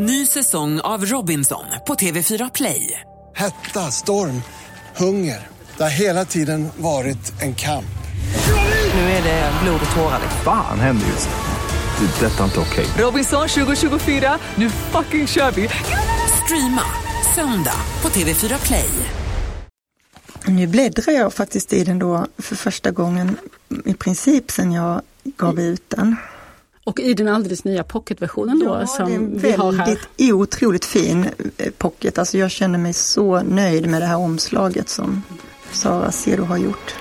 Ny 0.00 0.26
säsong 0.26 0.80
av 0.80 1.04
Robinson 1.06 1.64
på 1.86 1.94
TV4 1.94 2.50
Play. 2.54 3.00
Hetta, 3.34 3.80
storm, 3.80 4.42
hunger. 4.96 5.46
Det 5.76 5.82
har 5.82 5.90
hela 5.90 6.24
tiden 6.24 6.68
varit 6.76 7.42
en 7.42 7.54
kamp. 7.54 7.98
Nu 8.94 9.00
är 9.00 9.22
det 9.22 9.52
blod 9.62 9.80
och 9.90 9.96
tårar. 9.96 10.20
Fan 10.44 10.80
händer 10.80 11.06
just 11.06 11.28
nu. 11.28 12.06
Det. 12.06 12.26
är 12.26 12.30
Detta 12.30 12.40
är 12.40 12.44
inte 12.44 12.60
okej. 12.60 12.86
Robinson 12.98 13.48
2024, 13.48 14.38
nu 14.54 14.70
fucking 14.70 15.26
kör 15.26 15.50
vi! 15.50 15.68
Streama 16.44 16.82
söndag 17.34 17.80
på 18.00 18.08
TV4 18.08 18.66
Play. 18.66 18.90
Nu 20.46 20.66
bläddrar 20.66 21.12
jag 21.12 21.32
faktiskt 21.34 21.72
i 21.72 21.84
den 21.84 21.98
då 21.98 22.26
för 22.38 22.56
första 22.56 22.90
gången 22.90 23.36
i 23.84 23.94
princip 23.94 24.50
sen 24.50 24.72
jag 24.72 25.02
gav 25.24 25.60
ut 25.60 25.90
den. 25.90 26.16
Och 26.88 27.00
i 27.00 27.14
den 27.14 27.28
alldeles 27.28 27.64
nya 27.64 27.84
pocketversionen 27.84 28.58
då 28.58 28.64
Ja, 28.80 28.86
som 28.86 29.30
det 29.32 29.38
vi 29.38 29.52
är 29.52 29.58
har 29.58 29.68
en 29.72 29.78
här. 29.78 29.86
väldigt 29.86 30.32
otroligt 30.32 30.84
fin 30.84 31.26
eh, 31.56 31.70
pocket. 31.78 32.18
Alltså 32.18 32.38
jag 32.38 32.50
känner 32.50 32.78
mig 32.78 32.92
så 32.92 33.42
nöjd 33.42 33.88
med 33.88 34.02
det 34.02 34.06
här 34.06 34.16
omslaget 34.16 34.88
som 34.88 35.22
Sara 35.72 36.12
Zero 36.12 36.44
har 36.44 36.56
gjort. 36.56 36.94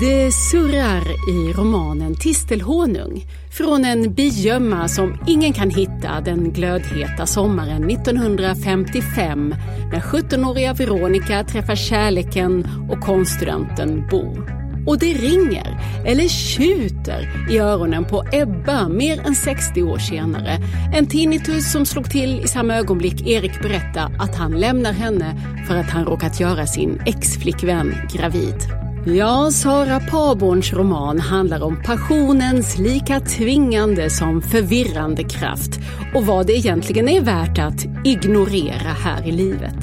Det 0.00 0.32
surrar 0.32 1.30
i 1.30 1.52
romanen 1.52 2.14
Tistelhonung 2.14 3.26
från 3.50 3.84
en 3.84 4.14
bigömma 4.14 4.88
som 4.88 5.18
ingen 5.26 5.52
kan 5.52 5.70
hitta 5.70 6.20
den 6.24 6.52
glödheta 6.52 7.26
sommaren 7.26 7.90
1955 7.90 9.54
när 9.92 10.00
17-åriga 10.00 10.72
Veronica 10.72 11.44
träffar 11.44 11.76
kärleken 11.76 12.68
och 12.90 13.00
konststudenten 13.00 14.08
Bo. 14.10 14.36
Och 14.86 14.98
det 14.98 15.12
ringer, 15.12 15.80
eller 16.06 16.28
tjuter, 16.28 17.46
i 17.50 17.58
öronen 17.58 18.04
på 18.04 18.24
Ebba 18.32 18.88
mer 18.88 19.26
än 19.26 19.34
60 19.34 19.82
år 19.82 19.98
senare. 19.98 20.58
En 20.94 21.06
tinnitus 21.06 21.72
som 21.72 21.86
slog 21.86 22.10
till 22.10 22.40
i 22.40 22.48
samma 22.48 22.76
ögonblick 22.76 23.26
Erik 23.26 23.62
berättar 23.62 24.16
att 24.18 24.36
han 24.36 24.52
lämnar 24.52 24.92
henne 24.92 25.36
för 25.68 25.76
att 25.76 25.90
han 25.90 26.04
råkat 26.04 26.40
göra 26.40 26.66
sin 26.66 27.02
exflickvän 27.06 27.94
gravid. 28.12 28.83
Ja, 29.06 29.50
Sara 29.50 30.00
Paborns 30.00 30.72
roman 30.72 31.20
handlar 31.20 31.62
om 31.62 31.82
passionens 31.82 32.78
lika 32.78 33.20
tvingande 33.20 34.10
som 34.10 34.42
förvirrande 34.42 35.24
kraft 35.24 35.80
och 36.14 36.26
vad 36.26 36.46
det 36.46 36.52
egentligen 36.52 37.08
är 37.08 37.20
värt 37.20 37.58
att 37.58 37.84
ignorera 38.04 38.92
här 39.04 39.28
i 39.28 39.32
livet. 39.32 39.76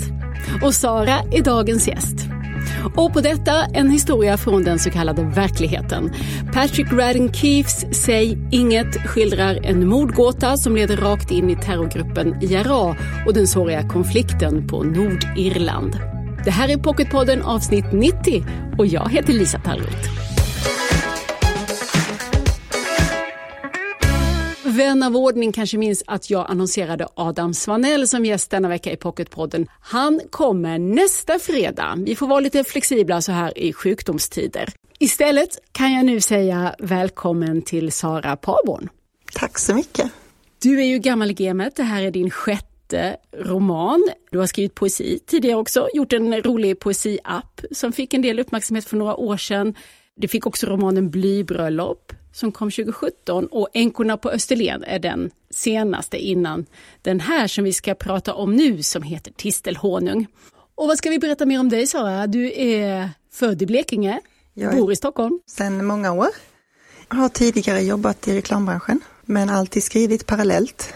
Och 0.64 0.74
Sara 0.74 1.20
är 1.32 1.44
dagens 1.44 1.88
gäst. 1.88 2.16
Och 2.96 3.14
på 3.14 3.22
detta 3.22 3.66
en 3.74 3.90
historia 3.90 4.38
från 4.38 4.64
den 4.64 4.80
så 4.80 4.90
kallade 4.90 5.24
verkligheten. 5.24 6.12
Patrick 6.54 6.92
Radden 6.92 7.34
Keefes 7.34 7.86
Säg 8.04 8.38
inget 8.52 9.08
skildrar 9.08 9.60
en 9.64 9.88
mordgåta 9.88 10.58
som 10.58 10.76
leder 10.76 10.98
rakt 10.98 11.32
in 11.32 11.50
i 11.50 11.56
terrorgruppen 11.56 12.44
IRA 12.44 12.96
och 13.26 13.34
den 13.34 13.48
såriga 13.48 13.88
konflikten 13.88 14.68
på 14.68 14.84
Nordirland. 14.84 16.11
Det 16.46 16.52
här 16.52 16.70
är 16.70 16.78
Pocketpodden 16.78 17.42
avsnitt 17.42 17.86
90 17.94 18.44
och 18.78 18.88
jag 18.88 19.10
heter 19.10 19.34
Lisa 19.34 19.60
Tallroth. 19.60 20.10
Vän 24.66 25.04
av 25.04 25.16
ordning 25.18 25.52
kanske 25.52 25.78
minns 25.78 26.04
att 26.08 26.30
jag 26.30 26.52
annonserade 26.52 27.08
Adam 27.16 27.54
Svanell 27.54 28.08
som 28.08 28.26
gäst 28.26 28.52
denna 28.52 28.68
vecka 28.68 28.92
i 28.92 28.98
Pocketpodden. 28.98 29.68
Han 29.82 30.22
kommer 30.30 30.80
nästa 30.80 31.40
fredag. 31.40 31.96
Vi 31.98 32.16
får 32.16 32.28
vara 32.28 32.40
lite 32.40 32.64
flexibla 32.64 33.22
så 33.22 33.32
här 33.32 33.58
i 33.58 33.74
sjukdomstider. 33.74 34.70
Istället 35.00 35.50
kan 35.72 35.94
jag 35.94 36.06
nu 36.06 36.22
säga 36.22 36.76
välkommen 36.80 37.62
till 37.62 37.92
Sara 37.92 38.36
Paborn. 38.36 38.90
Tack 39.34 39.60
så 39.60 39.74
mycket. 39.76 40.12
Du 40.62 40.80
är 40.80 40.86
ju 40.86 41.00
gammal 41.00 41.32
i 41.32 41.34
gamet. 41.34 41.76
Det 41.76 41.84
här 41.84 42.04
är 42.04 42.12
din 42.12 42.30
sjätte 42.30 42.71
roman. 43.38 44.10
Du 44.32 44.40
har 44.40 44.46
skrivit 44.46 44.76
poesi 44.76 45.20
tidigare 45.26 45.58
också, 45.58 45.88
gjort 45.94 46.14
en 46.14 46.42
rolig 46.42 46.80
poesiapp 46.80 47.62
som 47.72 47.92
fick 47.92 48.14
en 48.14 48.22
del 48.22 48.40
uppmärksamhet 48.40 48.86
för 48.86 48.98
några 48.98 49.16
år 49.16 49.38
sedan. 49.38 49.76
Det 50.16 50.28
fick 50.28 50.48
också 50.48 50.68
romanen 50.68 51.10
Blybröllop 51.10 52.14
som 52.34 52.52
kom 52.52 52.72
2017 52.72 53.48
och 53.48 53.68
Änkorna 53.74 54.18
på 54.18 54.30
Österlen 54.30 54.84
är 54.84 55.00
den 55.00 55.32
senaste 55.50 56.18
innan 56.18 56.66
den 57.02 57.20
här 57.20 57.48
som 57.48 57.64
vi 57.64 57.74
ska 57.74 57.94
prata 57.96 58.34
om 58.34 58.56
nu 58.56 58.84
som 58.84 59.04
heter 59.04 59.32
Tistelhonung. 59.32 60.28
Och 60.76 60.88
vad 60.88 60.98
ska 60.98 61.10
vi 61.10 61.20
berätta 61.20 61.46
mer 61.46 61.60
om 61.60 61.70
dig 61.70 61.88
Sara? 61.88 62.28
Du 62.28 62.52
är 62.56 63.10
född 63.32 63.62
i 63.62 63.66
Blekinge, 63.66 64.20
Jag 64.54 64.76
bor 64.76 64.92
i 64.92 64.96
Stockholm. 64.96 65.40
sedan 65.48 65.86
många 65.86 66.12
år. 66.12 66.28
Jag 67.10 67.16
har 67.18 67.30
tidigare 67.30 67.82
jobbat 67.82 68.28
i 68.28 68.36
reklambranschen 68.36 69.00
men 69.26 69.50
alltid 69.50 69.84
skrivit 69.84 70.26
parallellt 70.26 70.94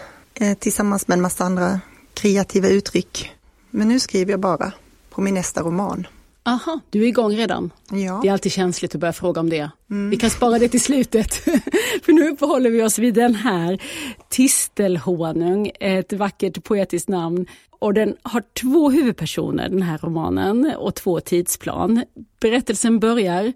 tillsammans 0.58 1.08
med 1.08 1.16
en 1.16 1.22
massa 1.22 1.44
andra 1.44 1.80
kreativa 2.14 2.68
uttryck. 2.68 3.32
Men 3.70 3.88
nu 3.88 4.00
skriver 4.00 4.30
jag 4.30 4.40
bara 4.40 4.72
på 5.10 5.20
min 5.20 5.34
nästa 5.34 5.62
roman. 5.62 6.06
Aha, 6.46 6.80
du 6.90 7.02
är 7.02 7.06
igång 7.06 7.36
redan. 7.36 7.70
Ja. 7.90 8.20
Det 8.22 8.28
är 8.28 8.32
alltid 8.32 8.52
känsligt 8.52 8.94
att 8.94 9.00
börja 9.00 9.12
fråga 9.12 9.40
om 9.40 9.50
det. 9.50 9.70
Vi 10.10 10.16
kan 10.16 10.30
spara 10.30 10.58
det 10.58 10.68
till 10.68 10.80
slutet. 10.80 11.34
För 12.04 12.12
nu 12.12 12.28
uppehåller 12.28 12.70
vi 12.70 12.82
oss 12.82 12.98
vid 12.98 13.14
den 13.14 13.34
här 13.34 13.82
Tistelhonung, 14.28 15.70
ett 15.80 16.12
vackert 16.12 16.64
poetiskt 16.64 17.08
namn. 17.08 17.46
Och 17.70 17.94
den 17.94 18.16
har 18.22 18.42
två 18.60 18.90
huvudpersoner, 18.90 19.68
den 19.68 19.82
här 19.82 19.98
romanen, 19.98 20.72
och 20.76 20.94
två 20.94 21.20
tidsplan. 21.20 22.04
Berättelsen 22.40 23.00
börjar 23.00 23.52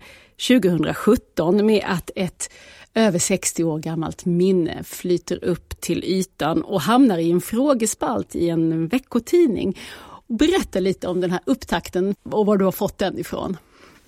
2017 0.49 1.67
med 1.67 1.85
att 1.87 2.11
ett 2.17 2.51
över 2.95 3.19
60 3.19 3.65
år 3.65 3.79
gammalt 3.79 4.25
minne 4.25 4.85
flyter 4.85 5.45
upp 5.45 5.81
till 5.81 6.05
ytan 6.05 6.63
och 6.63 6.81
hamnar 6.81 7.19
i 7.19 7.31
en 7.31 7.41
frågespalt 7.41 8.37
i 8.37 8.49
en 8.49 8.89
veckotidning. 8.89 9.79
Berätta 10.27 10.81
lite 10.81 11.09
om 11.09 11.21
den 11.21 11.31
här 11.31 11.41
upptakten 11.45 12.15
och 12.23 12.47
var 12.47 12.57
du 12.57 12.65
har 12.65 12.73
fått 12.73 12.99
den 12.99 13.19
ifrån. 13.19 13.57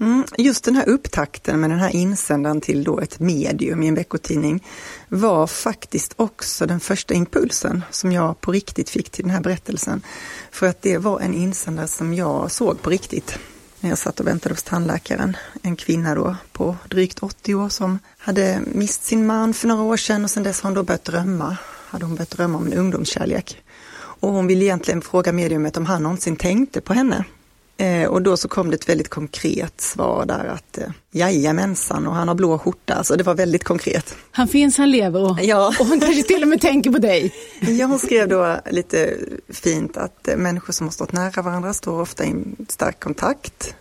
Mm, 0.00 0.24
just 0.38 0.64
den 0.64 0.76
här 0.76 0.88
upptakten 0.88 1.60
med 1.60 1.70
den 1.70 1.78
här 1.78 1.96
insändaren 1.96 2.60
till 2.60 2.84
då 2.84 3.00
ett 3.00 3.20
medium 3.20 3.82
i 3.82 3.88
en 3.88 3.94
veckotidning 3.94 4.64
var 5.08 5.46
faktiskt 5.46 6.14
också 6.16 6.66
den 6.66 6.80
första 6.80 7.14
impulsen 7.14 7.82
som 7.90 8.12
jag 8.12 8.40
på 8.40 8.52
riktigt 8.52 8.90
fick 8.90 9.10
till 9.10 9.24
den 9.24 9.30
här 9.30 9.40
berättelsen. 9.40 10.02
För 10.50 10.66
att 10.66 10.82
det 10.82 10.98
var 10.98 11.20
en 11.20 11.34
insändare 11.34 11.88
som 11.88 12.14
jag 12.14 12.50
såg 12.50 12.82
på 12.82 12.90
riktigt 12.90 13.38
när 13.82 13.90
jag 13.90 13.98
satt 13.98 14.20
och 14.20 14.26
väntade 14.26 14.54
hos 14.54 14.62
tandläkaren. 14.62 15.36
En 15.62 15.76
kvinna 15.76 16.14
då 16.14 16.36
på 16.52 16.76
drygt 16.88 17.18
80 17.18 17.54
år 17.54 17.68
som 17.68 17.98
hade 18.18 18.60
mist 18.66 19.04
sin 19.04 19.26
man 19.26 19.54
för 19.54 19.68
några 19.68 19.82
år 19.82 19.96
sedan 19.96 20.24
och 20.24 20.30
sedan 20.30 20.42
dess 20.42 20.60
har 20.60 20.70
hon 20.70 20.74
då 20.74 20.82
börjat 20.82 21.04
drömma. 21.04 21.56
Hade 21.86 22.04
hon 22.04 22.14
börjat 22.14 22.30
drömma 22.30 22.58
om 22.58 22.66
en 22.66 22.72
ungdomskärlek. 22.72 23.62
Och 23.94 24.32
hon 24.32 24.46
ville 24.46 24.64
egentligen 24.64 25.02
fråga 25.02 25.32
mediumet 25.32 25.76
om 25.76 25.86
han 25.86 26.02
någonsin 26.02 26.36
tänkte 26.36 26.80
på 26.80 26.94
henne. 26.94 27.24
Eh, 27.76 28.04
och 28.08 28.22
då 28.22 28.36
så 28.36 28.48
kom 28.48 28.70
det 28.70 28.74
ett 28.76 28.88
väldigt 28.88 29.08
konkret 29.08 29.80
svar 29.80 30.24
där 30.26 30.44
att 30.44 30.78
eh, 30.78 30.88
jajamensan 31.10 32.06
och 32.06 32.14
han 32.14 32.28
har 32.28 32.34
blå 32.34 32.58
skjorta, 32.58 32.94
alltså 32.94 33.16
det 33.16 33.24
var 33.24 33.34
väldigt 33.34 33.64
konkret. 33.64 34.14
Han 34.30 34.48
finns, 34.48 34.78
han 34.78 34.90
lever 34.90 35.30
och, 35.30 35.38
Ja. 35.42 35.74
och 35.80 35.86
han 35.86 36.00
kanske 36.00 36.22
till 36.22 36.42
och 36.42 36.48
med 36.48 36.60
tänker 36.60 36.90
på 36.90 36.98
dig. 36.98 37.34
Ja, 37.60 37.86
hon 37.86 37.98
skrev 37.98 38.28
då 38.28 38.56
lite 38.70 39.16
fint 39.48 39.96
att 39.96 40.28
eh, 40.28 40.36
människor 40.36 40.72
som 40.72 40.86
har 40.86 40.92
stått 40.92 41.12
nära 41.12 41.42
varandra 41.42 41.74
står 41.74 42.00
ofta 42.00 42.24
i 42.24 42.34
stark 42.68 43.00
kontakt, 43.00 43.74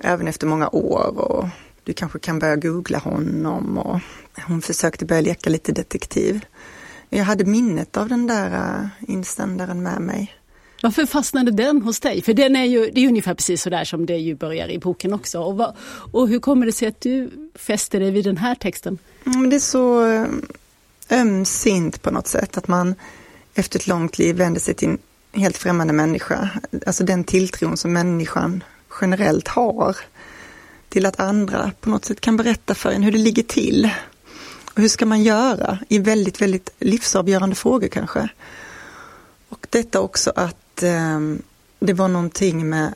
även 0.00 0.28
efter 0.28 0.46
många 0.46 0.68
år 0.68 1.18
och 1.18 1.48
du 1.84 1.92
kanske 1.92 2.18
kan 2.18 2.38
börja 2.38 2.56
googla 2.56 2.98
honom 2.98 3.78
och 3.78 4.00
hon 4.46 4.62
försökte 4.62 5.04
börja 5.04 5.20
leka 5.20 5.50
lite 5.50 5.72
detektiv. 5.72 6.44
Jag 7.08 7.24
hade 7.24 7.44
minnet 7.44 7.96
av 7.96 8.08
den 8.08 8.26
där 8.26 8.90
insändaren 9.08 9.82
med 9.82 10.00
mig. 10.00 10.32
Varför 10.82 11.06
fastnade 11.06 11.50
den 11.50 11.82
hos 11.82 12.00
dig? 12.00 12.22
För 12.22 12.34
den 12.34 12.56
är 12.56 12.64
ju, 12.64 12.90
det 12.90 13.00
är 13.00 13.08
ungefär 13.08 13.34
precis 13.34 13.62
så 13.62 13.70
där 13.70 13.84
som 13.84 14.06
det 14.06 14.16
ju 14.16 14.34
börjar 14.34 14.68
i 14.68 14.78
boken 14.78 15.12
också. 15.12 15.40
Och, 15.40 15.56
vad, 15.56 15.76
och 16.12 16.28
hur 16.28 16.38
kommer 16.38 16.66
det 16.66 16.72
sig 16.72 16.88
att 16.88 17.00
du 17.00 17.30
fäster 17.54 18.00
dig 18.00 18.10
vid 18.10 18.24
den 18.24 18.36
här 18.36 18.54
texten? 18.54 18.98
Mm, 19.26 19.50
det 19.50 19.56
är 19.56 19.60
så 19.60 20.06
eh, 20.06 20.26
ömsint 21.10 22.02
på 22.02 22.10
något 22.10 22.26
sätt 22.26 22.58
att 22.58 22.68
man 22.68 22.94
efter 23.54 23.78
ett 23.78 23.86
långt 23.86 24.18
liv 24.18 24.36
vänder 24.36 24.60
sig 24.60 24.74
till 24.74 24.88
en 24.88 24.98
helt 25.32 25.56
främmande 25.56 25.92
människa. 25.92 26.50
Alltså 26.86 27.04
den 27.04 27.24
tilltron 27.24 27.76
som 27.76 27.92
människan 27.92 28.64
generellt 29.00 29.48
har 29.48 29.96
till 30.88 31.06
att 31.06 31.20
andra 31.20 31.72
på 31.80 31.90
något 31.90 32.04
sätt 32.04 32.20
kan 32.20 32.36
berätta 32.36 32.74
för 32.74 32.90
en 32.90 33.02
hur 33.02 33.12
det 33.12 33.18
ligger 33.18 33.42
till. 33.42 33.90
Och 34.74 34.80
hur 34.80 34.88
ska 34.88 35.06
man 35.06 35.22
göra 35.22 35.78
i 35.88 35.98
väldigt, 35.98 36.40
väldigt 36.40 36.70
livsavgörande 36.78 37.56
frågor 37.56 37.88
kanske. 37.88 38.28
Och 39.48 39.66
detta 39.70 40.00
också 40.00 40.32
att 40.36 40.61
eh, 40.82 41.20
det 41.78 41.92
var 41.92 42.08
någonting 42.08 42.68
med 42.68 42.94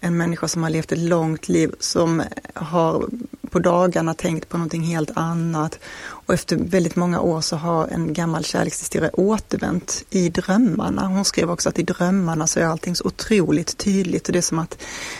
en 0.00 0.16
människa 0.16 0.48
som 0.48 0.62
har 0.62 0.70
levt 0.70 0.92
ett 0.92 0.98
långt 0.98 1.48
liv 1.48 1.74
som 1.80 2.22
har 2.54 3.08
på 3.50 3.56
på 3.56 3.60
dagarna 3.60 4.14
tänkt 4.14 4.48
på 4.48 4.56
någonting 4.56 4.82
helt 4.82 5.10
annat. 5.14 5.78
Och 5.98 6.34
efter 6.34 6.56
väldigt 6.56 6.96
många 6.96 7.20
år 7.20 7.40
så 7.40 7.56
har 7.56 7.88
en 7.88 8.12
gammal 8.12 8.44
kärlekshistoria 8.44 9.10
återvänt 9.12 10.04
i 10.10 10.28
drömmarna. 10.28 11.06
Hon 11.06 11.24
skrev 11.24 11.50
också 11.50 11.68
att 11.68 11.78
i 11.78 11.82
drömmarna 11.82 12.46
så 12.46 12.60
är 12.60 12.64
allting 12.64 12.96
så 12.96 13.04
otroligt 13.04 13.78
tydligt 13.78 14.26
och 14.26 14.32
det 14.32 14.38
är 14.38 14.42
som 14.42 14.58
att 14.58 14.78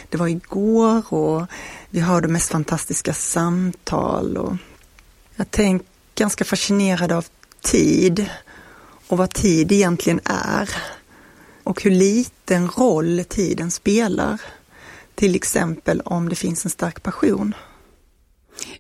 det 0.08 0.18
var 0.18 0.26
igår 0.26 1.14
och 1.14 1.46
vi 1.90 2.00
har 2.00 2.20
de 2.20 2.28
mest 2.28 2.50
fantastiska 2.50 3.14
samtal. 3.14 4.36
Och 4.36 4.56
jag 5.36 5.50
tänker 5.50 5.86
ganska 6.14 6.44
fascinerad 6.44 7.12
av 7.12 7.26
tid 7.60 8.26
och 9.08 9.18
vad 9.18 9.32
tid 9.32 9.72
egentligen 9.72 10.20
är 10.24 10.70
och 11.66 11.82
hur 11.82 11.90
liten 11.90 12.68
roll 12.68 13.24
tiden 13.28 13.70
spelar. 13.70 14.40
Till 15.14 15.34
exempel 15.34 16.00
om 16.00 16.28
det 16.28 16.34
finns 16.34 16.64
en 16.64 16.70
stark 16.70 17.02
passion. 17.02 17.54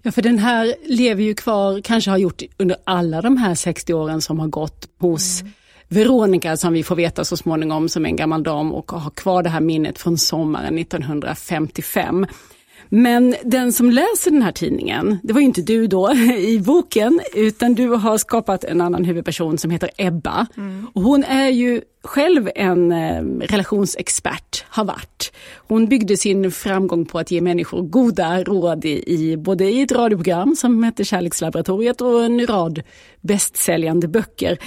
Ja, 0.02 0.12
för 0.12 0.22
den 0.22 0.38
här 0.38 0.74
lever 0.84 1.22
ju 1.22 1.34
kvar, 1.34 1.80
kanske 1.80 2.10
har 2.10 2.18
gjort 2.18 2.42
under 2.56 2.76
alla 2.84 3.22
de 3.22 3.36
här 3.36 3.54
60 3.54 3.94
åren 3.94 4.20
som 4.20 4.38
har 4.38 4.48
gått 4.48 4.88
hos 4.98 5.40
mm. 5.40 5.52
Veronica 5.88 6.56
som 6.56 6.72
vi 6.72 6.82
får 6.82 6.96
veta 6.96 7.24
så 7.24 7.36
småningom 7.36 7.88
som 7.88 8.04
är 8.04 8.08
en 8.08 8.16
gammal 8.16 8.42
dam 8.42 8.72
och 8.72 8.92
har 8.92 9.10
kvar 9.10 9.42
det 9.42 9.48
här 9.48 9.60
minnet 9.60 9.98
från 9.98 10.18
sommaren 10.18 10.78
1955. 10.78 12.26
Men 12.88 13.34
den 13.44 13.72
som 13.72 13.90
läser 13.90 14.30
den 14.30 14.42
här 14.42 14.52
tidningen, 14.52 15.18
det 15.22 15.32
var 15.32 15.40
ju 15.40 15.46
inte 15.46 15.62
du 15.62 15.86
då 15.86 16.12
i 16.38 16.58
boken, 16.58 17.20
utan 17.34 17.74
du 17.74 17.88
har 17.88 18.18
skapat 18.18 18.64
en 18.64 18.80
annan 18.80 19.04
huvudperson 19.04 19.58
som 19.58 19.70
heter 19.70 19.90
Ebba. 19.96 20.46
Mm. 20.56 20.86
Och 20.94 21.02
hon 21.02 21.24
är 21.24 21.48
ju 21.48 21.80
själv 22.06 22.50
en 22.54 22.92
eh, 22.92 23.22
relationsexpert, 23.46 24.64
har 24.68 24.84
varit. 24.84 25.32
Hon 25.68 25.86
byggde 25.86 26.16
sin 26.16 26.52
framgång 26.52 27.04
på 27.04 27.18
att 27.18 27.30
ge 27.30 27.40
människor 27.40 27.82
goda 27.82 28.44
råd 28.44 28.84
i, 28.84 29.04
i 29.06 29.36
både 29.36 29.64
i 29.64 29.82
ett 29.82 29.92
radioprogram 29.92 30.56
som 30.56 30.82
hette 30.82 31.04
Kärlekslaboratoriet 31.04 32.00
och 32.00 32.24
en 32.24 32.46
rad 32.46 32.82
bästsäljande 33.20 34.08
böcker. 34.08 34.58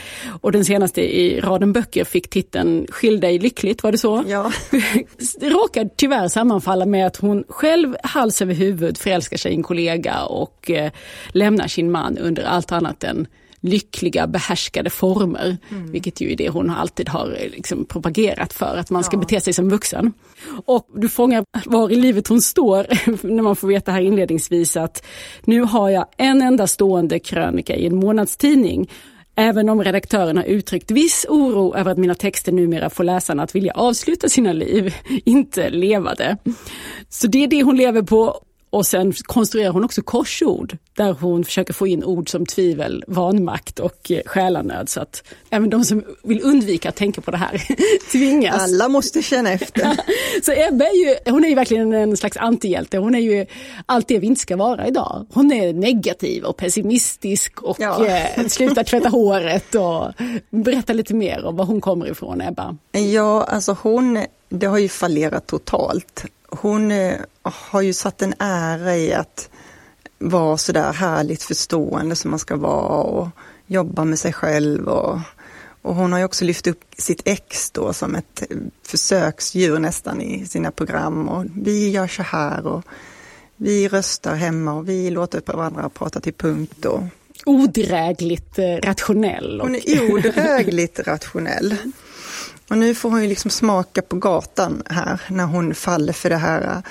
Och 0.42 0.52
den 0.52 0.66
senaste 0.66 1.02
i 1.02 1.40
raden 1.40 1.74
böcker 1.74 2.04
fick 2.04 2.30
titeln 2.30 2.88
Skilj 2.90 3.20
dig 3.20 3.40
lyckligt, 3.40 3.84
var 3.84 3.92
det 3.92 3.98
så? 3.98 4.24
Ja. 4.28 4.52
det 5.40 5.50
råkar 5.50 5.90
tyvärr 5.96 6.28
sammanfalla 6.28 6.86
med 6.86 7.08
att 7.08 7.18
hon 7.18 7.44
själv 7.50 7.96
hals 8.04 8.42
över 8.42 8.54
huvud 8.54 8.98
förälskar 8.98 9.38
sig 9.38 9.52
i 9.52 9.56
en 9.56 9.64
kollega 9.64 10.24
och 10.24 10.72
eh, 10.72 10.92
lämnar 11.28 11.68
sin 11.68 11.92
man 11.92 12.18
under 12.18 12.44
allt 12.44 12.72
annat 12.72 13.04
än 13.04 13.28
lyckliga 13.62 14.28
behärskade 14.28 14.90
former. 14.90 15.58
Mm. 15.70 15.92
Vilket 15.92 16.22
ju 16.22 16.32
är 16.32 16.36
det 16.36 16.50
hon 16.50 16.70
alltid 16.70 17.10
har 17.10 17.38
eh, 17.40 17.52
liksom 17.52 17.86
propagerat 17.86 18.54
för, 18.54 18.78
att 18.78 18.90
man 18.90 19.04
ska 19.04 19.16
ja. 19.16 19.20
bete 19.20 19.42
sig 19.42 19.54
som 19.54 19.70
vuxen. 19.70 20.14
Och 20.66 20.88
du 20.96 21.10
fångar 21.10 21.44
var 21.66 21.92
i 21.92 21.96
livet 21.96 22.28
hon 22.28 22.42
står 22.42 22.88
när 23.28 23.44
man 23.44 23.56
får 23.56 23.68
veta 23.68 23.92
här 23.92 24.02
inledningsvis 24.02 24.78
att 24.78 25.06
nu 25.44 25.62
har 25.62 25.90
jag 25.90 26.06
en 26.18 26.42
enda 26.42 26.68
stående 26.68 27.20
krönika 27.20 27.76
i 27.76 27.86
en 27.86 27.96
månadstidning 27.96 28.90
Även 29.40 29.70
om 29.70 29.84
redaktören 29.84 30.38
har 30.38 30.44
uttryckt 30.44 30.92
viss 30.92 31.26
oro 31.30 31.76
över 31.76 31.92
att 31.92 31.98
mina 31.98 32.16
texter 32.16 32.52
numera 32.52 32.90
får 32.90 33.04
läsarna 33.04 33.44
att 33.44 33.56
vilja 33.56 33.74
avsluta 33.74 34.30
sina 34.30 34.54
liv, 34.54 34.96
inte 35.26 35.70
leva 35.70 36.16
det. 36.16 36.38
Så 37.10 37.28
det 37.28 37.44
är 37.44 37.48
det 37.48 37.64
hon 37.64 37.78
lever 37.78 38.02
på 38.02 38.42
och 38.70 38.86
sen 38.86 39.14
konstruerar 39.14 39.72
hon 39.72 39.84
också 39.84 40.02
korsord 40.02 40.78
där 40.94 41.14
hon 41.14 41.46
försöker 41.46 41.74
få 41.74 41.88
in 41.88 42.04
ord 42.04 42.30
som 42.30 42.46
tvivel, 42.46 43.04
vanmakt 43.08 43.80
och 43.80 44.12
eh, 44.12 44.22
själanöd. 44.26 44.90
Så 44.90 45.02
att 45.02 45.24
även 45.50 45.70
de 45.70 45.84
som 45.84 46.04
vill 46.24 46.42
undvika 46.44 46.90
att 46.90 46.96
tänka 46.96 47.22
på 47.22 47.32
det 47.32 47.38
här 47.38 47.62
tvingas. 48.12 48.62
Alla 48.62 48.90
måste 48.90 49.22
känna 49.22 49.52
efter. 49.52 49.98
så 50.44 50.52
Ebba 50.52 50.86
är 50.86 51.06
ju, 51.06 51.32
hon 51.32 51.46
är 51.46 51.50
ju 51.50 51.56
verkligen 51.56 51.94
en 51.94 52.18
slags 52.18 52.38
antihjälte. 52.38 52.98
Hon 52.98 53.16
är 53.16 53.20
ju 53.20 53.46
allt 53.86 54.08
det 54.08 54.20
vi 54.20 54.28
inte 54.28 54.42
ska 54.42 54.58
vara 54.58 54.88
idag. 54.88 55.26
Hon 55.34 55.52
är 55.52 55.74
negativ 55.74 56.44
och 56.44 56.58
pessimistisk 56.58 57.62
och 57.62 57.78
ja. 57.80 58.06
eh, 58.06 58.48
slutar 58.48 58.84
tvätta 58.84 59.10
håret 59.10 59.76
och 59.76 60.14
berätta 60.50 60.94
lite 60.94 61.14
mer 61.14 61.46
om 61.46 61.56
var 61.56 61.66
hon 61.66 61.82
kommer 61.82 62.12
ifrån, 62.12 62.42
Ebba. 62.42 62.78
Ja, 62.92 63.44
alltså 63.44 63.78
hon, 63.82 64.26
det 64.50 64.66
har 64.66 64.78
ju 64.78 64.90
fallerat 64.90 65.48
totalt 65.48 66.26
hon 66.52 66.92
eh, 66.92 67.20
har 67.42 67.82
ju 67.82 67.94
satt 67.94 68.22
en 68.22 68.34
ära 68.40 68.98
i 68.98 69.14
att 69.14 69.50
vara 70.18 70.58
sådär 70.58 70.94
härligt 70.94 71.44
förstående 71.44 72.16
som 72.16 72.32
man 72.32 72.40
ska 72.40 72.56
vara 72.56 73.04
och 73.04 73.28
jobba 73.68 74.06
med 74.06 74.20
sig 74.20 74.34
själv. 74.34 74.88
Och, 74.88 75.20
och 75.82 75.96
hon 75.96 76.12
har 76.12 76.20
ju 76.20 76.26
också 76.26 76.46
lyft 76.46 76.68
upp 76.68 76.84
sitt 76.98 77.22
ex 77.26 77.72
då 77.72 77.94
som 77.94 78.16
ett 78.16 78.44
försöksdjur 78.84 79.80
nästan 79.80 80.22
i 80.22 80.46
sina 80.46 80.72
program. 80.72 81.30
Och 81.30 81.46
vi 81.56 81.90
gör 81.90 82.08
så 82.08 82.24
här 82.24 82.68
och 82.68 82.84
vi 83.56 83.88
röstar 83.88 84.36
hemma 84.36 84.74
och 84.74 84.90
vi 84.90 85.10
låter 85.10 85.42
varandra 85.46 85.90
prata 85.90 86.20
till 86.20 86.34
punkt. 86.34 86.86
Och... 86.86 87.04
Odrägligt 87.46 88.60
eh, 88.60 88.76
rationell. 88.84 89.62
Och... 89.62 89.68
Hon 89.68 89.76
är 89.76 90.14
odrägligt 90.14 91.00
rationell. 91.00 91.76
Och 92.70 92.78
nu 92.78 92.96
får 92.96 93.10
hon 93.10 93.22
ju 93.22 93.28
liksom 93.30 93.52
smaka 93.52 94.02
på 94.02 94.16
gatan 94.16 94.84
här 94.90 95.22
när 95.28 95.46
hon 95.46 95.76
faller 95.76 96.14
för 96.14 96.30
det 96.30 96.38
här, 96.38 96.82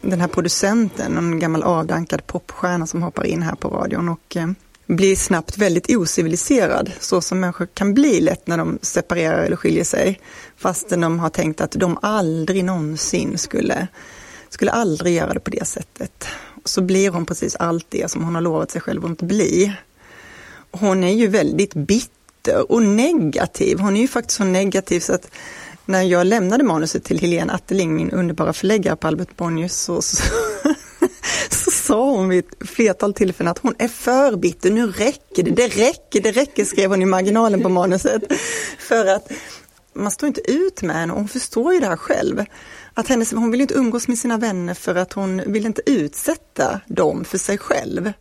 den 0.00 0.20
här 0.20 0.28
producenten, 0.28 1.16
en 1.16 1.38
gammal 1.38 1.62
avdankad 1.62 2.26
popstjärna 2.26 2.86
som 2.86 3.02
hoppar 3.02 3.26
in 3.26 3.42
här 3.42 3.54
på 3.54 3.68
radion 3.68 4.08
och 4.08 4.36
eh, 4.36 4.48
blir 4.86 5.16
snabbt 5.16 5.58
väldigt 5.58 5.96
ociviliserad, 5.96 6.92
så 7.00 7.20
som 7.20 7.40
människor 7.40 7.66
kan 7.74 7.94
bli 7.94 8.20
lätt 8.20 8.46
när 8.46 8.58
de 8.58 8.78
separerar 8.82 9.42
eller 9.42 9.56
skiljer 9.56 9.84
sig. 9.84 10.20
Fastän 10.56 11.00
de 11.00 11.18
har 11.18 11.30
tänkt 11.30 11.60
att 11.60 11.72
de 11.72 11.98
aldrig 12.02 12.64
någonsin 12.64 13.38
skulle, 13.38 13.88
skulle 14.48 14.70
aldrig 14.70 15.14
göra 15.14 15.34
det 15.34 15.40
på 15.40 15.50
det 15.50 15.66
sättet. 15.66 16.26
Så 16.64 16.82
blir 16.82 17.10
hon 17.10 17.26
precis 17.26 17.56
allt 17.56 17.86
det 17.88 18.10
som 18.10 18.24
hon 18.24 18.34
har 18.34 18.42
lovat 18.42 18.70
sig 18.70 18.80
själv 18.80 19.04
att 19.04 19.10
inte 19.10 19.24
bli. 19.24 19.76
Hon 20.70 21.04
är 21.04 21.14
ju 21.14 21.26
väldigt 21.26 21.74
bitter 21.74 22.15
bitter 22.46 22.72
och 22.72 22.82
negativ. 22.82 23.78
Hon 23.78 23.96
är 23.96 24.00
ju 24.00 24.08
faktiskt 24.08 24.36
så 24.36 24.44
negativ 24.44 25.00
så 25.00 25.14
att 25.14 25.28
när 25.84 26.02
jag 26.02 26.26
lämnade 26.26 26.64
manuset 26.64 27.04
till 27.04 27.18
Helene 27.18 27.52
Atteling, 27.52 27.94
min 27.94 28.10
underbara 28.10 28.52
förläggare 28.52 28.96
på 28.96 29.06
Albert 29.06 29.36
Bonniers, 29.36 29.72
så, 29.72 30.02
så, 30.02 30.22
så 31.50 31.70
sa 31.70 32.10
hon 32.10 32.28
vid 32.28 32.44
ett 32.44 32.68
flertal 32.68 33.14
tillfällen 33.14 33.50
att 33.50 33.58
hon 33.58 33.74
är 33.78 33.88
för 33.88 34.36
bitter, 34.36 34.70
nu 34.70 34.86
räcker 34.86 35.42
det, 35.42 35.50
det 35.50 35.68
räcker, 35.68 36.20
det 36.20 36.30
räcker, 36.30 36.64
skrev 36.64 36.90
hon 36.90 37.02
i 37.02 37.06
marginalen 37.06 37.62
på 37.62 37.68
manuset. 37.68 38.22
För 38.78 39.06
att 39.06 39.32
man 39.94 40.10
står 40.10 40.26
inte 40.26 40.50
ut 40.50 40.82
med 40.82 40.96
henne 40.96 41.12
och 41.12 41.18
hon 41.18 41.28
förstår 41.28 41.74
ju 41.74 41.80
det 41.80 41.86
här 41.86 41.96
själv. 41.96 42.44
Att 42.94 43.08
hennes, 43.08 43.32
hon 43.32 43.50
vill 43.50 43.60
inte 43.60 43.74
umgås 43.74 44.08
med 44.08 44.18
sina 44.18 44.38
vänner 44.38 44.74
för 44.74 44.94
att 44.94 45.12
hon 45.12 45.42
vill 45.46 45.66
inte 45.66 45.82
utsätta 45.86 46.80
dem 46.86 47.24
för 47.24 47.38
sig 47.38 47.58
själv. 47.58 48.12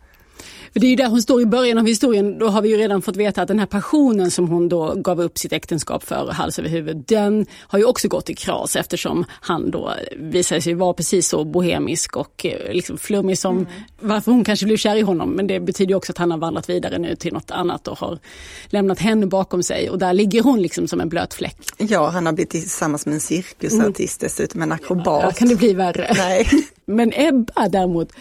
För 0.76 0.80
det 0.80 0.88
är 0.88 0.90
ju 0.90 0.96
där 0.96 1.10
hon 1.10 1.22
står 1.22 1.42
i 1.42 1.46
början 1.46 1.78
av 1.78 1.86
historien. 1.86 2.40
Då 2.40 2.48
har 2.48 2.62
vi 2.62 2.70
ju 2.70 2.78
redan 2.78 3.02
fått 3.02 3.16
veta 3.16 3.42
att 3.42 3.48
den 3.48 3.60
här 3.60 3.66
passionen 3.66 4.32
som 4.32 4.48
hon 4.48 4.70
då 4.70 4.94
gav 4.96 5.22
upp 5.22 5.38
sitt 5.38 5.54
äktenskap 5.54 6.04
för 6.04 6.32
hals 6.32 6.60
över 6.60 6.70
huvud, 6.70 6.98
den 7.08 7.46
har 7.60 7.80
ju 7.80 7.86
också 7.86 8.08
gått 8.08 8.30
i 8.30 8.36
kras 8.36 8.76
eftersom 8.76 9.26
han 9.30 9.72
då 9.72 9.94
visade 10.18 10.62
sig 10.62 10.74
vara 10.74 10.94
precis 10.94 11.28
så 11.28 11.44
bohemisk 11.44 12.18
och 12.18 12.46
eh, 12.46 12.74
liksom 12.74 12.98
flummig 12.98 13.38
som 13.38 13.58
mm. 13.58 13.68
varför 14.00 14.32
hon 14.32 14.44
kanske 14.44 14.66
blev 14.66 14.78
kär 14.78 14.96
i 14.96 15.02
honom. 15.02 15.30
Men 15.30 15.48
det 15.48 15.60
betyder 15.60 15.96
också 15.96 16.12
att 16.12 16.18
han 16.18 16.32
har 16.32 16.38
vandrat 16.38 16.70
vidare 16.70 16.98
nu 16.98 17.16
till 17.16 17.34
något 17.34 17.52
annat 17.52 17.88
och 17.88 18.00
har 18.00 18.20
lämnat 18.66 19.00
henne 19.00 19.26
bakom 19.26 19.64
sig 19.64 19.90
och 19.90 20.00
där 20.00 20.14
ligger 20.14 20.44
hon 20.44 20.62
liksom 20.62 20.88
som 20.88 21.02
en 21.02 21.10
blöt 21.10 21.34
fläck. 21.34 21.58
Ja, 21.78 22.10
han 22.10 22.26
har 22.26 22.34
blivit 22.34 22.50
tillsammans 22.50 23.06
med 23.06 23.14
en 23.14 23.22
cirkusartist 23.22 24.22
mm. 24.22 24.28
dessutom, 24.28 24.62
en 24.62 24.72
akrobat. 24.72 25.24
Ja, 25.24 25.32
kan 25.32 25.48
det 25.48 25.56
bli 25.56 25.74
värre? 25.74 26.14
Nej. 26.18 26.48
Men 26.86 27.12
Ebba 27.16 27.70
däremot, 27.70 28.12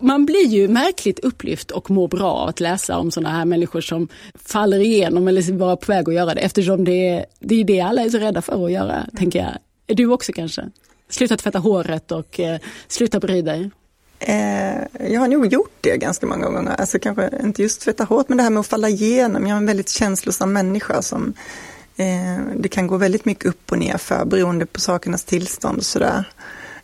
man 0.00 0.26
blir 0.26 0.46
ju 0.46 0.68
märkligt 0.68 1.18
upplyft 1.18 1.70
och 1.70 1.90
mår 1.90 2.08
bra 2.08 2.32
av 2.32 2.48
att 2.48 2.60
läsa 2.60 2.98
om 2.98 3.10
sådana 3.10 3.30
här 3.30 3.44
människor 3.44 3.80
som 3.80 4.08
faller 4.34 4.78
igenom 4.78 5.28
eller 5.28 5.52
vara 5.52 5.76
på 5.76 5.92
väg 5.92 6.08
att 6.08 6.14
göra 6.14 6.34
det 6.34 6.40
eftersom 6.40 6.84
det 6.84 7.08
är 7.08 7.26
det, 7.40 7.60
är 7.60 7.64
det 7.64 7.80
alla 7.80 8.02
är 8.02 8.08
så 8.08 8.18
rädda 8.18 8.42
för 8.42 8.64
att 8.64 8.72
göra, 8.72 8.94
mm. 8.94 9.16
tänker 9.16 9.38
jag. 9.38 9.52
Är 9.86 9.94
du 9.94 10.06
också 10.06 10.32
kanske? 10.32 10.70
Sluta 11.08 11.36
tvätta 11.36 11.58
håret 11.58 12.12
och 12.12 12.40
eh, 12.40 12.58
sluta 12.88 13.20
bry 13.20 13.42
dig. 13.42 13.70
Eh, 14.18 15.12
jag 15.12 15.20
har 15.20 15.28
nog 15.28 15.46
gjort 15.46 15.76
det 15.80 15.96
ganska 15.96 16.26
många 16.26 16.50
gånger, 16.50 16.70
alltså 16.70 16.98
kanske 16.98 17.30
inte 17.42 17.62
just 17.62 17.80
tvätta 17.80 18.04
håret 18.04 18.28
men 18.28 18.38
det 18.38 18.42
här 18.42 18.50
med 18.50 18.60
att 18.60 18.66
falla 18.66 18.88
igenom. 18.88 19.46
Jag 19.46 19.52
är 19.52 19.56
en 19.56 19.66
väldigt 19.66 19.88
känslosam 19.88 20.52
människa 20.52 21.02
som 21.02 21.34
eh, 21.96 22.44
det 22.56 22.68
kan 22.68 22.86
gå 22.86 22.96
väldigt 22.96 23.24
mycket 23.24 23.46
upp 23.46 23.72
och 23.72 23.78
ner 23.78 23.96
för 23.96 24.24
beroende 24.24 24.66
på 24.66 24.80
sakernas 24.80 25.24
tillstånd 25.24 25.78
och 25.78 25.84
sådär. 25.84 26.24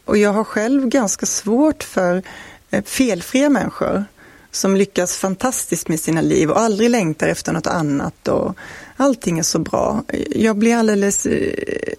Och 0.04 0.16
jag 0.16 0.32
har 0.32 0.44
själv 0.44 0.88
ganska 0.88 1.26
svårt 1.26 1.82
för 1.82 2.22
Eh, 2.70 2.84
felfria 2.84 3.48
människor 3.48 4.04
som 4.50 4.76
lyckas 4.76 5.16
fantastiskt 5.16 5.88
med 5.88 6.00
sina 6.00 6.20
liv 6.20 6.50
och 6.50 6.60
aldrig 6.60 6.90
längtar 6.90 7.28
efter 7.28 7.52
något 7.52 7.66
annat 7.66 8.28
och 8.28 8.54
allting 8.96 9.38
är 9.38 9.42
så 9.42 9.58
bra. 9.58 10.04
Jag 10.30 10.56
blir 10.56 10.76
alldeles 10.76 11.26
eh, 11.26 11.94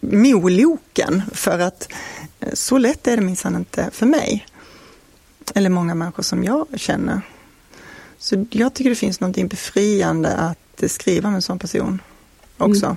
moloken 0.00 1.22
för 1.32 1.58
att 1.58 1.92
eh, 2.40 2.52
så 2.52 2.78
lätt 2.78 3.08
är 3.08 3.16
det 3.16 3.22
minsann 3.22 3.56
inte 3.56 3.88
för 3.92 4.06
mig. 4.06 4.46
Eller 5.54 5.70
många 5.70 5.94
människor 5.94 6.22
som 6.22 6.44
jag 6.44 6.66
känner. 6.76 7.20
Så 8.18 8.46
jag 8.50 8.74
tycker 8.74 8.90
det 8.90 8.96
finns 8.96 9.20
något 9.20 9.50
befriande 9.50 10.36
att 10.36 10.90
skriva 10.90 11.28
med 11.28 11.36
en 11.36 11.42
sån 11.42 11.58
person 11.58 12.02
också. 12.58 12.86
Mm. 12.86 12.96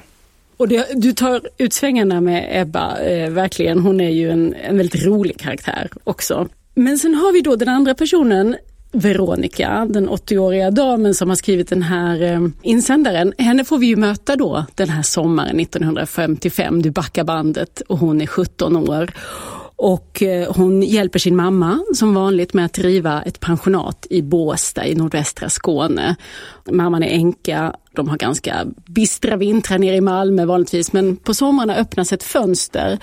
Och 0.57 0.67
det, 0.67 0.87
du 0.95 1.13
tar 1.13 1.41
ut 1.57 1.73
svängarna 1.73 2.21
med 2.21 2.61
Ebba, 2.61 2.99
eh, 2.99 3.29
verkligen. 3.29 3.79
Hon 3.79 4.01
är 4.01 4.09
ju 4.09 4.31
en, 4.31 4.53
en 4.53 4.77
väldigt 4.77 5.05
rolig 5.05 5.39
karaktär 5.39 5.89
också. 6.03 6.49
Men 6.75 6.98
sen 6.98 7.15
har 7.15 7.34
vi 7.34 7.41
då 7.41 7.55
den 7.55 7.70
andra 7.70 7.96
personen 7.96 8.55
Veronica, 8.91 9.88
den 9.89 10.10
80-åriga 10.10 10.72
damen 10.72 11.13
som 11.13 11.29
har 11.29 11.36
skrivit 11.36 11.70
den 11.70 11.82
här 11.82 12.24
eh, 12.24 12.48
insändaren. 12.62 13.34
Henne 13.38 13.65
får 13.65 13.77
vi 13.77 13.86
ju 13.88 13.96
möta 13.96 14.36
då 14.36 14.65
den 14.75 14.89
här 14.89 15.01
sommaren 15.01 15.60
1955. 15.60 16.82
Du 16.82 16.91
backar 16.91 17.24
bandet 17.24 17.82
och 17.82 17.98
hon 17.98 18.22
är 18.22 18.27
17 18.27 18.77
år. 18.89 19.12
Och 19.77 20.24
eh, 20.24 20.53
hon 20.53 20.82
hjälper 20.82 21.20
sin 21.20 21.36
mamma 21.36 21.79
som 21.96 22.13
vanligt 22.13 22.53
med 22.53 22.65
att 22.65 22.74
driva 22.74 23.22
ett 23.22 23.39
pensionat 23.39 24.08
i 24.10 24.22
Båstad 24.22 24.86
i 24.88 24.96
nordvästra 24.96 25.50
Skåne. 25.50 26.15
Mamman 26.72 27.03
är 27.03 27.10
änka, 27.10 27.75
de 27.96 28.10
har 28.10 28.17
ganska 28.17 28.65
bistra 28.86 29.36
vintrar 29.36 29.77
nere 29.77 29.96
i 29.96 30.01
Malmö 30.01 30.46
vanligtvis 30.46 30.94
men 30.94 31.17
på 31.17 31.34
somrarna 31.34 31.75
öppnas 31.75 32.13
ett 32.13 32.24
fönster 32.24 33.00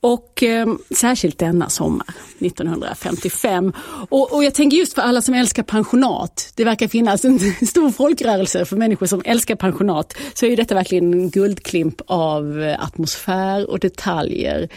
och 0.00 0.42
eh, 0.42 0.66
särskilt 0.96 1.38
denna 1.38 1.68
sommar, 1.68 2.14
1955. 2.40 3.72
Och, 4.08 4.32
och, 4.32 4.44
jag 4.44 4.54
tänker 4.54 4.76
just 4.76 4.94
för 4.94 5.02
alla 5.02 5.22
som 5.22 5.34
älskar 5.34 5.62
pensionat, 5.62 6.52
det 6.54 6.64
verkar 6.64 6.88
finnas 6.88 7.24
en 7.24 7.38
stor 7.66 7.90
folkrörelse 7.90 8.64
för 8.64 8.76
människor 8.76 9.06
som 9.06 9.22
älskar 9.24 9.54
pensionat, 9.56 10.14
så 10.34 10.46
är 10.46 10.56
detta 10.56 10.74
verkligen 10.74 11.12
en 11.12 11.30
guldklimp 11.30 12.00
av 12.06 12.62
eh, 12.62 12.84
atmosfär 12.84 13.70
och 13.70 13.78
detaljer. 13.78 14.68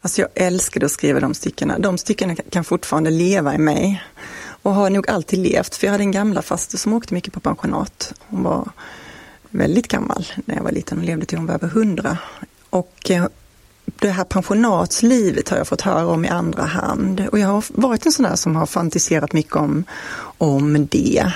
Alltså 0.00 0.20
jag 0.20 0.30
älskade 0.34 0.86
att 0.86 0.92
skriva 0.92 1.20
de 1.20 1.34
styckena. 1.34 1.78
De 1.78 1.98
styckena 1.98 2.34
kan 2.34 2.64
fortfarande 2.64 3.10
leva 3.10 3.54
i 3.54 3.58
mig. 3.58 4.02
Och 4.62 4.74
har 4.74 4.90
nog 4.90 5.10
alltid 5.10 5.38
levt, 5.38 5.74
för 5.76 5.86
jag 5.86 5.92
hade 5.92 6.04
en 6.04 6.12
gamla 6.12 6.42
faster 6.42 6.78
som 6.78 6.92
åkte 6.92 7.14
mycket 7.14 7.32
på 7.32 7.40
pensionat. 7.40 8.14
Hon 8.28 8.42
var 8.42 8.70
väldigt 9.50 9.88
gammal 9.88 10.26
när 10.44 10.56
jag 10.56 10.62
var 10.62 10.72
liten 10.72 10.98
och 10.98 11.04
levde 11.04 11.26
till 11.26 11.38
hon 11.38 11.46
var 11.46 11.54
över 11.54 11.68
hundra. 11.68 12.18
Och 12.70 13.10
eh, 13.10 13.26
det 13.98 14.10
här 14.10 14.24
pensionatslivet 14.24 15.48
har 15.48 15.56
jag 15.56 15.68
fått 15.68 15.80
höra 15.80 16.06
om 16.06 16.24
i 16.24 16.28
andra 16.28 16.62
hand. 16.62 17.28
Och 17.32 17.38
jag 17.38 17.48
har 17.48 17.64
varit 17.68 18.06
en 18.06 18.12
sån 18.12 18.22
där 18.22 18.36
som 18.36 18.56
har 18.56 18.66
fantiserat 18.66 19.32
mycket 19.32 19.56
om, 19.56 19.84
om 20.38 20.86
det. 20.86 21.32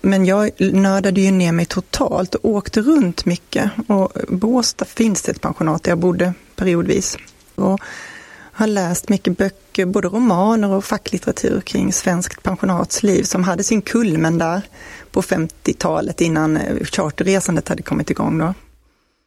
Men 0.00 0.24
jag 0.24 0.50
nördade 0.58 1.20
ju 1.20 1.30
ner 1.30 1.52
mig 1.52 1.66
totalt 1.66 2.34
och 2.34 2.50
åkte 2.50 2.80
runt 2.80 3.24
mycket. 3.24 3.70
Och 3.86 4.12
Båstad 4.28 4.84
finns 4.84 5.22
det 5.22 5.32
ett 5.32 5.40
pensionat 5.40 5.82
där 5.82 5.90
jag 5.90 5.98
bodde 5.98 6.32
periodvis. 6.56 7.16
Och 7.54 7.80
har 8.52 8.66
läst 8.66 9.08
mycket 9.08 9.38
böcker, 9.38 9.86
både 9.86 10.08
romaner 10.08 10.70
och 10.70 10.84
facklitteratur 10.84 11.60
kring 11.60 11.92
svenskt 11.92 12.42
pensionatsliv 12.42 13.22
som 13.22 13.44
hade 13.44 13.64
sin 13.64 13.82
kulmen 13.82 14.38
där 14.38 14.62
på 15.10 15.22
50-talet 15.22 16.20
innan 16.20 16.58
charterresandet 16.82 17.68
hade 17.68 17.82
kommit 17.82 18.10
igång. 18.10 18.38
Då. 18.38 18.54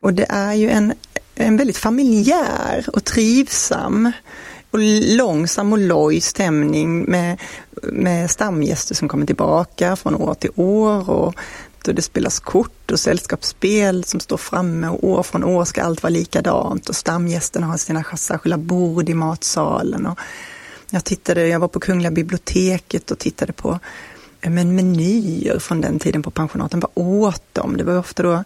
Och 0.02 0.14
det 0.14 0.26
är 0.30 0.54
ju 0.54 0.70
en 0.70 0.94
en 1.42 1.58
väldigt 1.58 1.78
familjär 1.78 2.86
och 2.94 3.04
trivsam 3.04 4.12
och 4.72 4.80
långsam 5.18 5.74
och 5.74 5.80
loj 5.80 6.22
stämning 6.22 7.04
med, 7.04 7.42
med 7.84 8.32
stamgäster 8.32 8.96
som 8.96 9.08
kommer 9.08 9.26
tillbaka 9.26 9.96
från 9.96 10.16
år 10.16 10.34
till 10.34 10.52
år 10.56 11.10
och 11.10 11.36
då 11.84 11.92
det 11.92 12.02
spelas 12.02 12.40
kort 12.40 12.92
och 12.92 13.00
sällskapsspel 13.00 14.04
som 14.04 14.20
står 14.20 14.38
framme 14.38 14.88
och 14.88 15.04
år 15.04 15.24
från 15.24 15.44
år 15.44 15.66
ska 15.66 15.84
allt 15.84 16.04
vara 16.04 16.12
likadant 16.12 16.90
och 16.90 16.96
stamgästerna 16.96 17.68
har 17.68 17.78
sina 17.78 18.04
särskilda 18.04 18.58
bord 18.58 19.10
i 19.10 19.14
matsalen. 19.14 20.06
Och 20.06 20.20
jag, 20.90 21.04
tittade, 21.04 21.48
jag 21.48 21.60
var 21.60 21.68
på 21.68 21.80
Kungliga 21.80 22.12
biblioteket 22.12 23.12
och 23.12 23.20
tittade 23.20 23.54
på 23.54 23.80
eh, 24.42 24.52
men 24.52 24.76
menyer 24.76 25.60
från 25.60 25.82
den 25.82 26.00
tiden 26.00 26.24
på 26.24 26.32
pensionaten. 26.32 26.80
Vad 26.80 26.92
åt 26.94 27.44
de? 27.54 27.78
Det 27.78 27.84
var 27.84 27.98
ofta 27.98 28.24
då 28.24 28.44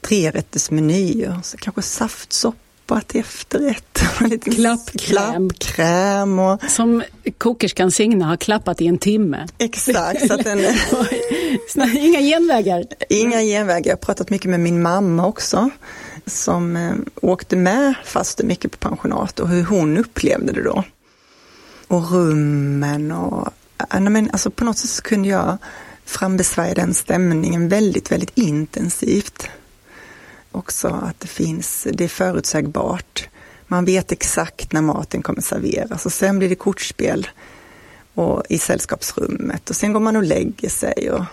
trerättersmenyer, 0.00 1.40
så 1.42 1.56
kanske 1.56 1.82
saftsoppa 1.82 3.00
till 3.00 3.20
efterrätt. 3.20 4.02
Klappkräm. 4.44 5.50
Klappkräm 5.50 6.38
och... 6.38 6.62
Som 6.68 7.02
kokerskan 7.38 7.90
Signe 7.90 8.24
har 8.24 8.36
klappat 8.36 8.80
i 8.80 8.86
en 8.86 8.98
timme. 8.98 9.46
Exakt. 9.58 10.26
Så 10.26 10.34
att 10.34 10.44
den... 10.44 10.58
Inga 11.96 12.20
genvägar. 12.20 12.84
Inga 13.08 13.40
genvägar. 13.42 13.90
Jag 13.90 13.96
har 13.96 14.02
pratat 14.02 14.30
mycket 14.30 14.50
med 14.50 14.60
min 14.60 14.82
mamma 14.82 15.26
också 15.26 15.70
som 16.26 16.76
eh, 16.76 16.94
åkte 17.22 17.56
med 17.56 17.94
fast 18.04 18.42
mycket 18.42 18.70
på 18.70 18.88
pensionat 18.88 19.40
och 19.40 19.48
hur 19.48 19.64
hon 19.64 19.98
upplevde 19.98 20.52
det 20.52 20.62
då. 20.62 20.84
Och 21.88 22.10
rummen 22.10 23.12
och 23.12 23.48
nej, 23.98 24.10
men 24.10 24.30
alltså 24.30 24.50
på 24.50 24.64
något 24.64 24.78
sätt 24.78 24.90
så 24.90 25.02
kunde 25.02 25.28
jag 25.28 25.58
frambesvärja 26.04 26.74
den 26.74 26.94
stämningen 26.94 27.68
väldigt, 27.68 28.12
väldigt 28.12 28.38
intensivt 28.38 29.48
också 30.56 30.88
att 30.88 31.20
det 31.20 31.28
finns, 31.28 31.86
det 31.92 32.04
är 32.04 32.08
förutsägbart. 32.08 33.28
Man 33.66 33.84
vet 33.84 34.12
exakt 34.12 34.72
när 34.72 34.82
maten 34.82 35.22
kommer 35.22 35.40
serveras 35.40 36.06
och 36.06 36.12
sen 36.12 36.38
blir 36.38 36.48
det 36.48 36.54
kortspel 36.54 37.28
och 38.14 38.42
i 38.48 38.58
sällskapsrummet 38.58 39.70
och 39.70 39.76
sen 39.76 39.92
går 39.92 40.00
man 40.00 40.16
och 40.16 40.22
lägger 40.22 40.68
sig 40.68 41.10
och 41.10 41.24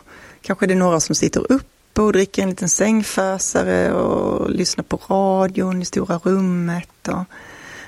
kanske 0.41 0.67
det 0.67 0.73
är 0.73 0.77
några 0.77 0.99
som 0.99 1.15
sitter 1.15 1.51
uppe 1.51 2.01
och 2.01 2.13
dricker 2.13 2.43
en 2.43 2.49
liten 2.49 2.69
sängfösare 2.69 3.93
och 3.93 4.49
lyssnar 4.49 4.83
på 4.83 4.99
radion 5.09 5.81
i 5.81 5.85
stora 5.85 6.17
rummet. 6.17 7.07
Och 7.07 7.23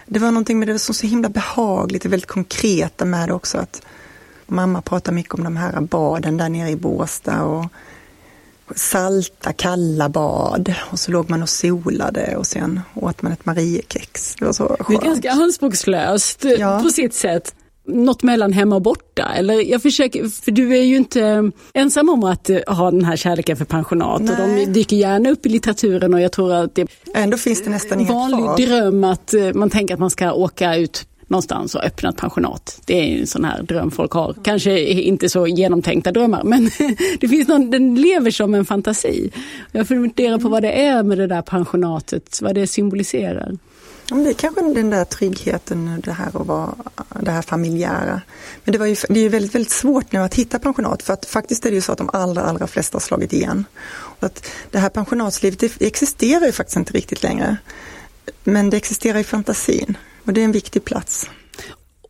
det 0.05 0.19
var 0.19 0.31
någonting 0.31 0.59
med 0.59 0.67
det 0.67 0.79
som 0.79 0.95
så 0.95 1.07
himla 1.07 1.29
behagligt, 1.29 2.03
det 2.03 2.09
väldigt 2.09 2.29
konkreta 2.29 3.05
med 3.05 3.29
det 3.29 3.33
också 3.33 3.57
att 3.57 3.81
mamma 4.47 4.81
pratar 4.81 5.11
mycket 5.11 5.33
om 5.33 5.43
de 5.43 5.57
här 5.57 5.81
baden 5.81 6.37
där 6.37 6.49
nere 6.49 6.69
i 6.69 6.75
Båstad 6.75 7.43
och 7.43 7.65
salta, 8.75 9.53
kalla 9.53 10.09
bad 10.09 10.73
och 10.91 10.99
så 10.99 11.11
låg 11.11 11.29
man 11.29 11.41
och 11.41 11.49
solade 11.49 12.35
och 12.37 12.47
sen 12.47 12.81
åt 12.93 13.21
man 13.21 13.31
ett 13.31 13.45
Mariekex. 13.45 14.35
Det 14.35 14.45
var 14.45 14.53
så 14.53 14.77
skönt. 14.79 14.87
Det 14.87 14.95
är 15.07 15.09
ganska 15.09 15.31
anspråkslöst 15.31 16.45
ja. 16.59 16.79
på 16.83 16.89
sitt 16.89 17.13
sätt. 17.13 17.55
Något 17.87 18.23
mellan 18.23 18.53
hemma 18.53 18.75
och 18.75 18.81
borta. 18.81 19.31
Eller 19.35 19.71
jag 19.71 19.81
försöker, 19.81 20.43
för 20.43 20.51
du 20.51 20.77
är 20.77 20.81
ju 20.81 20.95
inte 20.95 21.51
ensam 21.73 22.09
om 22.09 22.23
att 22.23 22.49
ha 22.67 22.91
den 22.91 23.05
här 23.05 23.15
kärleken 23.15 23.57
för 23.57 23.65
pensionat 23.65 24.21
Nej. 24.21 24.31
och 24.31 24.37
de 24.37 24.65
dyker 24.65 24.95
gärna 24.95 25.29
upp 25.29 25.45
i 25.45 25.49
litteraturen 25.49 26.13
och 26.13 26.21
jag 26.21 26.31
tror 26.31 26.53
att 26.53 26.75
det 26.75 26.87
Ändå 27.13 27.37
finns 27.37 27.63
det 27.63 27.69
nästan 27.69 27.99
en 27.99 28.05
vanlig 28.05 28.67
dröm 28.67 29.03
att 29.03 29.33
man 29.53 29.69
tänker 29.69 29.93
att 29.93 29.99
man 29.99 30.09
ska 30.09 30.33
åka 30.33 30.75
ut 30.75 31.07
någonstans 31.27 31.75
och 31.75 31.83
öppnat 31.83 32.17
pensionat. 32.17 32.81
Det 32.85 32.93
är 32.93 33.19
en 33.19 33.27
sån 33.27 33.45
här 33.45 33.63
dröm 33.63 33.91
folk 33.91 34.11
har. 34.11 34.35
Kanske 34.43 34.79
inte 34.79 35.29
så 35.29 35.47
genomtänkta 35.47 36.11
drömmar 36.11 36.43
men 36.43 36.69
det 37.19 37.27
finns 37.27 37.47
någon, 37.47 37.71
den 37.71 37.95
lever 37.95 38.31
som 38.31 38.53
en 38.53 38.65
fantasi. 38.65 39.31
Jag 39.71 39.87
funderar 39.87 40.37
på 40.37 40.49
vad 40.49 40.63
det 40.63 40.71
är 40.71 41.03
med 41.03 41.17
det 41.17 41.27
där 41.27 41.41
pensionatet, 41.41 42.39
vad 42.41 42.55
det 42.55 42.67
symboliserar. 42.67 43.57
Det 44.09 44.29
är 44.29 44.33
kanske 44.33 44.61
den 44.61 44.89
där 44.89 45.05
tryggheten, 45.05 46.01
det 46.03 46.11
här 46.11 46.27
att 46.27 46.47
vara 46.47 46.75
det 47.19 47.31
här 47.31 47.41
familjära. 47.41 48.21
Men 48.63 48.71
det, 48.71 48.77
var 48.77 48.85
ju, 48.85 48.95
det 49.09 49.19
är 49.19 49.23
ju 49.23 49.29
väldigt, 49.29 49.55
väldigt 49.55 49.71
svårt 49.71 50.11
nu 50.11 50.19
att 50.19 50.35
hitta 50.35 50.59
pensionat 50.59 51.03
för 51.03 51.13
att 51.13 51.25
faktiskt 51.25 51.65
är 51.65 51.69
det 51.69 51.75
ju 51.75 51.81
så 51.81 51.91
att 51.91 51.97
de 51.97 52.09
allra, 52.13 52.41
allra 52.41 52.67
flesta 52.67 52.95
har 52.95 53.01
slagit 53.01 53.33
igen. 53.33 53.65
Och 53.85 54.23
att 54.23 54.51
det 54.71 54.79
här 54.79 54.89
pensionatslivet 54.89 55.59
det 55.59 55.81
existerar 55.81 56.45
ju 56.45 56.51
faktiskt 56.51 56.77
inte 56.77 56.93
riktigt 56.93 57.23
längre. 57.23 57.57
Men 58.43 58.69
det 58.69 58.77
existerar 58.77 59.19
i 59.19 59.23
fantasin. 59.23 59.97
Och 60.25 60.33
det 60.33 60.41
är 60.41 60.45
en 60.45 60.51
viktig 60.51 60.85
plats. 60.85 61.29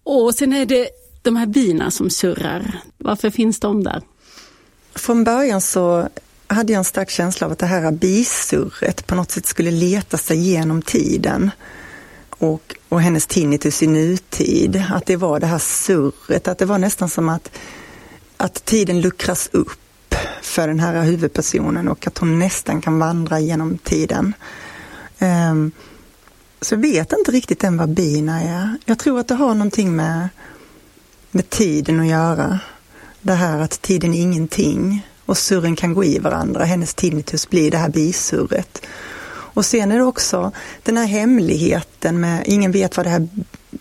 Och 0.03 0.35
sen 0.35 0.53
är 0.53 0.65
det 0.65 0.89
de 1.21 1.35
här 1.35 1.45
bina 1.45 1.91
som 1.91 2.09
surrar. 2.09 2.79
Varför 2.97 3.29
finns 3.29 3.59
de 3.59 3.83
där? 3.83 4.01
Från 4.95 5.23
början 5.23 5.61
så 5.61 6.09
hade 6.47 6.73
jag 6.73 6.77
en 6.77 6.83
stark 6.83 7.09
känsla 7.09 7.47
av 7.47 7.51
att 7.51 7.59
det 7.59 7.65
här 7.65 7.91
bisurret 7.91 9.07
på 9.07 9.15
något 9.15 9.31
sätt 9.31 9.45
skulle 9.45 9.71
leta 9.71 10.17
sig 10.17 10.37
genom 10.37 10.81
tiden 10.81 11.51
och, 12.29 12.75
och 12.89 13.01
hennes 13.01 13.27
tinnitus 13.27 13.83
i 13.83 13.87
nutid. 13.87 14.83
Att 14.89 15.05
det 15.05 15.15
var 15.15 15.39
det 15.39 15.47
här 15.47 15.59
surret, 15.59 16.47
att 16.47 16.57
det 16.57 16.65
var 16.65 16.77
nästan 16.77 17.09
som 17.09 17.29
att, 17.29 17.51
att 18.37 18.65
tiden 18.65 19.01
luckras 19.01 19.49
upp 19.51 20.15
för 20.41 20.67
den 20.67 20.79
här 20.79 21.03
huvudpersonen 21.03 21.87
och 21.87 22.07
att 22.07 22.17
hon 22.17 22.39
nästan 22.39 22.81
kan 22.81 22.99
vandra 22.99 23.39
genom 23.39 23.77
tiden. 23.77 24.33
Um, 25.19 25.71
så 26.65 26.75
jag 26.75 26.79
vet 26.79 27.13
inte 27.13 27.31
riktigt 27.31 27.63
än 27.63 27.77
vad 27.77 27.89
bina 27.89 28.41
är. 28.41 28.77
Jag 28.85 28.99
tror 28.99 29.19
att 29.19 29.27
det 29.27 29.35
har 29.35 29.53
någonting 29.53 29.95
med, 29.95 30.29
med 31.31 31.49
tiden 31.49 31.99
att 31.99 32.07
göra. 32.07 32.59
Det 33.21 33.33
här 33.33 33.59
att 33.59 33.81
tiden 33.81 34.13
är 34.13 34.21
ingenting 34.21 35.07
och 35.25 35.37
surren 35.37 35.75
kan 35.75 35.93
gå 35.93 36.03
i 36.03 36.19
varandra. 36.19 36.63
Hennes 36.63 36.93
tinnitus 36.93 37.49
blir 37.49 37.71
det 37.71 37.77
här 37.77 37.89
bisurret. 37.89 38.85
Och 39.27 39.65
sen 39.65 39.91
är 39.91 39.97
det 39.97 40.03
också 40.03 40.51
den 40.83 40.97
här 40.97 41.05
hemligheten 41.05 42.19
med 42.19 42.43
ingen 42.45 42.71
vet 42.71 42.97
vad 42.97 43.05
det 43.05 43.09
här 43.09 43.27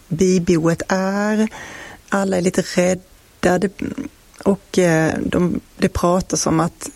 biboet 0.08 0.82
är. 0.88 1.48
Alla 2.08 2.36
är 2.36 2.40
lite 2.40 2.62
rädda 2.62 3.68
och 4.44 4.78
eh, 4.78 5.14
de, 5.26 5.60
det 5.76 5.88
pratas 5.88 6.46
om 6.46 6.60
att 6.60 6.90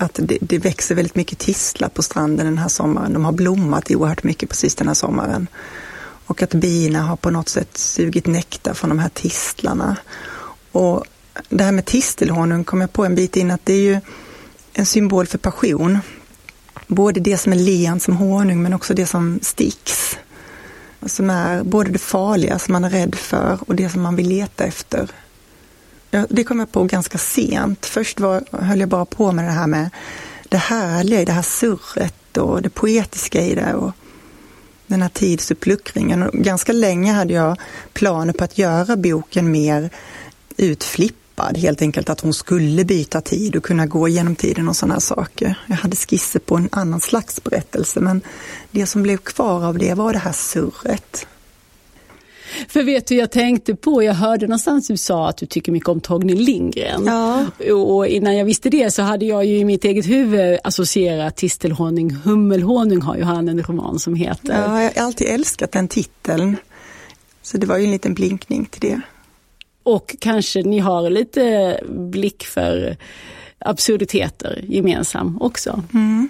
att 0.00 0.20
det, 0.22 0.38
det, 0.40 0.58
växer 0.58 0.94
väldigt 0.94 1.14
mycket 1.14 1.38
tistlar 1.38 1.88
på 1.88 2.02
stranden 2.02 2.46
den 2.46 2.58
här 2.58 2.68
sommaren. 2.68 3.12
De 3.12 3.24
har 3.24 3.32
blommat 3.32 3.90
oerhört 3.90 4.22
mycket 4.22 4.48
precis 4.48 4.74
den 4.74 4.88
här 4.88 4.94
sommaren. 4.94 5.46
Och 6.26 6.42
att 6.42 6.54
bina 6.54 7.02
har 7.02 7.16
på 7.16 7.30
något 7.30 7.48
sätt 7.48 7.78
sugit 7.78 8.26
nektar 8.26 8.74
från 8.74 8.90
de 8.90 8.98
här 8.98 9.08
tistlarna. 9.08 9.96
Och 10.72 11.04
det 11.48 11.64
här 11.64 11.72
med 11.72 11.84
tistelhonung 11.84 12.64
kom 12.64 12.80
jag 12.80 12.92
på 12.92 13.04
en 13.04 13.14
bit 13.14 13.36
in 13.36 13.50
att 13.50 13.64
det 13.64 13.72
är 13.72 13.80
ju 13.80 14.00
en 14.72 14.86
symbol 14.86 15.26
för 15.26 15.38
passion. 15.38 15.98
Både 16.86 17.20
det 17.20 17.38
som 17.38 17.52
är 17.52 17.56
lent 17.56 18.02
som 18.02 18.16
honung 18.16 18.62
men 18.62 18.72
också 18.72 18.94
det 18.94 19.06
som 19.06 19.38
sticks. 19.42 20.16
som 21.06 21.30
är 21.30 21.62
både 21.62 21.90
det 21.90 21.98
farliga 21.98 22.58
som 22.58 22.72
man 22.72 22.84
är 22.84 22.90
rädd 22.90 23.14
för 23.14 23.58
och 23.66 23.74
det 23.74 23.88
som 23.88 24.02
man 24.02 24.16
vill 24.16 24.28
leta 24.28 24.64
efter. 24.64 25.10
Det 26.10 26.44
kom 26.44 26.58
jag 26.58 26.72
på 26.72 26.84
ganska 26.84 27.18
sent. 27.18 27.86
Först 27.86 28.20
var, 28.20 28.44
höll 28.52 28.80
jag 28.80 28.88
bara 28.88 29.04
på 29.04 29.32
med 29.32 29.44
det 29.44 29.50
här 29.50 29.66
med 29.66 29.90
det 30.48 30.56
härliga 30.56 31.22
i 31.22 31.24
det 31.24 31.32
här 31.32 31.42
surret 31.42 32.36
och 32.36 32.62
det 32.62 32.70
poetiska 32.70 33.42
i 33.42 33.54
det 33.54 33.74
och 33.74 33.92
den 34.86 35.02
här 35.02 35.08
tidsuppluckringen. 35.08 36.22
Och 36.22 36.32
ganska 36.32 36.72
länge 36.72 37.12
hade 37.12 37.34
jag 37.34 37.56
planer 37.92 38.32
på 38.32 38.44
att 38.44 38.58
göra 38.58 38.96
boken 38.96 39.50
mer 39.50 39.90
utflippad, 40.56 41.56
helt 41.56 41.82
enkelt 41.82 42.10
att 42.10 42.20
hon 42.20 42.34
skulle 42.34 42.84
byta 42.84 43.20
tid 43.20 43.56
och 43.56 43.64
kunna 43.64 43.86
gå 43.86 44.08
igenom 44.08 44.36
tiden 44.36 44.68
och 44.68 44.76
sådana 44.76 45.00
saker. 45.00 45.58
Jag 45.66 45.76
hade 45.76 45.96
skisser 45.96 46.40
på 46.40 46.56
en 46.56 46.68
annan 46.72 47.00
slags 47.00 47.44
berättelse 47.44 48.00
men 48.00 48.20
det 48.70 48.86
som 48.86 49.02
blev 49.02 49.16
kvar 49.16 49.64
av 49.64 49.78
det 49.78 49.94
var 49.94 50.12
det 50.12 50.18
här 50.18 50.32
surret. 50.32 51.26
För 52.68 52.82
vet 52.82 53.06
du, 53.06 53.14
jag 53.14 53.30
tänkte 53.30 53.74
på, 53.74 54.02
jag 54.02 54.14
hörde 54.14 54.46
någonstans 54.46 54.88
du 54.88 54.96
sa 54.96 55.28
att 55.28 55.36
du 55.36 55.46
tycker 55.46 55.72
mycket 55.72 55.88
om 55.88 56.00
Torgny 56.00 56.34
Lindgren. 56.34 57.04
Ja. 57.06 57.46
Och 57.72 58.06
innan 58.06 58.36
jag 58.36 58.44
visste 58.44 58.70
det 58.70 58.90
så 58.90 59.02
hade 59.02 59.26
jag 59.26 59.44
ju 59.44 59.58
i 59.58 59.64
mitt 59.64 59.84
eget 59.84 60.06
huvud 60.06 60.58
associerat 60.64 61.36
Tistelhonung, 61.36 62.10
Hummelhonung 62.10 63.00
har 63.00 63.16
ju 63.16 63.22
han 63.22 63.48
en 63.48 63.62
roman 63.62 63.98
som 63.98 64.14
heter. 64.14 64.54
Ja, 64.54 64.82
jag 64.82 64.92
har 64.92 65.06
alltid 65.06 65.26
älskat 65.26 65.72
den 65.72 65.88
titeln. 65.88 66.56
Så 67.42 67.58
det 67.58 67.66
var 67.66 67.78
ju 67.78 67.84
en 67.84 67.90
liten 67.90 68.14
blinkning 68.14 68.64
till 68.64 68.80
det. 68.80 69.00
Och 69.82 70.16
kanske 70.20 70.62
ni 70.62 70.78
har 70.78 71.10
lite 71.10 71.80
blick 71.88 72.44
för 72.44 72.96
absurditeter 73.58 74.64
gemensam 74.68 75.42
också. 75.42 75.82
Mm. 75.94 76.28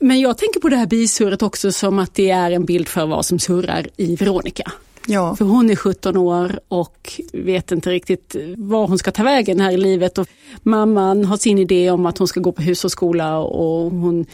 Men 0.00 0.20
jag 0.20 0.38
tänker 0.38 0.60
på 0.60 0.68
det 0.68 0.76
här 0.76 0.86
bisurret 0.86 1.42
också 1.42 1.72
som 1.72 1.98
att 1.98 2.14
det 2.14 2.30
är 2.30 2.50
en 2.50 2.64
bild 2.64 2.88
för 2.88 3.06
vad 3.06 3.26
som 3.26 3.38
surrar 3.38 3.86
i 3.96 4.16
Veronica. 4.16 4.72
Ja. 5.10 5.36
För 5.36 5.44
hon 5.44 5.70
är 5.70 5.76
17 5.76 6.16
år 6.16 6.60
och 6.68 7.20
vet 7.32 7.72
inte 7.72 7.90
riktigt 7.90 8.36
var 8.56 8.86
hon 8.86 8.98
ska 8.98 9.10
ta 9.10 9.22
vägen 9.22 9.60
här 9.60 9.72
i 9.72 9.76
livet. 9.76 10.18
Och 10.18 10.28
mamman 10.62 11.24
har 11.24 11.36
sin 11.36 11.58
idé 11.58 11.90
om 11.90 12.06
att 12.06 12.18
hon 12.18 12.28
ska 12.28 12.40
gå 12.40 12.52
på 12.52 12.62
hushållsskola 12.62 13.38
och 13.38 13.90
hon 13.90 14.26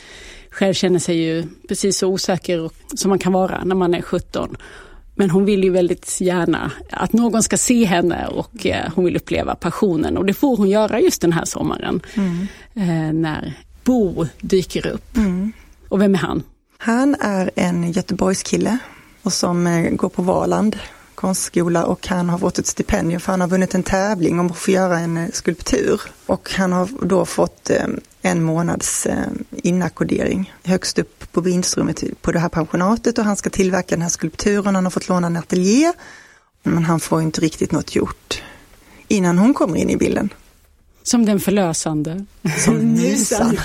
själv 0.51 0.75
känner 0.75 0.99
sig 0.99 1.17
ju 1.17 1.45
precis 1.69 1.99
så 1.99 2.09
osäker 2.09 2.71
som 2.95 3.09
man 3.09 3.19
kan 3.19 3.33
vara 3.33 3.65
när 3.65 3.75
man 3.75 3.95
är 3.95 4.03
17. 4.03 4.57
Men 5.15 5.31
hon 5.31 5.45
vill 5.45 5.65
ju 5.65 5.71
väldigt 5.71 6.21
gärna 6.21 6.71
att 6.91 7.13
någon 7.13 7.43
ska 7.43 7.57
se 7.57 7.85
henne 7.85 8.27
och 8.27 8.67
eh, 8.67 8.93
hon 8.95 9.05
vill 9.05 9.17
uppleva 9.17 9.55
passionen 9.55 10.17
och 10.17 10.27
det 10.27 10.35
får 10.35 10.57
hon 10.57 10.69
göra 10.71 11.01
just 11.01 11.21
den 11.21 11.33
här 11.33 11.45
sommaren. 11.45 12.01
Mm. 12.15 12.47
Eh, 12.75 13.13
när 13.13 13.55
Bo 13.85 14.27
dyker 14.41 14.87
upp. 14.87 15.17
Mm. 15.17 15.53
Och 15.89 16.01
vem 16.01 16.15
är 16.15 16.19
han? 16.19 16.43
Han 16.79 17.17
är 17.21 17.51
en 17.55 17.93
Göteborgskille 17.93 18.79
och 19.25 19.33
som 19.33 19.67
eh, 19.67 19.91
går 19.91 20.09
på 20.09 20.23
Valand 20.23 20.79
konstskola 21.15 21.85
och 21.85 22.07
han 22.07 22.29
har 22.29 22.39
fått 22.39 22.59
ett 22.59 22.67
stipendium 22.67 23.21
för 23.21 23.33
han 23.33 23.41
har 23.41 23.49
vunnit 23.49 23.75
en 23.75 23.83
tävling 23.83 24.41
om 24.41 24.47
att 24.47 24.57
få 24.57 24.71
göra 24.71 24.99
en 24.99 25.17
eh, 25.17 25.31
skulptur. 25.33 26.01
Och 26.27 26.51
han 26.51 26.73
har 26.73 26.89
då 27.07 27.25
fått 27.25 27.71
eh, 27.71 27.87
en 28.23 28.43
månads 28.43 29.07
inackordering 29.51 30.55
högst 30.65 30.99
upp 30.99 31.33
på 31.33 31.41
vindsrummet 31.41 32.05
på 32.23 32.33
det 32.33 32.39
här 32.39 32.49
pensionatet 32.49 33.19
och 33.19 33.25
han 33.25 33.37
ska 33.37 33.51
tillverka 33.51 33.95
den 33.95 34.03
här 34.03 34.09
skulpturen. 34.09 34.75
Han 34.75 34.85
har 34.85 34.91
fått 34.91 35.09
låna 35.09 35.27
en 35.27 35.37
ateljé 35.37 35.93
men 36.63 36.85
han 36.85 37.01
får 37.01 37.23
inte 37.23 37.41
riktigt 37.41 37.73
något 37.73 37.95
gjort 37.95 38.43
innan 39.09 39.39
hon 39.39 39.55
kommer 39.55 39.77
in 39.77 39.91
i 39.91 39.97
bilden. 39.97 40.29
Som 41.07 41.25
den 41.25 41.41
förlösande. 41.41 42.25
Som 42.65 42.75
musan. 42.95 43.47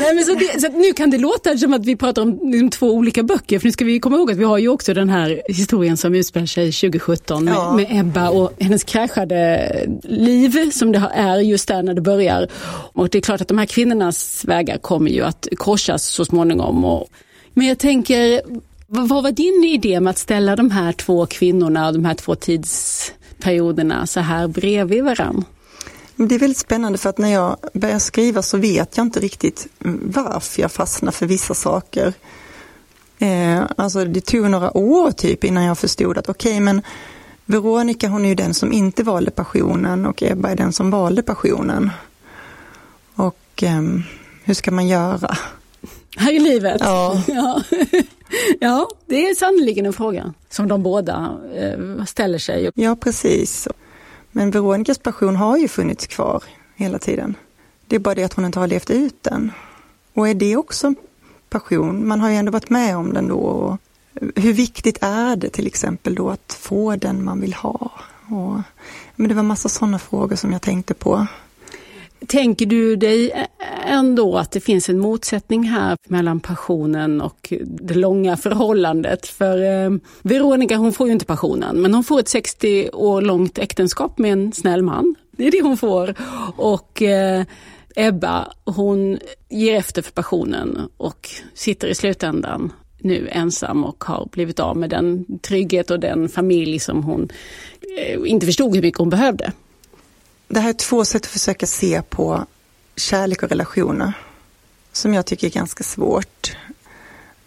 Nej, 0.00 0.14
men 0.14 0.24
så 0.24 0.34
det, 0.34 0.60
så 0.60 0.68
nu 0.68 0.92
kan 0.92 1.10
det 1.10 1.18
låta 1.18 1.58
som 1.58 1.72
att 1.72 1.86
vi 1.86 1.96
pratar 1.96 2.22
om 2.22 2.40
liksom, 2.42 2.70
två 2.70 2.92
olika 2.92 3.22
böcker. 3.22 3.58
För 3.58 3.66
nu 3.66 3.72
ska 3.72 3.84
vi 3.84 4.00
komma 4.00 4.16
ihåg 4.16 4.30
att 4.30 4.36
vi 4.36 4.44
har 4.44 4.58
ju 4.58 4.68
också 4.68 4.94
den 4.94 5.08
här 5.08 5.42
historien 5.48 5.96
som 5.96 6.14
utspelar 6.14 6.46
sig 6.46 6.72
2017 6.72 7.46
ja. 7.46 7.72
med, 7.76 7.88
med, 7.88 8.00
Ebba 8.00 8.30
och 8.30 8.52
hennes 8.58 8.84
kraschade 8.84 9.70
liv 10.02 10.70
som 10.70 10.92
det 10.92 11.10
är 11.14 11.38
just 11.38 11.68
där 11.68 11.82
när 11.82 11.94
det 11.94 12.00
börjar. 12.00 12.48
Och 12.92 13.08
det 13.08 13.18
är 13.18 13.22
klart 13.22 13.40
att 13.40 13.48
de 13.48 13.58
här 13.58 13.66
kvinnornas 13.66 14.44
vägar 14.44 14.78
kommer 14.78 15.10
ju 15.10 15.22
att 15.22 15.48
korsas 15.56 16.04
så 16.04 16.24
småningom. 16.24 16.84
Och, 16.84 17.08
men 17.54 17.66
jag 17.66 17.78
tänker, 17.78 18.42
vad 18.86 19.08
var 19.08 19.32
din 19.32 19.64
idé 19.64 20.00
med 20.00 20.10
att 20.10 20.18
ställa 20.18 20.56
de 20.56 20.70
här 20.70 20.92
två 20.92 21.26
kvinnorna 21.26 21.86
och 21.86 21.92
de 21.92 22.04
här 22.04 22.14
två 22.14 22.34
tidsperioderna 22.34 24.06
så 24.06 24.20
här 24.20 24.48
bredvid 24.48 25.04
varandra? 25.04 25.44
Det 26.20 26.34
är 26.34 26.38
väldigt 26.38 26.58
spännande 26.58 26.98
för 26.98 27.10
att 27.10 27.18
när 27.18 27.32
jag 27.32 27.56
börjar 27.72 27.98
skriva 27.98 28.42
så 28.42 28.58
vet 28.58 28.96
jag 28.96 29.06
inte 29.06 29.20
riktigt 29.20 29.66
varför 30.02 30.62
jag 30.62 30.72
fastnar 30.72 31.12
för 31.12 31.26
vissa 31.26 31.54
saker. 31.54 32.12
Eh, 33.18 33.62
alltså 33.76 34.04
det 34.04 34.20
tog 34.20 34.50
några 34.50 34.76
år 34.76 35.10
typ 35.10 35.44
innan 35.44 35.64
jag 35.64 35.78
förstod 35.78 36.18
att 36.18 36.28
okej 36.28 36.52
okay, 36.52 36.60
men 36.60 36.82
Veronica 37.44 38.08
hon 38.08 38.24
är 38.24 38.28
ju 38.28 38.34
den 38.34 38.54
som 38.54 38.72
inte 38.72 39.02
valde 39.02 39.30
passionen 39.30 40.06
och 40.06 40.22
Ebba 40.22 40.48
är 40.48 40.56
den 40.56 40.72
som 40.72 40.90
valde 40.90 41.22
passionen. 41.22 41.90
Och 43.14 43.62
eh, 43.62 43.82
hur 44.44 44.54
ska 44.54 44.70
man 44.70 44.88
göra? 44.88 45.36
Här 46.16 46.32
i 46.32 46.38
livet? 46.38 46.80
Ja. 46.80 47.22
ja. 47.28 47.62
ja, 48.60 48.88
det 49.06 49.28
är 49.28 49.34
sannoliken 49.34 49.86
en 49.86 49.92
fråga 49.92 50.34
som 50.50 50.68
de 50.68 50.82
båda 50.82 51.38
eh, 51.54 52.04
ställer 52.04 52.38
sig. 52.38 52.70
Ja, 52.74 52.96
precis. 52.96 53.68
Men 54.32 54.50
Veronicas 54.50 54.98
passion 54.98 55.36
har 55.36 55.56
ju 55.56 55.68
funnits 55.68 56.06
kvar 56.06 56.42
hela 56.76 56.98
tiden. 56.98 57.34
Det 57.86 57.96
är 57.96 58.00
bara 58.00 58.14
det 58.14 58.24
att 58.24 58.34
hon 58.34 58.44
inte 58.44 58.58
har 58.58 58.66
levt 58.66 58.90
ut 58.90 59.22
den. 59.22 59.52
Och 60.14 60.28
är 60.28 60.34
det 60.34 60.56
också 60.56 60.94
passion? 61.48 62.08
Man 62.08 62.20
har 62.20 62.30
ju 62.30 62.36
ändå 62.36 62.52
varit 62.52 62.70
med 62.70 62.96
om 62.96 63.12
den 63.12 63.28
då. 63.28 63.38
Och 63.38 63.78
hur 64.36 64.52
viktigt 64.52 64.98
är 65.00 65.36
det 65.36 65.50
till 65.50 65.66
exempel 65.66 66.14
då 66.14 66.30
att 66.30 66.52
få 66.60 66.96
den 66.96 67.24
man 67.24 67.40
vill 67.40 67.54
ha? 67.54 67.90
Och, 68.30 68.60
men 69.16 69.28
det 69.28 69.34
var 69.34 69.42
massa 69.42 69.68
sådana 69.68 69.98
frågor 69.98 70.36
som 70.36 70.52
jag 70.52 70.62
tänkte 70.62 70.94
på. 70.94 71.26
Tänker 72.26 72.66
du 72.66 72.96
dig 72.96 73.46
ändå 73.86 74.36
att 74.36 74.50
det 74.50 74.60
finns 74.60 74.88
en 74.88 74.98
motsättning 74.98 75.62
här 75.62 75.96
mellan 76.08 76.40
passionen 76.40 77.20
och 77.20 77.52
det 77.60 77.94
långa 77.94 78.36
förhållandet? 78.36 79.26
För 79.26 79.84
eh, 79.84 79.90
Veronica 80.22 80.76
hon 80.76 80.92
får 80.92 81.06
ju 81.06 81.12
inte 81.12 81.24
passionen 81.24 81.80
men 81.80 81.94
hon 81.94 82.04
får 82.04 82.20
ett 82.20 82.28
60 82.28 82.90
år 82.92 83.22
långt 83.22 83.58
äktenskap 83.58 84.18
med 84.18 84.32
en 84.32 84.52
snäll 84.52 84.82
man. 84.82 85.14
Det 85.30 85.46
är 85.46 85.50
det 85.50 85.62
hon 85.62 85.76
får. 85.76 86.14
Och 86.56 87.02
eh, 87.02 87.44
Ebba 87.96 88.52
hon 88.64 89.18
ger 89.48 89.74
efter 89.74 90.02
för 90.02 90.12
passionen 90.12 90.78
och 90.96 91.28
sitter 91.54 91.88
i 91.88 91.94
slutändan 91.94 92.72
nu 92.98 93.28
ensam 93.30 93.84
och 93.84 94.04
har 94.04 94.28
blivit 94.32 94.60
av 94.60 94.76
med 94.76 94.90
den 94.90 95.38
trygghet 95.38 95.90
och 95.90 96.00
den 96.00 96.28
familj 96.28 96.78
som 96.78 97.02
hon 97.02 97.28
eh, 97.98 98.18
inte 98.24 98.46
förstod 98.46 98.74
hur 98.74 98.82
mycket 98.82 98.98
hon 98.98 99.10
behövde. 99.10 99.52
Det 100.48 100.60
här 100.60 100.68
är 100.68 100.72
två 100.72 101.04
sätt 101.04 101.22
att 101.24 101.30
försöka 101.30 101.66
se 101.66 102.02
på 102.02 102.46
kärlek 102.96 103.42
och 103.42 103.48
relationer 103.48 104.12
som 104.92 105.14
jag 105.14 105.26
tycker 105.26 105.46
är 105.46 105.50
ganska 105.50 105.84
svårt. 105.84 106.56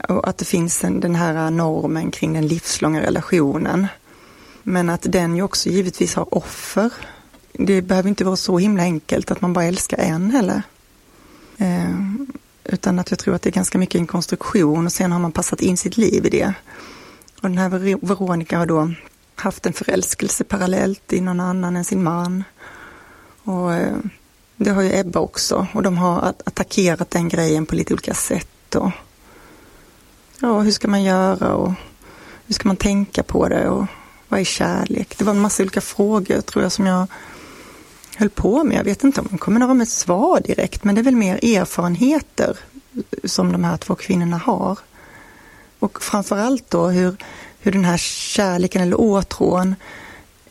Och 0.10 0.28
att 0.28 0.38
det 0.38 0.46
finns 0.46 0.84
en, 0.84 1.00
den 1.00 1.16
här 1.16 1.52
normen 1.52 2.12
kring 2.12 2.34
den 2.34 2.48
livslånga 2.48 3.02
relationen. 3.02 3.88
Men 4.64 4.90
att 4.90 5.02
den 5.04 5.36
ju 5.36 5.44
också 5.44 5.70
givetvis 5.70 6.16
har 6.16 6.36
offer. 6.36 6.94
Det 7.54 7.82
behöver 7.82 8.10
inte 8.10 8.26
vara 8.26 8.36
så 8.36 8.58
himla 8.58 8.84
enkelt 8.84 9.32
att 9.32 9.42
man 9.42 9.54
bara 9.54 9.66
älskar 9.66 9.98
en 9.98 10.32
heller. 10.32 10.64
Eh, 11.58 11.96
utan 12.64 13.00
att 13.00 13.10
jag 13.10 13.20
tror 13.20 13.36
att 13.36 13.42
det 13.42 13.50
är 13.50 13.54
ganska 13.54 13.78
mycket 13.78 14.00
en 14.00 14.08
konstruktion 14.08 14.86
och 14.86 14.92
sen 14.92 15.12
har 15.12 15.20
man 15.20 15.32
passat 15.32 15.62
in 15.62 15.78
sitt 15.78 15.98
liv 15.98 16.26
i 16.26 16.30
det. 16.30 16.54
Och 17.42 17.50
den 17.50 17.58
här 17.58 17.70
Veronica 18.02 18.58
har 18.58 18.66
då 18.66 18.94
haft 19.36 19.66
en 19.66 19.74
förälskelse 19.74 20.44
parallellt 20.44 21.14
i 21.14 21.22
någon 21.22 21.40
annan 21.40 21.76
än 21.76 21.86
sin 21.86 22.04
man. 22.04 22.44
Och 23.44 23.74
eh, 23.74 23.98
det 24.56 24.70
har 24.70 24.82
ju 24.82 25.00
Ebba 25.00 25.20
också 25.20 25.68
och 25.74 25.84
de 25.84 25.98
har 25.98 26.34
attackerat 26.46 27.12
den 27.12 27.30
grejen 27.30 27.66
på 27.66 27.76
lite 27.76 27.94
olika 27.94 28.14
sätt. 28.14 28.76
Och, 28.76 28.92
ja, 30.40 30.60
hur 30.60 30.72
ska 30.72 30.88
man 30.88 31.04
göra 31.04 31.54
och 31.54 31.74
hur 32.48 32.54
ska 32.54 32.68
man 32.68 32.78
tänka 32.78 33.24
på 33.24 33.48
det 33.48 33.70
och 33.70 33.86
vad 34.28 34.40
är 34.40 34.44
kärlek? 34.44 35.18
Det 35.18 35.24
var 35.24 35.34
en 35.34 35.42
massa 35.42 35.64
olika 35.64 35.82
frågor 35.82 36.42
tror 36.42 36.64
jag 36.64 36.72
som 36.72 36.86
jag 36.86 37.08
höll 38.16 38.30
på 38.30 38.64
med. 38.64 38.78
Jag 38.78 38.84
vet 38.84 39.04
inte 39.04 39.22
om 39.22 39.28
de 39.30 39.38
kommer 39.38 39.60
några 39.60 39.74
med 39.74 39.88
svar 39.88 40.40
direkt 40.40 40.84
men 40.84 40.96
det 40.96 41.02
är 41.02 41.04
väl 41.04 41.16
mer 41.16 41.46
erfarenheter 41.58 42.58
som 43.24 43.52
de 43.52 43.64
här 43.64 43.78
två 43.78 43.96
kvinnorna 43.96 44.38
har. 44.38 44.80
Och 45.80 46.04
framförallt 46.04 46.70
då 46.70 46.88
hur, 46.88 47.16
hur 47.60 47.72
den 47.72 47.86
här 47.86 47.98
kärleken 47.98 48.82
eller 48.82 49.00
åtrån 49.00 49.76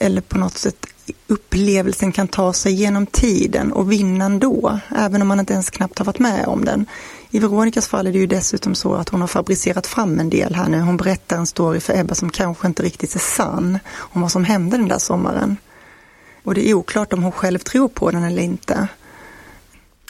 eller 0.00 0.20
på 0.20 0.38
något 0.38 0.58
sätt 0.58 0.86
upplevelsen 1.26 2.12
kan 2.12 2.28
ta 2.28 2.52
sig 2.52 2.72
genom 2.72 3.06
tiden 3.06 3.72
och 3.72 3.92
vinna 3.92 4.24
ändå, 4.24 4.78
även 4.96 5.22
om 5.22 5.28
man 5.28 5.40
inte 5.40 5.52
ens 5.52 5.70
knappt 5.70 5.98
har 5.98 6.06
varit 6.06 6.18
med 6.18 6.46
om 6.46 6.64
den. 6.64 6.86
I 7.30 7.38
Veronicas 7.38 7.88
fall 7.88 8.06
är 8.06 8.12
det 8.12 8.18
ju 8.18 8.26
dessutom 8.26 8.74
så 8.74 8.94
att 8.94 9.08
hon 9.08 9.20
har 9.20 9.28
fabricerat 9.28 9.86
fram 9.86 10.20
en 10.20 10.30
del 10.30 10.54
här 10.54 10.68
nu. 10.68 10.80
Hon 10.80 10.96
berättar 10.96 11.36
en 11.36 11.46
story 11.46 11.80
för 11.80 11.98
Ebba 11.98 12.14
som 12.14 12.30
kanske 12.30 12.66
inte 12.66 12.82
riktigt 12.82 13.14
är 13.14 13.18
sann 13.18 13.78
om 13.96 14.20
vad 14.20 14.32
som 14.32 14.44
hände 14.44 14.76
den 14.76 14.88
där 14.88 14.98
sommaren. 14.98 15.56
Och 16.44 16.54
det 16.54 16.68
är 16.68 16.74
oklart 16.74 17.12
om 17.12 17.22
hon 17.22 17.32
själv 17.32 17.58
tror 17.58 17.88
på 17.88 18.10
den 18.10 18.22
eller 18.22 18.42
inte. 18.42 18.88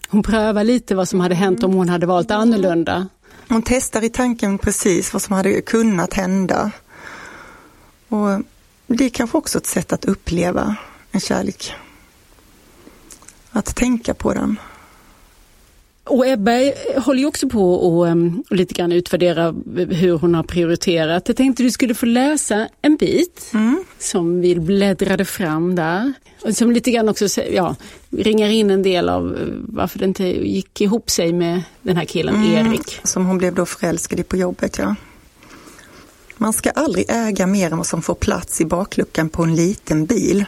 Hon 0.09 0.23
prövar 0.23 0.65
lite 0.65 0.95
vad 0.95 1.09
som 1.09 1.21
hade 1.21 1.35
hänt 1.35 1.63
om 1.63 1.73
hon 1.73 1.89
hade 1.89 2.07
valt 2.07 2.31
annorlunda. 2.31 3.09
Hon 3.49 3.63
testar 3.63 4.05
i 4.05 4.09
tanken 4.09 4.59
precis 4.59 5.13
vad 5.13 5.23
som 5.23 5.35
hade 5.37 5.61
kunnat 5.61 6.15
hända. 6.15 6.71
Och 8.09 8.43
det 8.97 9.05
är 9.05 9.11
kanske 9.11 9.39
också 9.39 9.59
ett 9.59 9.67
sätt 9.67 9.93
att 9.93 10.05
uppleva 10.05 10.77
en 11.11 11.21
kärlek. 11.21 11.73
Att 13.51 13.77
tänka 13.77 14.15
på 14.15 14.35
den. 14.35 14.57
Och 16.05 16.27
Ebba 16.27 16.51
håller 16.97 17.21
ju 17.21 17.27
också 17.27 17.49
på 17.49 17.75
och, 17.75 18.07
um, 18.07 18.45
och 18.51 18.57
lite 18.57 18.75
grann 18.75 18.93
utvärdera 18.93 19.55
hur 19.91 20.19
hon 20.19 20.35
har 20.35 20.43
prioriterat. 20.43 21.29
Jag 21.29 21.37
tänkte 21.37 21.63
du 21.63 21.71
skulle 21.71 21.95
få 21.95 22.07
läsa 22.07 22.69
en 22.83 22.97
bit 22.97 23.51
mm. 23.55 23.85
som 23.99 24.41
vi 24.41 24.55
bläddrade 24.55 25.25
fram 25.25 25.75
där. 25.75 26.13
Och 26.45 26.57
som 26.57 26.73
lite 26.73 26.91
grann 26.91 27.09
också 27.09 27.43
ja, 27.43 27.77
ringar 28.11 28.49
in 28.49 28.71
en 28.71 28.83
del 28.83 29.09
av 29.09 29.37
eh, 29.37 29.47
varför 29.51 29.99
det 29.99 30.05
inte 30.05 30.25
gick 30.25 30.81
ihop 30.81 31.11
sig 31.11 31.33
med 31.33 31.63
den 31.83 31.97
här 31.97 32.05
killen 32.05 32.35
mm. 32.35 32.67
Erik. 32.67 33.01
Som 33.05 33.27
hon 33.27 33.39
blev 33.39 33.55
då 33.55 33.67
förälskad 33.67 34.21
i 34.21 34.23
på 34.23 34.37
jobbet 34.37 34.79
ja. 34.79 34.95
Man 36.43 36.53
ska 36.53 36.71
aldrig 36.71 37.05
äga 37.09 37.47
mer 37.47 37.71
än 37.71 37.77
vad 37.77 37.87
som 37.87 38.03
får 38.03 38.15
plats 38.15 38.61
i 38.61 38.65
bakluckan 38.65 39.29
på 39.29 39.43
en 39.43 39.55
liten 39.55 40.07
bil. 40.07 40.45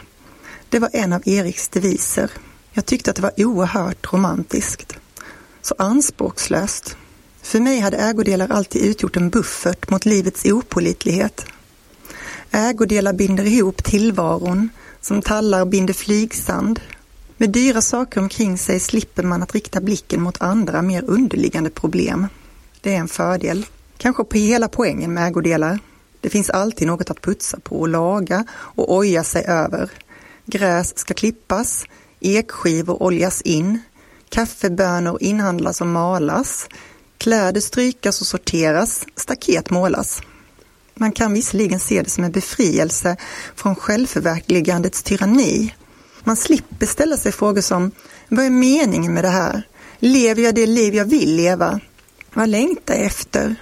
Det 0.69 0.79
var 0.79 0.89
en 0.93 1.13
av 1.13 1.21
Eriks 1.25 1.67
deviser. 1.67 2.31
Jag 2.71 2.85
tyckte 2.85 3.09
att 3.09 3.15
det 3.15 3.21
var 3.21 3.33
oerhört 3.37 4.13
romantiskt 4.13 4.97
så 5.61 5.75
anspråkslöst. 5.77 6.97
För 7.41 7.59
mig 7.59 7.79
hade 7.79 7.97
ägodelar 7.97 8.51
alltid 8.51 8.81
utgjort 8.81 9.17
en 9.17 9.29
buffert 9.29 9.89
mot 9.89 10.05
livets 10.05 10.45
opolitlighet. 10.45 11.45
Ägodelar 12.51 13.13
binder 13.13 13.45
ihop 13.45 13.83
tillvaron 13.83 14.69
som 15.01 15.21
tallar 15.21 15.65
binder 15.65 15.93
flygsand. 15.93 16.79
Med 17.37 17.49
dyra 17.49 17.81
saker 17.81 18.21
omkring 18.21 18.57
sig 18.57 18.79
slipper 18.79 19.23
man 19.23 19.43
att 19.43 19.53
rikta 19.53 19.81
blicken 19.81 20.21
mot 20.21 20.41
andra 20.41 20.81
mer 20.81 21.03
underliggande 21.07 21.69
problem. 21.69 22.27
Det 22.81 22.95
är 22.95 22.99
en 22.99 23.07
fördel. 23.07 23.65
Kanske 24.03 24.23
på 24.23 24.37
hela 24.37 24.67
poängen 24.67 25.13
med 25.13 25.27
ägodelar. 25.27 25.79
Det 26.21 26.29
finns 26.29 26.49
alltid 26.49 26.87
något 26.87 27.09
att 27.09 27.21
putsa 27.21 27.59
på 27.59 27.79
och 27.79 27.87
laga 27.87 28.45
och 28.51 28.95
oja 28.95 29.23
sig 29.23 29.45
över. 29.45 29.91
Gräs 30.45 30.97
ska 30.97 31.13
klippas, 31.13 31.85
ekskivor 32.19 33.03
oljas 33.03 33.41
in, 33.41 33.79
Kaffebönor 34.29 35.17
inhandlas 35.21 35.81
och 35.81 35.87
malas. 35.87 36.67
Kläder 37.17 37.61
strykas 37.61 38.21
och 38.21 38.27
sorteras. 38.27 39.05
Staket 39.15 39.69
målas. 39.69 40.21
Man 40.93 41.11
kan 41.11 41.33
visserligen 41.33 41.79
se 41.79 42.01
det 42.01 42.09
som 42.09 42.23
en 42.23 42.31
befrielse 42.31 43.17
från 43.55 43.75
självförverkligandets 43.75 45.03
tyranni. 45.03 45.75
Man 46.23 46.35
slipper 46.35 46.85
ställa 46.85 47.17
sig 47.17 47.31
frågor 47.31 47.61
som 47.61 47.91
Vad 48.27 48.45
är 48.45 48.49
meningen 48.49 49.13
med 49.13 49.23
det 49.23 49.29
här? 49.29 49.67
Lever 49.99 50.41
jag 50.43 50.55
det 50.55 50.65
liv 50.65 50.95
jag 50.95 51.05
vill 51.05 51.35
leva? 51.35 51.79
Vad 52.33 52.49
längtar 52.49 52.93
jag 52.93 53.03
efter? 53.03 53.55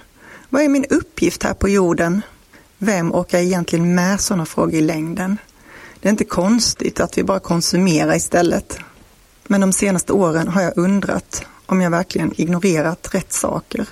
Vad 0.52 0.62
är 0.62 0.68
min 0.68 0.84
uppgift 0.90 1.42
här 1.42 1.54
på 1.54 1.68
jorden? 1.68 2.22
Vem 2.78 3.14
orkar 3.14 3.38
egentligen 3.38 3.94
med 3.94 4.20
sådana 4.20 4.46
frågor 4.46 4.74
i 4.74 4.80
längden? 4.80 5.36
Det 6.00 6.08
är 6.08 6.10
inte 6.10 6.24
konstigt 6.24 7.00
att 7.00 7.18
vi 7.18 7.22
bara 7.22 7.40
konsumerar 7.40 8.14
istället. 8.14 8.78
Men 9.46 9.60
de 9.60 9.72
senaste 9.72 10.12
åren 10.12 10.48
har 10.48 10.62
jag 10.62 10.72
undrat 10.76 11.46
om 11.66 11.80
jag 11.80 11.90
verkligen 11.90 12.40
ignorerat 12.40 13.14
rätt 13.14 13.32
saker. 13.32 13.86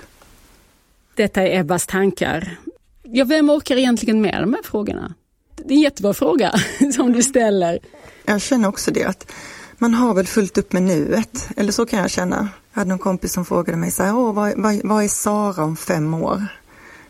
Detta 1.15 1.41
är 1.41 1.59
Ebbas 1.59 1.87
tankar. 1.87 2.57
Ja, 3.03 3.25
vem 3.25 3.49
orkar 3.49 3.77
egentligen 3.77 4.21
med 4.21 4.41
de 4.41 4.53
här 4.53 4.63
frågorna? 4.63 5.13
Det 5.55 5.73
är 5.73 5.77
en 5.77 5.81
jättebra 5.81 6.13
fråga 6.13 6.53
som 6.95 7.13
du 7.13 7.23
ställer. 7.23 7.79
Jag 8.25 8.41
känner 8.41 8.67
också 8.67 8.91
det, 8.91 9.03
att 9.03 9.31
man 9.77 9.93
har 9.93 10.13
väl 10.13 10.27
fullt 10.27 10.57
upp 10.57 10.73
med 10.73 10.83
nuet. 10.83 11.49
Eller 11.57 11.71
så 11.71 11.85
kan 11.85 11.99
jag 11.99 12.11
känna. 12.11 12.49
Jag 12.73 12.79
hade 12.79 12.89
någon 12.89 12.99
kompis 12.99 13.33
som 13.33 13.45
frågade 13.45 13.77
mig 13.77 13.91
så 13.91 14.03
här, 14.03 14.15
Åh, 14.15 14.33
vad, 14.33 14.53
vad, 14.57 14.81
vad 14.83 15.03
är 15.03 15.07
Sara 15.07 15.63
om 15.63 15.75
fem 15.77 16.13
år? 16.13 16.47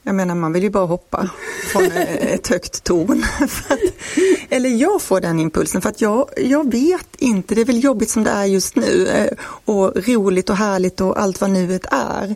Jag 0.03 0.15
menar, 0.15 0.35
man 0.35 0.53
vill 0.53 0.63
ju 0.63 0.69
bara 0.69 0.85
hoppa 0.85 1.29
från 1.71 1.91
ett 1.91 2.47
högt 2.47 2.83
torn. 2.83 3.25
eller 4.49 4.69
jag 4.69 5.01
får 5.01 5.21
den 5.21 5.39
impulsen 5.39 5.81
för 5.81 5.89
att 5.89 6.01
jag, 6.01 6.29
jag 6.37 6.71
vet 6.71 7.15
inte, 7.17 7.55
det 7.55 7.61
är 7.61 7.65
väl 7.65 7.83
jobbigt 7.83 8.09
som 8.09 8.23
det 8.23 8.31
är 8.31 8.45
just 8.45 8.75
nu 8.75 9.07
eh, 9.07 9.33
och 9.65 10.07
roligt 10.07 10.49
och 10.49 10.55
härligt 10.55 11.01
och 11.01 11.21
allt 11.21 11.41
vad 11.41 11.49
nuet 11.49 11.85
är. 11.91 12.35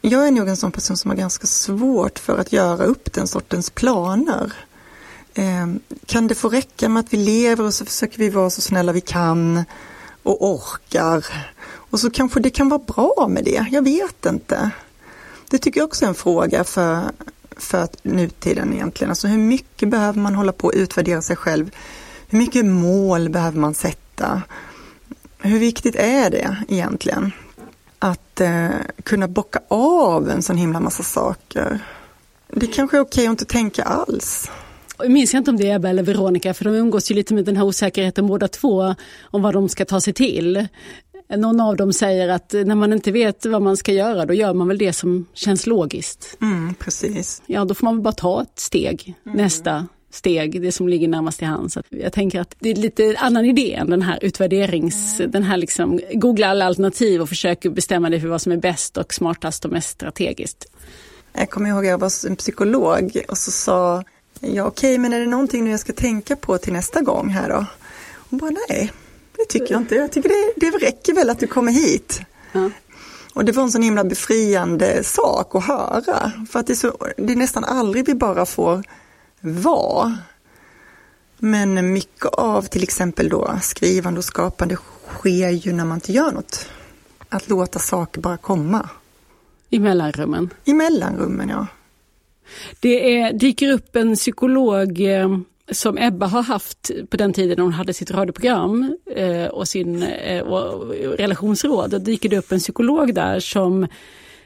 Jag 0.00 0.26
är 0.26 0.30
nog 0.30 0.48
en 0.48 0.56
sån 0.56 0.72
person 0.72 0.96
som 0.96 1.10
har 1.10 1.16
ganska 1.16 1.46
svårt 1.46 2.18
för 2.18 2.38
att 2.38 2.52
göra 2.52 2.84
upp 2.84 3.12
den 3.12 3.28
sortens 3.28 3.70
planer. 3.70 4.52
Ehm, 5.34 5.80
kan 6.06 6.26
det 6.26 6.34
få 6.34 6.48
räcka 6.48 6.88
med 6.88 7.00
att 7.00 7.12
vi 7.12 7.16
lever 7.16 7.64
och 7.64 7.74
så 7.74 7.84
försöker 7.84 8.18
vi 8.18 8.28
vara 8.28 8.50
så 8.50 8.60
snälla 8.60 8.92
vi 8.92 9.00
kan 9.00 9.64
och 10.22 10.46
orkar. 10.46 11.26
Och 11.90 12.00
så 12.00 12.10
kanske 12.10 12.40
det 12.40 12.50
kan 12.50 12.68
vara 12.68 12.80
bra 12.86 13.26
med 13.28 13.44
det, 13.44 13.66
jag 13.70 13.84
vet 13.84 14.26
inte. 14.26 14.70
Det 15.50 15.58
tycker 15.58 15.80
jag 15.80 15.86
också 15.86 16.04
är 16.04 16.08
en 16.08 16.14
fråga 16.14 16.64
för, 16.64 17.00
för 17.56 17.88
nutiden 18.02 18.72
egentligen. 18.72 19.10
Alltså 19.10 19.28
hur 19.28 19.38
mycket 19.38 19.88
behöver 19.88 20.20
man 20.20 20.34
hålla 20.34 20.52
på 20.52 20.68
att 20.68 20.74
utvärdera 20.74 21.22
sig 21.22 21.36
själv? 21.36 21.70
Hur 22.28 22.38
mycket 22.38 22.66
mål 22.66 23.28
behöver 23.28 23.58
man 23.58 23.74
sätta? 23.74 24.42
Hur 25.38 25.58
viktigt 25.58 25.96
är 25.96 26.30
det 26.30 26.56
egentligen? 26.68 27.32
Att 27.98 28.40
eh, 28.40 28.68
kunna 29.02 29.28
bocka 29.28 29.60
av 29.68 30.30
en 30.30 30.42
sån 30.42 30.56
himla 30.56 30.80
massa 30.80 31.02
saker. 31.02 31.80
Det 32.48 32.66
kanske 32.66 32.96
är 32.96 33.00
okej 33.00 33.26
att 33.26 33.30
inte 33.30 33.44
tänka 33.44 33.82
alls. 33.82 34.50
Jag 34.98 35.10
minns 35.10 35.34
inte 35.34 35.50
om 35.50 35.56
det 35.56 35.70
är 35.70 35.76
Ebba 35.76 35.88
eller 35.88 36.02
Veronica 36.02 36.54
för 36.54 36.64
de 36.64 36.74
umgås 36.74 37.10
ju 37.10 37.14
lite 37.14 37.34
med 37.34 37.44
den 37.44 37.56
här 37.56 37.64
osäkerheten 37.64 38.26
båda 38.26 38.48
två 38.48 38.94
om 39.22 39.42
vad 39.42 39.54
de 39.54 39.68
ska 39.68 39.84
ta 39.84 40.00
sig 40.00 40.12
till. 40.12 40.68
Någon 41.36 41.60
av 41.60 41.76
dem 41.76 41.92
säger 41.92 42.28
att 42.28 42.52
när 42.52 42.74
man 42.74 42.92
inte 42.92 43.12
vet 43.12 43.46
vad 43.46 43.62
man 43.62 43.76
ska 43.76 43.92
göra 43.92 44.26
då 44.26 44.34
gör 44.34 44.54
man 44.54 44.68
väl 44.68 44.78
det 44.78 44.92
som 44.92 45.26
känns 45.32 45.66
logiskt. 45.66 46.36
Mm, 46.40 46.74
precis. 46.74 47.42
Ja, 47.46 47.64
då 47.64 47.74
får 47.74 47.84
man 47.84 47.94
väl 47.94 48.02
bara 48.02 48.12
ta 48.12 48.42
ett 48.42 48.58
steg, 48.60 49.14
mm. 49.26 49.36
nästa 49.38 49.86
steg, 50.10 50.62
det 50.62 50.72
som 50.72 50.88
ligger 50.88 51.08
närmast 51.08 51.38
till 51.38 51.46
hands. 51.46 51.78
Jag 51.88 52.12
tänker 52.12 52.40
att 52.40 52.54
det 52.58 52.70
är 52.70 52.74
lite 52.74 53.14
annan 53.18 53.44
idé 53.44 53.74
än 53.74 53.90
den 53.90 54.02
här 54.02 54.18
utvärderings, 54.22 55.20
mm. 55.20 55.30
den 55.30 55.42
här 55.42 55.56
liksom 55.56 56.00
googla 56.12 56.46
alla 56.46 56.64
alternativ 56.64 57.20
och 57.20 57.28
försöka 57.28 57.70
bestämma 57.70 58.10
dig 58.10 58.20
för 58.20 58.28
vad 58.28 58.42
som 58.42 58.52
är 58.52 58.56
bäst 58.56 58.96
och 58.96 59.14
smartast 59.14 59.64
och 59.64 59.70
mest 59.70 59.88
strategiskt. 59.88 60.66
Jag 61.32 61.50
kommer 61.50 61.68
ihåg 61.70 61.84
att 61.84 61.90
jag 61.90 61.98
var 61.98 62.26
en 62.26 62.36
psykolog 62.36 63.18
och 63.28 63.38
så 63.38 63.50
sa 63.50 64.04
ja 64.40 64.64
okej 64.64 64.64
okay, 64.66 64.98
men 64.98 65.12
är 65.12 65.20
det 65.20 65.26
någonting 65.26 65.64
nu 65.64 65.70
jag 65.70 65.80
ska 65.80 65.92
tänka 65.92 66.36
på 66.36 66.58
till 66.58 66.72
nästa 66.72 67.00
gång 67.00 67.28
här 67.28 67.48
då? 67.48 67.66
Hon 68.30 68.38
bara 68.38 68.50
nej, 68.68 68.92
det 69.38 69.44
tycker 69.48 69.72
jag 69.74 69.80
inte. 69.80 69.94
Jag 69.94 70.12
tycker 70.12 70.28
det, 70.28 70.66
det 70.70 70.78
räcker 70.78 71.12
väl 71.12 71.30
att 71.30 71.38
du 71.38 71.46
kommer 71.46 71.72
hit. 71.72 72.20
Ja. 72.52 72.70
Och 73.34 73.44
det 73.44 73.52
var 73.52 73.62
en 73.62 73.70
sån 73.70 73.82
himla 73.82 74.04
befriande 74.04 75.04
sak 75.04 75.54
att 75.54 75.64
höra. 75.64 76.32
För 76.50 76.60
att 76.60 76.66
det 76.66 76.72
är, 76.72 76.74
så, 76.74 76.96
det 77.16 77.32
är 77.32 77.36
nästan 77.36 77.64
aldrig 77.64 78.06
vi 78.06 78.14
bara 78.14 78.46
får 78.46 78.82
vara. 79.40 80.18
Men 81.38 81.92
mycket 81.92 82.26
av 82.26 82.62
till 82.62 82.82
exempel 82.82 83.28
då 83.28 83.58
skrivande 83.62 84.18
och 84.18 84.24
skapande 84.24 84.76
sker 85.08 85.50
ju 85.50 85.72
när 85.72 85.84
man 85.84 85.96
inte 85.96 86.12
gör 86.12 86.32
något. 86.32 86.68
Att 87.28 87.48
låta 87.48 87.78
saker 87.78 88.20
bara 88.20 88.36
komma. 88.36 88.88
I 89.70 89.78
mellanrummen? 89.78 90.50
I 90.64 90.74
mellanrummen, 90.74 91.48
ja. 91.48 91.66
Det 92.80 93.18
är, 93.18 93.32
dyker 93.32 93.72
upp 93.72 93.96
en 93.96 94.14
psykolog 94.14 95.00
eh, 95.00 95.38
som 95.70 95.98
Ebba 95.98 96.26
har 96.26 96.42
haft 96.42 96.90
på 97.10 97.16
den 97.16 97.32
tiden 97.32 97.58
hon 97.58 97.72
hade 97.72 97.94
sitt 97.94 98.10
radioprogram 98.10 98.96
eh, 99.16 99.46
och 99.46 99.68
sin 99.68 100.02
eh, 100.02 100.42
och 100.42 100.94
relationsråd. 101.18 101.90
Då 101.90 101.98
dyker 101.98 102.28
det 102.28 102.38
upp 102.38 102.52
en 102.52 102.58
psykolog 102.58 103.14
där 103.14 103.40
som 103.40 103.86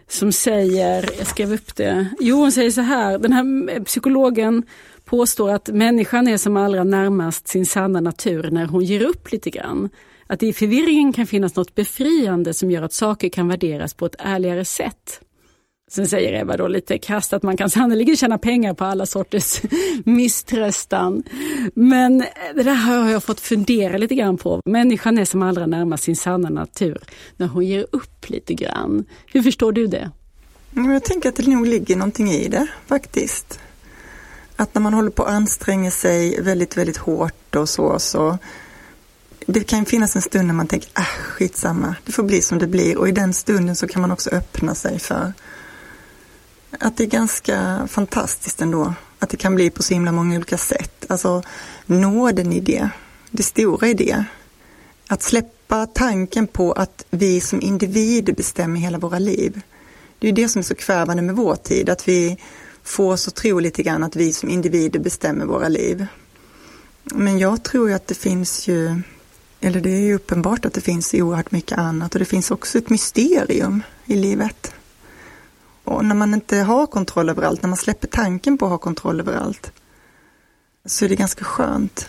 som 0.09 0.33
säger, 0.33 1.11
jag 1.19 1.27
skrev 1.27 1.53
upp 1.53 1.77
det, 1.77 2.07
jo 2.21 2.37
hon 2.37 2.53
säger 2.53 2.71
så 2.71 2.81
här, 2.81 3.19
den 3.19 3.33
här 3.33 3.71
eh, 3.71 3.83
psykologen 3.83 4.63
påstår 5.05 5.51
att 5.51 5.69
människan 5.69 6.29
är 6.29 6.37
som 6.37 6.57
allra 6.57 6.85
närmast 6.85 7.49
sin 7.49 7.67
sanna 7.67 8.01
natur 8.01 8.51
när 8.51 8.67
hon 8.67 8.85
ger 8.85 9.03
upp 9.03 9.33
lite 9.33 9.51
grann. 9.51 9.89
Att 10.27 10.43
i 10.43 10.53
förvirringen 10.53 11.13
kan 11.13 11.27
finnas 11.27 11.57
något 11.57 11.75
befriande 11.75 12.55
som 12.55 12.71
gör 12.71 12.83
att 12.83 12.93
saker 12.93 13.29
kan 13.29 13.49
värderas 13.49 13.95
på 13.95 14.07
ett 14.07 14.17
ärligare 14.19 14.65
sätt. 14.65 15.21
Sen 15.95 16.09
säger 16.09 16.33
Eva 16.33 16.57
då 16.57 16.69
lite 16.69 16.99
krasst 16.99 17.33
att 17.33 17.43
man 17.43 17.57
kan 17.57 17.71
sannerligen 17.71 18.17
tjäna 18.17 18.39
pengar 18.39 18.75
på 18.75 18.85
alla 18.85 19.07
sorters 19.07 19.63
misströstan. 20.05 21.23
Men 21.75 22.19
det 22.55 22.63
där 22.63 22.75
har 22.75 23.11
jag 23.11 23.25
fått 23.25 23.41
fundera 23.41 23.97
lite 23.97 24.15
grann 24.15 24.39
på. 24.39 24.61
Människan 24.65 25.19
är 25.19 25.25
som 25.25 25.43
allra 25.43 25.67
närmast 25.67 26.05
sin 26.05 26.17
sanna 26.17 26.51
natur 26.51 26.99
när 27.37 27.47
hon 27.47 27.67
ger 27.67 27.87
upp 27.93 28.31
lite 28.31 28.55
grann. 28.55 29.05
Hur 29.27 29.43
förstår 29.43 29.73
du 29.73 29.87
det? 29.87 30.11
Jag 30.75 31.05
tänker 31.05 31.29
att 31.29 31.37
det 31.37 31.47
nog 31.47 31.67
ligger 31.67 31.97
någonting 31.97 32.31
i 32.31 32.49
det 32.49 32.67
faktiskt. 32.87 33.61
Att 34.57 34.75
när 34.75 34.83
man 34.83 34.95
håller 34.95 35.11
på 35.11 35.23
att 35.23 35.33
anstränga 35.35 35.91
sig 35.91 36.41
väldigt, 36.41 36.77
väldigt 36.77 36.97
hårt 36.97 37.57
och 37.57 37.69
så, 37.69 37.99
så 37.99 38.39
det 39.47 39.61
kan 39.61 39.85
finnas 39.85 40.17
en 40.17 40.23
stund 40.23 40.47
när 40.47 40.55
man 40.55 40.67
tänker, 40.67 40.91
äh, 40.99 41.05
skitsamma, 41.05 41.95
det 42.05 42.13
får 42.13 42.23
bli 42.23 42.43
som 42.43 42.59
det 42.59 42.67
blir. 42.67 42.97
Och 42.99 43.09
i 43.09 43.13
den 43.13 43.33
stunden 43.33 43.77
så 43.77 43.89
kan 43.89 44.03
man 44.03 44.11
också 44.11 44.31
öppna 44.31 44.75
sig 44.75 44.99
för 44.99 45.33
att 46.79 46.97
det 46.97 47.05
är 47.05 47.09
ganska 47.09 47.89
fantastiskt 47.91 48.61
ändå. 48.61 48.95
Att 49.19 49.31
det 49.31 49.37
kan 49.37 49.55
bli 49.55 49.71
på 49.71 49.83
så 49.83 49.95
himla 49.95 50.13
många 50.13 50.37
olika 50.37 50.59
sätt. 50.59 51.05
Alltså 51.09 51.43
nåden 51.87 52.53
i 52.53 52.61
det, 52.61 52.91
det 53.31 53.43
stora 53.43 53.89
i 53.89 53.95
det. 53.95 54.25
Att 55.09 55.23
släppa 55.23 55.87
tanken 55.87 56.47
på 56.47 56.73
att 56.73 57.05
vi 57.11 57.41
som 57.41 57.61
individer 57.61 58.33
bestämmer 58.33 58.81
hela 58.81 58.99
våra 58.99 59.19
liv. 59.19 59.61
Det 60.19 60.29
är 60.29 60.33
det 60.33 60.49
som 60.49 60.59
är 60.59 60.63
så 60.65 60.75
kvävande 60.75 61.23
med 61.23 61.37
vår 61.37 61.57
tid, 61.57 61.91
att 61.91 62.09
vi 62.09 62.39
får 62.83 63.13
oss 63.13 63.29
att 63.29 63.35
tro 63.35 63.59
lite 63.59 63.83
grann 63.83 64.05
att 64.05 64.17
vi 64.17 64.33
som 64.33 64.49
individer 64.49 65.01
bestämmer 65.01 65.45
våra 65.45 65.69
liv. 65.69 66.07
Men 67.05 67.39
jag 67.39 67.63
tror 67.63 67.89
ju 67.89 67.95
att 67.95 68.07
det 68.07 68.15
finns 68.15 68.69
ju, 68.69 69.03
eller 69.61 69.81
det 69.81 69.91
är 69.91 70.01
ju 70.01 70.15
uppenbart 70.15 70.65
att 70.65 70.75
det 70.75 70.81
finns 70.81 71.15
oerhört 71.15 71.51
mycket 71.51 71.79
annat 71.79 72.15
och 72.15 72.19
det 72.19 72.25
finns 72.25 72.51
också 72.51 72.79
ett 72.79 72.91
mysterium 72.91 73.83
i 74.07 74.17
livet. 74.17 74.73
Och 75.85 76.05
när 76.05 76.15
man 76.15 76.35
inte 76.35 76.57
har 76.59 76.87
kontroll 76.87 77.29
över 77.29 77.43
allt, 77.43 77.63
när 77.63 77.69
man 77.69 77.77
släpper 77.77 78.09
tanken 78.09 78.59
på 78.59 78.65
att 78.65 78.71
ha 78.71 78.79
kontroll 78.79 79.21
över 79.21 79.37
allt, 79.37 79.73
så 80.85 81.05
är 81.05 81.09
det 81.09 81.17
ganska 81.17 81.45
skönt. 81.45 82.09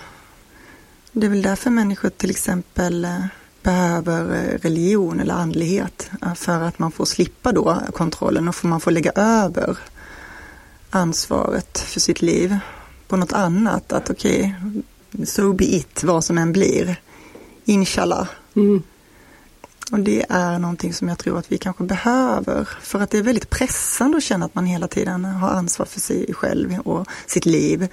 Det 1.12 1.26
är 1.26 1.30
väl 1.30 1.42
därför 1.42 1.70
människor 1.70 2.10
till 2.10 2.30
exempel 2.30 3.06
eh, 3.06 3.26
behöver 3.64 4.36
eh, 4.36 4.58
religion 4.58 5.20
eller 5.20 5.34
andlighet, 5.34 6.12
eh, 6.22 6.34
för 6.34 6.62
att 6.62 6.80
man 6.80 6.92
får 6.92 7.06
slippa 7.06 7.52
då 7.52 7.82
kontrollen 7.94 8.48
och 8.48 8.66
man 8.66 8.80
får 8.80 8.92
lägga 8.92 9.12
över 9.16 9.78
ansvaret 10.90 11.78
för 11.78 12.00
sitt 12.00 12.22
liv 12.22 12.58
på 13.08 13.18
något 13.18 13.34
annat. 13.34 13.94
Att 13.94 14.10
okej, 14.10 14.56
okay, 15.12 15.26
so 15.26 15.54
be 15.54 15.66
it, 15.66 16.04
vad 16.04 16.24
som 16.24 16.38
än 16.38 16.52
blir. 16.52 16.96
Inshallah. 17.66 18.28
Mm. 18.56 18.84
Och 19.94 20.00
det 20.00 20.26
är 20.30 20.60
någonting 20.60 20.94
som 20.94 21.08
jag 21.08 21.18
tror 21.18 21.40
att 21.40 21.52
vi 21.52 21.58
kanske 21.58 21.84
behöver. 21.84 22.70
För 22.82 23.00
att 23.00 23.10
det 23.10 23.18
är 23.18 23.24
väldigt 23.24 23.50
pressande 23.50 24.18
att 24.18 24.24
känna 24.24 24.46
att 24.46 24.56
man 24.56 24.66
hela 24.66 24.88
tiden 24.88 25.26
har 25.26 25.50
ansvar 25.50 25.86
för 25.86 26.00
sig 26.00 26.34
själv 26.34 26.80
och 26.80 27.08
sitt 27.28 27.46
liv. 27.46 27.88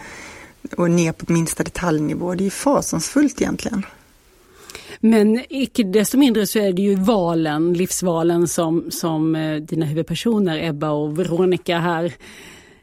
Och 0.76 0.90
ner 0.90 1.12
på 1.12 1.32
minsta 1.32 1.64
detaljnivå. 1.64 2.34
Det 2.34 2.46
är 2.46 2.50
fasansfullt 2.50 3.40
egentligen. 3.40 3.86
Men 5.00 5.44
icke 5.48 5.82
desto 5.82 6.18
mindre 6.18 6.46
så 6.46 6.58
är 6.58 6.72
det 6.72 6.82
ju 6.82 6.94
valen, 6.94 7.72
livsvalen 7.72 8.48
som, 8.48 8.90
som 8.90 9.36
eh, 9.36 9.56
dina 9.56 9.86
huvudpersoner 9.86 10.68
Ebba 10.68 10.90
och 10.90 11.18
Veronica 11.18 11.78
här 11.78 12.14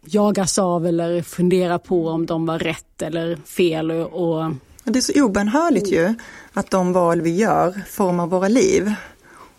jagas 0.05 0.59
av 0.59 0.87
eller 0.87 1.21
funderar 1.21 1.77
på 1.77 2.07
om 2.07 2.25
de 2.25 2.45
var 2.45 2.59
rätt 2.59 3.01
eller 3.01 3.35
fel. 3.35 3.91
Och... 3.91 4.51
Det 4.89 4.99
är 4.99 5.01
så 5.01 5.23
obönhörligt 5.23 5.91
ju 5.91 6.13
att 6.53 6.71
de 6.71 6.93
val 6.93 7.21
vi 7.21 7.35
gör 7.35 7.81
formar 7.87 8.27
våra 8.27 8.47
liv. 8.47 8.93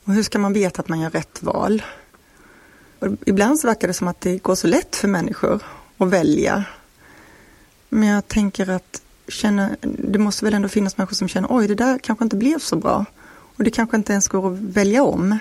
Och 0.04 0.12
hur 0.12 0.22
ska 0.22 0.38
man 0.38 0.52
veta 0.52 0.80
att 0.80 0.88
man 0.88 1.00
gör 1.00 1.10
rätt 1.10 1.42
val? 1.42 1.82
Och 2.98 3.08
ibland 3.26 3.60
så 3.60 3.66
verkar 3.66 3.88
det 3.88 3.94
som 3.94 4.08
att 4.08 4.20
det 4.20 4.38
går 4.38 4.54
så 4.54 4.66
lätt 4.66 4.96
för 4.96 5.08
människor 5.08 5.62
att 5.98 6.08
välja. 6.08 6.64
Men 7.88 8.08
jag 8.08 8.28
tänker 8.28 8.70
att 8.70 9.02
känna, 9.28 9.70
det 9.80 10.18
måste 10.18 10.44
väl 10.44 10.54
ändå 10.54 10.68
finnas 10.68 10.96
människor 10.96 11.14
som 11.14 11.28
känner 11.28 11.48
oj, 11.50 11.68
det 11.68 11.74
där 11.74 11.98
kanske 11.98 12.24
inte 12.24 12.36
blev 12.36 12.58
så 12.58 12.76
bra. 12.76 13.04
Och 13.56 13.64
det 13.64 13.70
kanske 13.70 13.96
inte 13.96 14.12
ens 14.12 14.28
går 14.28 14.52
att 14.52 14.58
välja 14.58 15.02
om. 15.02 15.38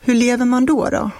Hur 0.00 0.14
lever 0.14 0.44
man 0.44 0.66
då? 0.66 0.88
då? 0.88 1.10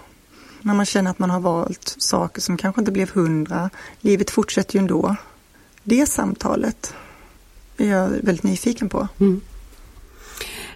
När 0.61 0.75
man 0.75 0.87
känner 0.87 1.11
att 1.11 1.18
man 1.18 1.31
har 1.31 1.40
valt 1.40 1.96
saker 1.98 2.40
som 2.40 2.57
kanske 2.57 2.81
inte 2.81 2.92
blev 2.92 3.11
hundra. 3.11 3.70
Livet 4.01 4.31
fortsätter 4.31 4.75
ju 4.75 4.79
ändå. 4.79 5.16
Det 5.83 6.07
samtalet 6.07 6.94
är 7.76 7.88
jag 7.88 8.08
väldigt 8.08 8.42
nyfiken 8.42 8.88
på. 8.88 9.08
Mm. 9.20 9.40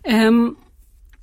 Um, 0.04 0.56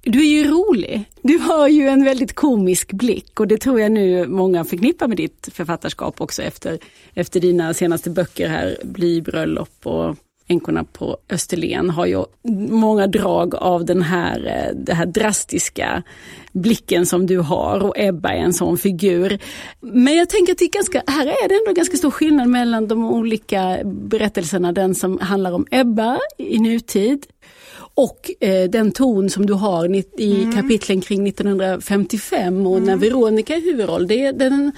du 0.01 0.19
är 0.19 0.43
ju 0.43 0.51
rolig. 0.51 1.03
Du 1.21 1.38
har 1.38 1.67
ju 1.67 1.88
en 1.88 2.03
väldigt 2.03 2.33
komisk 2.33 2.91
blick 2.91 3.39
och 3.39 3.47
det 3.47 3.57
tror 3.57 3.79
jag 3.79 3.91
nu 3.91 4.27
många 4.27 4.63
förknippar 4.63 5.07
med 5.07 5.17
ditt 5.17 5.49
författarskap 5.51 6.21
också 6.21 6.41
efter, 6.41 6.79
efter 7.13 7.39
dina 7.39 7.73
senaste 7.73 8.09
böcker 8.09 8.49
här, 8.49 8.77
Blybröllop 8.83 9.69
och 9.83 10.15
Änkorna 10.47 10.84
på 10.84 11.17
Österlen 11.29 11.89
har 11.89 12.06
ju 12.06 12.23
många 12.69 13.08
drag 13.08 13.56
av 13.56 13.86
den 13.86 14.01
här, 14.01 14.45
eh, 14.47 14.75
den 14.75 14.95
här 14.95 15.06
drastiska 15.06 16.03
blicken 16.51 17.06
som 17.06 17.25
du 17.25 17.38
har 17.38 17.79
och 17.79 17.93
Ebba 17.97 18.29
är 18.29 18.38
en 18.38 18.53
sån 18.53 18.77
figur. 18.77 19.39
Men 19.79 20.15
jag 20.15 20.29
tänker 20.29 20.51
att 20.51 20.60
det 20.60 20.65
är 20.65 20.69
ganska, 20.69 21.03
här 21.08 21.25
är 21.25 21.49
det 21.49 21.56
ändå 21.56 21.73
ganska 21.73 21.97
stor 21.97 22.12
skillnad 22.12 22.49
mellan 22.49 22.88
de 22.88 23.06
olika 23.06 23.77
berättelserna. 23.84 24.71
Den 24.71 24.95
som 24.95 25.19
handlar 25.19 25.51
om 25.51 25.65
Ebba 25.71 26.19
i 26.38 26.60
nutid 26.60 27.25
och 27.95 28.32
eh, 28.39 28.69
den 28.69 28.91
ton 28.91 29.29
som 29.29 29.45
du 29.45 29.53
har 29.53 29.95
i 30.17 30.43
mm. 30.43 30.53
kapitlen 30.56 31.01
kring 31.01 31.27
1955 31.27 32.67
och 32.67 32.77
mm. 32.77 32.88
när 32.88 32.95
Veronica 32.95 33.56
är 33.56 33.62
huvudroll. 33.62 34.08
Det, 34.08 34.32
den 34.32 34.71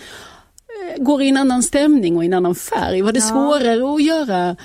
eh, 0.93 1.03
går 1.03 1.21
i 1.21 1.29
en 1.29 1.37
annan 1.37 1.63
stämning 1.63 2.17
och 2.17 2.23
i 2.23 2.27
en 2.27 2.33
annan 2.33 2.55
färg. 2.55 3.01
Var 3.01 3.11
det 3.11 3.19
ja. 3.19 3.25
svårare 3.25 3.95
att 3.95 4.03
göra 4.03 4.55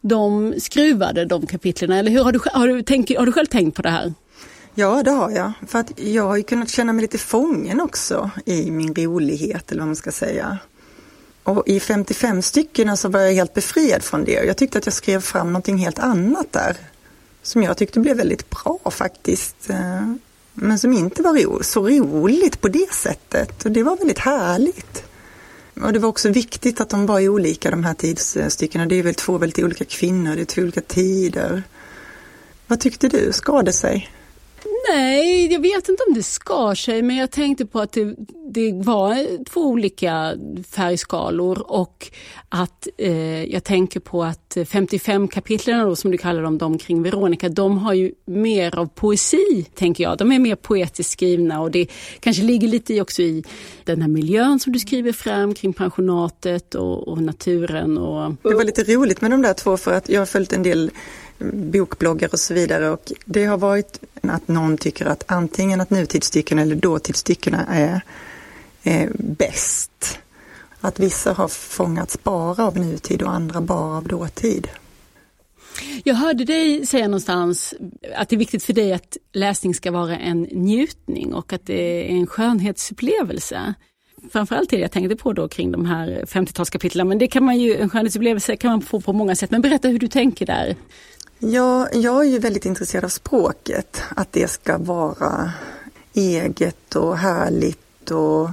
de 0.00 0.54
skruvade 0.58 1.24
de 1.24 1.46
kapitlen 1.46 1.92
eller 1.92 2.10
hur 2.10 2.24
har 2.24 2.32
du, 2.32 2.40
har, 2.52 2.68
du 2.68 2.82
tänk, 2.82 3.16
har 3.18 3.26
du 3.26 3.32
själv 3.32 3.46
tänkt 3.46 3.76
på 3.76 3.82
det 3.82 3.90
här? 3.90 4.14
Ja, 4.74 5.02
det 5.02 5.10
har 5.10 5.30
jag. 5.30 5.52
För 5.66 5.78
att 5.78 6.00
jag 6.00 6.22
har 6.22 6.36
ju 6.36 6.42
kunnat 6.42 6.68
känna 6.68 6.92
mig 6.92 7.02
lite 7.02 7.18
fången 7.18 7.80
också 7.80 8.30
i 8.44 8.70
min 8.70 8.94
rolighet 8.94 9.72
eller 9.72 9.80
vad 9.80 9.88
man 9.88 9.96
ska 9.96 10.12
säga. 10.12 10.58
Och 11.42 11.68
i 11.68 11.80
55 11.80 12.42
stycken 12.42 12.96
så 12.96 13.08
var 13.08 13.20
jag 13.20 13.32
helt 13.32 13.54
befriad 13.54 14.02
från 14.02 14.24
det. 14.24 14.32
Jag 14.32 14.56
tyckte 14.56 14.78
att 14.78 14.86
jag 14.86 14.92
skrev 14.92 15.20
fram 15.20 15.46
någonting 15.46 15.78
helt 15.78 15.98
annat 15.98 16.52
där. 16.52 16.76
Som 17.42 17.62
jag 17.62 17.76
tyckte 17.76 18.00
blev 18.00 18.16
väldigt 18.16 18.50
bra 18.50 18.78
faktiskt. 18.90 19.70
Eh, 19.70 20.12
men 20.54 20.78
som 20.78 20.92
inte 20.92 21.22
var 21.22 21.62
så 21.62 21.88
roligt 21.88 22.60
på 22.60 22.68
det 22.68 22.92
sättet. 22.92 23.64
Och 23.64 23.70
det 23.70 23.82
var 23.82 23.96
väldigt 23.96 24.18
härligt. 24.18 25.09
Och 25.82 25.92
det 25.92 25.98
var 25.98 26.08
också 26.08 26.28
viktigt 26.28 26.80
att 26.80 26.88
de 26.88 27.06
var 27.06 27.28
olika 27.28 27.70
de 27.70 27.84
här 27.84 27.94
tidsstyckena. 27.94 28.86
Det 28.86 28.94
är 28.94 29.02
väl 29.02 29.14
två 29.14 29.38
väldigt 29.38 29.64
olika 29.64 29.84
kvinnor, 29.84 30.36
det 30.36 30.40
är 30.40 30.44
två 30.44 30.62
olika 30.62 30.80
tider. 30.80 31.62
Vad 32.66 32.80
tyckte 32.80 33.08
du? 33.08 33.32
Skar 33.32 33.62
det 33.62 33.72
sig? 33.72 34.10
Nej, 34.88 35.52
jag 35.52 35.60
vet 35.60 35.88
inte 35.88 36.02
om 36.08 36.14
det 36.14 36.22
skar 36.22 36.74
sig 36.74 37.02
men 37.02 37.16
jag 37.16 37.30
tänkte 37.30 37.66
på 37.66 37.80
att 37.80 37.92
det, 37.92 38.14
det 38.52 38.72
var 38.72 39.44
två 39.44 39.60
olika 39.60 40.34
färgskalor 40.70 41.62
och 41.70 42.10
att 42.48 42.88
eh, 42.98 43.44
jag 43.44 43.64
tänker 43.64 44.00
på 44.00 44.24
att 44.24 44.56
55 44.66 45.28
kapitlen 45.28 45.96
som 45.96 46.10
du 46.10 46.18
kallar 46.18 46.42
dem, 46.42 46.58
de 46.58 46.78
kring 46.78 47.02
Veronica, 47.02 47.48
de 47.48 47.78
har 47.78 47.92
ju 47.92 48.12
mer 48.24 48.78
av 48.78 48.86
poesi, 48.86 49.66
tänker 49.74 50.04
jag. 50.04 50.18
De 50.18 50.32
är 50.32 50.38
mer 50.38 50.56
poetiskt 50.56 51.12
skrivna 51.12 51.60
och 51.60 51.70
det 51.70 51.86
kanske 52.20 52.42
ligger 52.42 52.68
lite 52.68 52.94
i 52.94 53.00
också 53.00 53.22
i 53.22 53.44
den 53.84 54.02
här 54.02 54.08
miljön 54.08 54.60
som 54.60 54.72
du 54.72 54.78
skriver 54.78 55.12
fram 55.12 55.54
kring 55.54 55.72
pensionatet 55.72 56.74
och, 56.74 57.08
och 57.08 57.22
naturen. 57.22 57.98
Och... 57.98 58.34
Det 58.42 58.54
var 58.54 58.64
lite 58.64 58.84
roligt 58.84 59.20
med 59.20 59.30
de 59.30 59.42
där 59.42 59.54
två 59.54 59.76
för 59.76 59.92
att 59.92 60.08
jag 60.08 60.20
har 60.20 60.26
följt 60.26 60.52
en 60.52 60.62
del 60.62 60.90
bokbloggar 61.52 62.28
och 62.32 62.40
så 62.40 62.54
vidare 62.54 62.90
och 62.90 63.12
det 63.24 63.44
har 63.44 63.58
varit 63.58 64.00
att 64.22 64.48
någon 64.48 64.76
tycker 64.76 65.06
att 65.06 65.24
antingen 65.26 65.80
att 65.80 65.90
nutidsstyckena 65.90 66.62
eller 66.62 66.76
dåtidsstyckena 66.76 67.66
är, 67.66 68.00
är 68.82 69.10
bäst. 69.14 70.18
Att 70.80 71.00
vissa 71.00 71.32
har 71.32 71.48
fångats 71.48 72.22
bara 72.22 72.64
av 72.64 72.78
nutid 72.78 73.22
och 73.22 73.32
andra 73.32 73.60
bara 73.60 73.96
av 73.96 74.08
dåtid. 74.08 74.68
Jag 76.04 76.14
hörde 76.14 76.44
dig 76.44 76.86
säga 76.86 77.08
någonstans 77.08 77.74
att 78.16 78.28
det 78.28 78.36
är 78.36 78.38
viktigt 78.38 78.64
för 78.64 78.72
dig 78.72 78.92
att 78.92 79.16
läsning 79.32 79.74
ska 79.74 79.90
vara 79.90 80.18
en 80.18 80.42
njutning 80.42 81.34
och 81.34 81.52
att 81.52 81.66
det 81.66 82.10
är 82.12 82.16
en 82.16 82.26
skönhetsupplevelse. 82.26 83.74
Framförallt 84.32 84.70
det 84.70 84.78
jag 84.78 84.92
tänkte 84.92 85.16
på 85.16 85.32
då 85.32 85.48
kring 85.48 85.72
de 85.72 85.84
här 85.84 86.24
50-talskapitlen, 86.26 87.04
men 87.04 87.18
det 87.18 87.26
kan 87.26 87.44
man 87.44 87.58
ju, 87.58 87.76
en 87.76 87.90
skönhetsupplevelse 87.90 88.56
kan 88.56 88.70
man 88.70 88.82
få 88.82 89.00
på 89.00 89.12
många 89.12 89.36
sätt. 89.36 89.50
Men 89.50 89.62
berätta 89.62 89.88
hur 89.88 89.98
du 89.98 90.08
tänker 90.08 90.46
där. 90.46 90.76
Ja, 91.42 91.88
jag 91.92 92.26
är 92.26 92.30
ju 92.30 92.38
väldigt 92.38 92.66
intresserad 92.66 93.04
av 93.04 93.08
språket. 93.08 94.02
Att 94.16 94.32
det 94.32 94.50
ska 94.50 94.78
vara 94.78 95.52
eget 96.12 96.96
och 96.96 97.16
härligt 97.18 98.10
och 98.10 98.50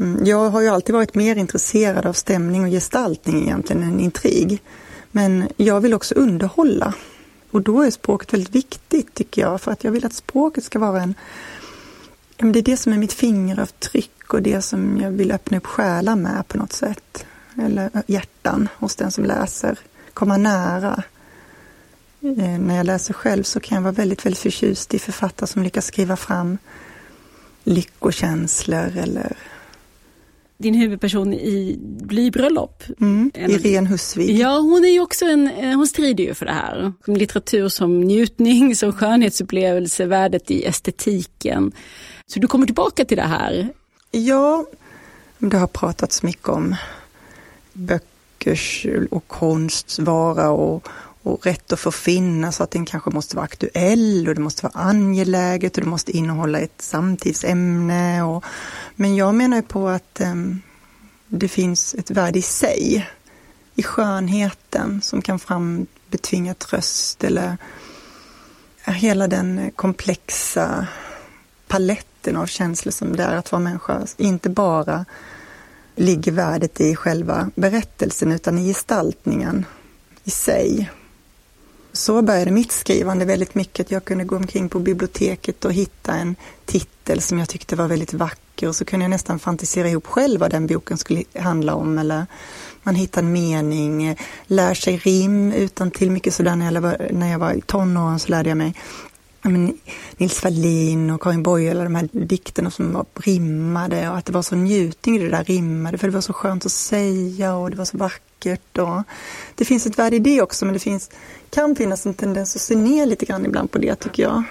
mm, 0.00 0.24
jag 0.24 0.50
har 0.50 0.60
ju 0.60 0.68
alltid 0.68 0.94
varit 0.94 1.14
mer 1.14 1.36
intresserad 1.36 2.06
av 2.06 2.12
stämning 2.12 2.64
och 2.64 2.70
gestaltning 2.70 3.42
egentligen 3.42 3.82
än 3.82 4.00
intrig. 4.00 4.62
Men 5.10 5.48
jag 5.56 5.80
vill 5.80 5.94
också 5.94 6.14
underhålla. 6.14 6.94
Och 7.50 7.62
då 7.62 7.82
är 7.82 7.90
språket 7.90 8.32
väldigt 8.32 8.54
viktigt 8.54 9.14
tycker 9.14 9.42
jag, 9.42 9.60
för 9.60 9.72
att 9.72 9.84
jag 9.84 9.92
vill 9.92 10.06
att 10.06 10.14
språket 10.14 10.64
ska 10.64 10.78
vara 10.78 11.02
en... 11.02 11.14
Det 12.36 12.58
är 12.58 12.62
det 12.62 12.76
som 12.76 12.92
är 12.92 12.98
mitt 12.98 13.12
fingeravtryck 13.12 14.34
och 14.34 14.42
det 14.42 14.62
som 14.62 14.98
jag 15.00 15.10
vill 15.10 15.32
öppna 15.32 15.56
upp 15.56 15.66
själar 15.66 16.16
med 16.16 16.48
på 16.48 16.58
något 16.58 16.72
sätt. 16.72 17.24
Eller 17.62 17.90
hjärtan 18.06 18.68
hos 18.78 18.96
den 18.96 19.10
som 19.10 19.24
läser. 19.24 19.78
Komma 20.14 20.36
nära. 20.36 21.02
Eh, 22.22 22.58
när 22.58 22.76
jag 22.76 22.86
läser 22.86 23.14
själv 23.14 23.42
så 23.42 23.60
kan 23.60 23.76
jag 23.76 23.82
vara 23.82 23.92
väldigt, 23.92 24.26
väldigt 24.26 24.38
förtjust 24.42 24.94
i 24.94 24.98
författare 24.98 25.46
som 25.46 25.62
lyckas 25.62 25.86
skriva 25.86 26.16
fram 26.16 26.58
lyckokänslor 27.64 28.96
eller 28.96 29.36
din 30.58 30.74
huvudperson 30.74 31.34
i 31.34 31.78
Blybröllop. 31.80 32.82
Mm, 33.00 33.30
Irene 33.34 33.88
Husvik. 33.88 34.30
Ja, 34.30 34.58
hon 34.58 34.84
är 34.84 34.88
ju 34.88 35.00
också 35.00 35.24
en, 35.24 35.50
eh, 35.50 35.76
hon 35.76 35.86
strider 35.86 36.24
ju 36.24 36.34
för 36.34 36.46
det 36.46 36.52
här. 36.52 36.92
Som 37.04 37.16
litteratur 37.16 37.68
som 37.68 38.00
njutning, 38.00 38.76
som 38.76 38.92
skönhetsupplevelse, 38.92 40.06
värdet 40.06 40.50
i 40.50 40.64
estetiken. 40.64 41.72
Så 42.26 42.40
du 42.40 42.46
kommer 42.46 42.66
tillbaka 42.66 43.04
till 43.04 43.16
det 43.16 43.22
här? 43.22 43.68
Ja, 44.10 44.66
det 45.38 45.56
har 45.56 45.66
pratats 45.66 46.22
mycket 46.22 46.48
om 46.48 46.76
böckers 47.72 48.86
och 49.10 49.28
konsts 49.28 49.98
vara 49.98 50.50
och, 50.50 50.88
och 51.22 51.46
rätt 51.46 51.72
att 51.72 51.80
få 51.80 51.90
finnas 51.90 52.60
att 52.60 52.70
den 52.70 52.86
kanske 52.86 53.10
måste 53.10 53.36
vara 53.36 53.44
aktuell 53.44 54.28
och 54.28 54.34
det 54.34 54.40
måste 54.40 54.62
vara 54.66 54.84
angeläget 54.84 55.76
och 55.76 55.84
det 55.84 55.90
måste 55.90 56.16
innehålla 56.16 56.58
ett 56.58 56.82
samtidsämne. 56.82 58.22
Och, 58.22 58.44
men 58.94 59.16
jag 59.16 59.34
menar 59.34 59.56
ju 59.56 59.62
på 59.62 59.88
att 59.88 60.20
um, 60.20 60.62
det 61.28 61.48
finns 61.48 61.94
ett 61.94 62.10
värde 62.10 62.38
i 62.38 62.42
sig, 62.42 63.10
i 63.74 63.82
skönheten 63.82 65.02
som 65.02 65.22
kan 65.22 65.38
frambetvinga 65.38 66.54
tröst 66.54 67.24
eller 67.24 67.56
eh, 68.84 68.94
hela 68.94 69.28
den 69.28 69.58
eh, 69.58 69.70
komplexa 69.70 70.86
paletten 71.68 72.36
av 72.36 72.46
känslor 72.46 72.92
som 72.92 73.16
det 73.16 73.22
är 73.22 73.36
att 73.36 73.52
vara 73.52 73.62
människa. 73.62 74.06
Inte 74.16 74.50
bara 74.50 75.04
ligger 75.96 76.32
värdet 76.32 76.80
i 76.80 76.96
själva 76.96 77.50
berättelsen 77.54 78.32
utan 78.32 78.58
i 78.58 78.68
gestaltningen 78.68 79.64
i 80.24 80.30
sig. 80.30 80.90
Så 81.92 82.22
började 82.22 82.50
mitt 82.50 82.72
skrivande 82.72 83.24
väldigt 83.24 83.54
mycket. 83.54 83.90
Jag 83.90 84.04
kunde 84.04 84.24
gå 84.24 84.36
omkring 84.36 84.68
på 84.68 84.78
biblioteket 84.78 85.64
och 85.64 85.72
hitta 85.72 86.12
en 86.14 86.36
titel 86.64 87.20
som 87.20 87.38
jag 87.38 87.48
tyckte 87.48 87.76
var 87.76 87.88
väldigt 87.88 88.14
vacker 88.14 88.68
och 88.68 88.76
så 88.76 88.84
kunde 88.84 89.04
jag 89.04 89.10
nästan 89.10 89.38
fantisera 89.38 89.88
ihop 89.88 90.06
själv 90.06 90.40
vad 90.40 90.50
den 90.50 90.66
boken 90.66 90.98
skulle 90.98 91.24
handla 91.38 91.74
om. 91.74 91.98
Eller 91.98 92.26
man 92.82 92.94
hittar 92.94 93.22
en 93.22 93.32
mening, 93.32 94.16
lär 94.46 94.74
sig 94.74 94.96
rim 94.96 95.52
utan 95.52 95.90
till 95.90 96.10
mycket 96.10 96.34
sådär 96.34 96.56
när 96.56 96.72
jag 96.72 96.80
var, 96.80 97.08
när 97.12 97.30
jag 97.30 97.38
var 97.38 97.52
i 97.52 97.60
tonåren 97.60 98.18
så 98.18 98.28
lärde 98.28 98.48
jag 98.48 98.58
mig 98.58 98.74
men, 99.42 99.78
Nils 100.16 100.44
Wallin 100.44 101.10
och 101.10 101.22
Karin 101.22 101.42
Boye, 101.42 101.74
de 101.74 101.94
här 101.94 102.08
dikterna 102.12 102.70
som 102.70 102.92
var 102.92 103.06
rimmade 103.14 104.08
och 104.08 104.16
att 104.16 104.26
det 104.26 104.32
var 104.32 104.42
så 104.42 104.56
njutning 104.56 105.16
i 105.16 105.18
det 105.18 105.28
där 105.28 105.44
rimmade 105.44 105.98
för 105.98 106.06
det 106.06 106.14
var 106.14 106.20
så 106.20 106.32
skönt 106.32 106.66
att 106.66 106.72
säga 106.72 107.54
och 107.54 107.70
det 107.70 107.76
var 107.76 107.84
så 107.84 107.96
vackert. 107.98 108.31
Och 108.78 109.02
det 109.54 109.64
finns 109.64 109.86
ett 109.86 109.98
värde 109.98 110.16
i 110.16 110.18
det 110.18 110.42
också 110.42 110.64
men 110.64 110.74
det 110.74 110.80
finns, 110.80 111.10
kan 111.50 111.76
finnas 111.76 112.06
en 112.06 112.14
tendens 112.14 112.56
att 112.56 112.62
se 112.62 112.76
ner 112.76 113.06
lite 113.06 113.26
grann 113.26 113.46
ibland 113.46 113.70
på 113.70 113.78
det 113.78 113.94
tycker 113.94 114.22
jag. 114.22 114.42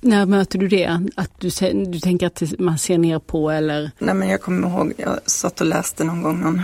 När 0.00 0.26
möter 0.26 0.58
du 0.58 0.68
det? 0.68 1.08
Att 1.16 1.40
du, 1.40 1.50
du 1.84 2.00
tänker 2.00 2.26
att 2.26 2.42
man 2.58 2.78
ser 2.78 2.98
ner 2.98 3.18
på 3.18 3.50
eller? 3.50 3.90
Nej 3.98 4.14
men 4.14 4.28
jag 4.28 4.40
kommer 4.40 4.68
ihåg, 4.68 4.92
jag 4.96 5.18
satt 5.26 5.60
och 5.60 5.66
läste 5.66 6.04
någon 6.04 6.22
gång 6.22 6.40
någon 6.40 6.62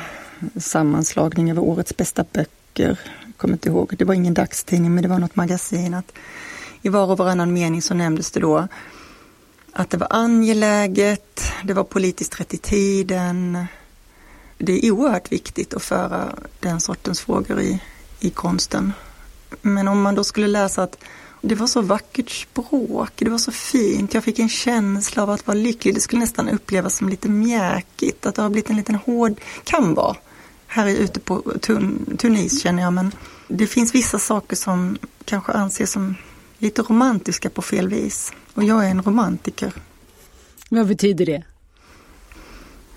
sammanslagning 0.56 1.50
över 1.50 1.62
årets 1.62 1.96
bästa 1.96 2.24
böcker. 2.32 2.98
Jag 3.24 3.36
kommer 3.36 3.54
inte 3.54 3.68
ihåg, 3.68 3.94
det 3.98 4.04
var 4.04 4.14
ingen 4.14 4.34
dagstidning 4.34 4.94
men 4.94 5.02
det 5.02 5.08
var 5.08 5.18
något 5.18 5.36
magasin. 5.36 5.94
Att 5.94 6.12
I 6.82 6.88
var 6.88 7.10
och 7.10 7.18
varannan 7.18 7.52
mening 7.52 7.82
så 7.82 7.94
nämndes 7.94 8.30
det 8.30 8.40
då 8.40 8.68
att 9.72 9.90
det 9.90 9.96
var 9.96 10.08
angeläget, 10.10 11.42
det 11.64 11.74
var 11.74 11.84
politiskt 11.84 12.40
rätt 12.40 12.54
i 12.54 12.58
tiden. 12.58 13.66
Det 14.62 14.86
är 14.86 14.90
oerhört 14.90 15.32
viktigt 15.32 15.74
att 15.74 15.82
föra 15.82 16.34
den 16.60 16.80
sortens 16.80 17.20
frågor 17.20 17.60
i, 17.60 17.82
i 18.20 18.30
konsten. 18.30 18.92
Men 19.62 19.88
om 19.88 20.02
man 20.02 20.14
då 20.14 20.24
skulle 20.24 20.46
läsa 20.46 20.82
att 20.82 20.98
det 21.40 21.54
var 21.54 21.66
så 21.66 21.82
vackert 21.82 22.30
språk, 22.30 23.12
det 23.16 23.30
var 23.30 23.38
så 23.38 23.52
fint, 23.52 24.14
jag 24.14 24.24
fick 24.24 24.38
en 24.38 24.48
känsla 24.48 25.22
av 25.22 25.30
att 25.30 25.46
vara 25.46 25.58
lycklig. 25.58 25.94
Det 25.94 26.00
skulle 26.00 26.20
nästan 26.20 26.48
upplevas 26.48 26.96
som 26.96 27.08
lite 27.08 27.28
mjäkigt, 27.28 28.26
att 28.26 28.34
det 28.34 28.42
har 28.42 28.50
blivit 28.50 28.70
en 28.70 28.76
liten 28.76 28.94
hård, 28.94 29.40
kan 29.64 29.94
vara. 29.94 30.16
Här 30.66 30.86
ute 30.86 31.20
på 31.20 31.42
Tun 31.60 32.16
Tunis 32.18 32.62
känner 32.62 32.82
jag, 32.82 32.92
men 32.92 33.12
det 33.48 33.66
finns 33.66 33.94
vissa 33.94 34.18
saker 34.18 34.56
som 34.56 34.98
kanske 35.24 35.52
anses 35.52 35.92
som 35.92 36.14
lite 36.58 36.82
romantiska 36.82 37.50
på 37.50 37.62
fel 37.62 37.88
vis. 37.88 38.32
Och 38.54 38.64
jag 38.64 38.86
är 38.86 38.90
en 38.90 39.02
romantiker. 39.02 39.72
Vad 40.68 40.86
betyder 40.86 41.26
det? 41.26 41.42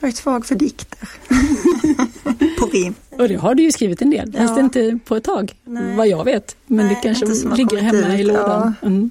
Jag 0.04 0.10
är 0.10 0.13
svag 0.13 0.46
för 0.46 0.56
dikter. 0.56 1.10
på 2.60 2.66
rim. 2.66 2.96
Och 3.10 3.28
det 3.28 3.36
har 3.36 3.56
du 3.56 3.63
ju 3.63 3.72
skrivit 3.72 4.02
en 4.02 4.10
del, 4.10 4.34
fast 4.34 4.54
ja. 4.58 4.60
inte 4.60 5.00
på 5.06 5.16
ett 5.16 5.24
tag, 5.24 5.56
Nej. 5.63 5.96
vad 5.96 6.08
jag 6.08 6.24
vet. 6.24 6.56
Men 6.68 6.86
Nej, 6.86 6.96
det 6.96 7.13
kanske 7.13 7.56
ligger 7.56 7.78
hemma 7.78 8.13
ut. 8.13 8.20
i 8.20 8.24
lådan. 8.24 8.76
Ja. 8.82 8.88
Mm. 8.88 9.10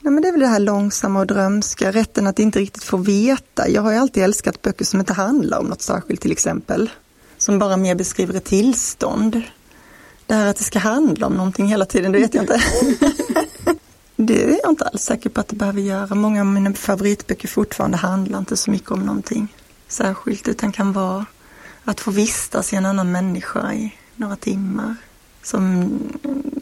Nej, 0.00 0.12
men 0.12 0.22
det 0.22 0.28
är 0.28 0.32
väl 0.32 0.40
det 0.40 0.46
här 0.46 0.60
långsamma 0.60 1.20
och 1.20 1.26
drömska, 1.26 1.92
rätten 1.92 2.26
att 2.26 2.38
inte 2.38 2.58
riktigt 2.58 2.84
få 2.84 2.96
veta. 2.96 3.68
Jag 3.68 3.82
har 3.82 3.92
ju 3.92 3.98
alltid 3.98 4.22
älskat 4.22 4.62
böcker 4.62 4.84
som 4.84 5.00
inte 5.00 5.12
handlar 5.12 5.58
om 5.58 5.66
något 5.66 5.82
särskilt 5.82 6.20
till 6.20 6.32
exempel. 6.32 6.90
Som 7.38 7.58
bara 7.58 7.76
mer 7.76 7.94
beskriver 7.94 8.34
ett 8.34 8.44
tillstånd. 8.44 9.42
Det 10.26 10.34
här 10.34 10.46
att 10.46 10.56
det 10.56 10.64
ska 10.64 10.78
handla 10.78 11.26
om 11.26 11.34
någonting 11.34 11.66
hela 11.66 11.84
tiden, 11.84 12.12
det 12.12 12.18
vet 12.18 12.34
jag 12.34 12.42
inte. 12.42 12.60
det 14.16 14.44
är 14.44 14.58
jag 14.62 14.72
inte 14.72 14.84
alls 14.84 15.02
säker 15.02 15.30
på 15.30 15.40
att 15.40 15.48
det 15.48 15.56
behöver 15.56 15.80
göra. 15.80 16.14
Många 16.14 16.40
av 16.40 16.46
mina 16.46 16.72
favoritböcker 16.72 17.48
fortfarande 17.48 17.96
handlar 17.96 18.38
inte 18.38 18.56
så 18.56 18.70
mycket 18.70 18.90
om 18.90 19.00
någonting 19.00 19.48
särskilt 19.92 20.48
utan 20.48 20.72
kan 20.72 20.92
vara 20.92 21.26
att 21.84 22.00
få 22.00 22.10
vistas 22.10 22.72
i 22.72 22.76
en 22.76 22.86
annan 22.86 23.12
människa 23.12 23.72
i 23.72 23.94
några 24.16 24.36
timmar. 24.36 24.96
Som 25.42 25.88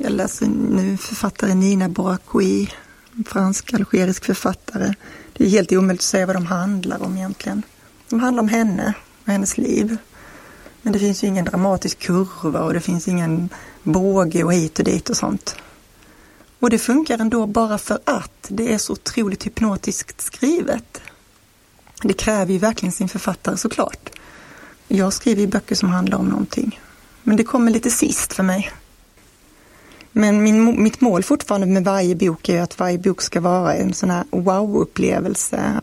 jag 0.00 0.12
läser 0.12 0.46
nu 0.46 0.96
författare 0.96 1.54
Nina 1.54 1.88
Bouraqoui, 1.88 2.70
fransk-algerisk 3.26 4.24
författare. 4.24 4.94
Det 5.32 5.44
är 5.44 5.48
helt 5.48 5.72
omöjligt 5.72 6.00
att 6.00 6.04
säga 6.04 6.26
vad 6.26 6.36
de 6.36 6.46
handlar 6.46 7.02
om 7.02 7.16
egentligen. 7.16 7.62
De 8.08 8.20
handlar 8.20 8.42
om 8.42 8.48
henne 8.48 8.94
och 9.24 9.32
hennes 9.32 9.58
liv. 9.58 9.96
Men 10.82 10.92
det 10.92 10.98
finns 10.98 11.24
ju 11.24 11.26
ingen 11.26 11.44
dramatisk 11.44 11.98
kurva 11.98 12.60
och 12.60 12.72
det 12.72 12.80
finns 12.80 13.08
ingen 13.08 13.48
båge 13.82 14.44
och 14.44 14.52
hit 14.52 14.78
och 14.78 14.84
dit 14.84 15.10
och 15.10 15.16
sånt. 15.16 15.56
Och 16.58 16.70
det 16.70 16.78
funkar 16.78 17.18
ändå 17.18 17.46
bara 17.46 17.78
för 17.78 17.98
att 18.04 18.46
det 18.48 18.74
är 18.74 18.78
så 18.78 18.92
otroligt 18.92 19.46
hypnotiskt 19.46 20.20
skrivet. 20.20 21.00
Det 22.02 22.12
kräver 22.12 22.52
ju 22.52 22.58
verkligen 22.58 22.92
sin 22.92 23.08
författare 23.08 23.56
såklart. 23.56 24.10
Jag 24.88 25.12
skriver 25.12 25.40
ju 25.40 25.46
böcker 25.46 25.74
som 25.74 25.88
handlar 25.88 26.18
om 26.18 26.26
någonting. 26.26 26.80
Men 27.22 27.36
det 27.36 27.44
kommer 27.44 27.70
lite 27.70 27.90
sist 27.90 28.32
för 28.32 28.42
mig. 28.42 28.70
Men 30.12 30.42
min, 30.42 30.82
mitt 30.82 31.00
mål 31.00 31.22
fortfarande 31.22 31.66
med 31.66 31.84
varje 31.84 32.14
bok 32.14 32.48
är 32.48 32.62
att 32.62 32.78
varje 32.78 32.98
bok 32.98 33.22
ska 33.22 33.40
vara 33.40 33.74
en 33.74 33.94
sån 33.94 34.10
här 34.10 34.24
wow-upplevelse. 34.30 35.80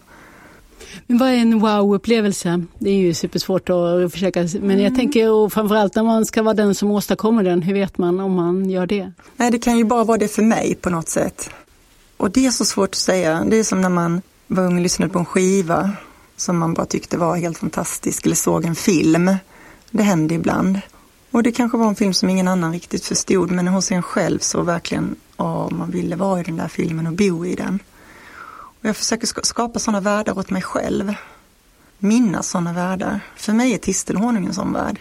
Men 1.08 1.18
vad 1.18 1.30
är 1.30 1.34
en 1.34 1.60
wow-upplevelse? 1.60 2.66
Det 2.80 2.90
är 2.90 2.96
ju 2.96 3.14
supersvårt 3.14 3.70
att 3.70 4.12
försöka, 4.12 4.40
men 4.40 4.70
jag 4.70 4.80
mm. 4.80 4.96
tänker 4.96 5.32
och 5.32 5.54
framförallt 5.54 5.96
när 5.96 6.04
man 6.04 6.26
ska 6.26 6.44
vara 6.44 6.54
den 6.54 6.76
som 6.76 6.92
åstadkommer 6.92 7.44
den, 7.44 7.62
hur 7.62 7.74
vet 7.74 7.98
man 7.98 8.20
om 8.20 8.34
man 8.34 8.70
gör 8.70 8.88
det? 8.88 9.12
Nej, 9.36 9.52
det 9.52 9.60
kan 9.60 9.78
ju 9.78 9.84
bara 9.84 10.04
vara 10.04 10.18
det 10.18 10.28
för 10.28 10.44
mig 10.44 10.76
på 10.76 10.90
något 10.90 11.10
sätt. 11.10 11.50
Och 12.18 12.32
det 12.32 12.46
är 12.46 12.52
så 12.52 12.66
svårt 12.66 12.90
att 12.90 12.96
säga. 12.96 13.44
Det 13.50 13.58
är 13.58 13.64
som 13.64 13.82
när 13.82 13.90
man 13.90 14.22
var 14.48 14.64
ung 14.64 14.76
och 14.76 14.82
lyssnade 14.82 15.14
på 15.14 15.20
en 15.20 15.26
skiva 15.26 15.92
som 16.36 16.58
man 16.58 16.74
bara 16.74 16.86
tyckte 16.86 17.18
var 17.18 17.36
helt 17.36 17.58
fantastisk 17.58 18.26
eller 18.26 18.36
såg 18.36 18.66
en 18.66 18.76
film. 18.76 19.36
Det 19.92 20.04
hände 20.04 20.34
ibland. 20.34 20.80
Och 21.32 21.44
det 21.44 21.52
kanske 21.52 21.78
var 21.78 21.88
en 21.88 21.96
film 21.96 22.14
som 22.14 22.30
ingen 22.30 22.48
annan 22.48 22.74
riktigt 22.74 23.06
förstod 23.06 23.52
men 23.52 23.68
hos 23.68 23.92
en 23.92 24.04
själv 24.04 24.40
så 24.40 24.62
verkligen, 24.62 25.16
ja, 25.38 25.70
man 25.70 25.92
ville 25.92 26.16
vara 26.16 26.40
i 26.40 26.44
den 26.44 26.58
där 26.58 26.68
filmen 26.68 27.08
och 27.08 27.14
bo 27.14 27.46
i 27.46 27.56
den. 27.56 27.80
Och 28.54 28.86
jag 28.86 28.98
försöker 28.98 29.28
skapa 29.44 29.80
sådana 29.80 30.00
världar 30.00 30.38
åt 30.38 30.50
mig 30.50 30.62
själv. 30.62 31.14
Minnas 32.00 32.50
sådana 32.50 32.74
världar. 32.74 33.20
För 33.36 33.54
mig 33.54 33.74
är 33.74 33.78
Tistelhonung 33.78 34.46
en 34.46 34.54
sån 34.54 34.74
värld. 34.74 35.00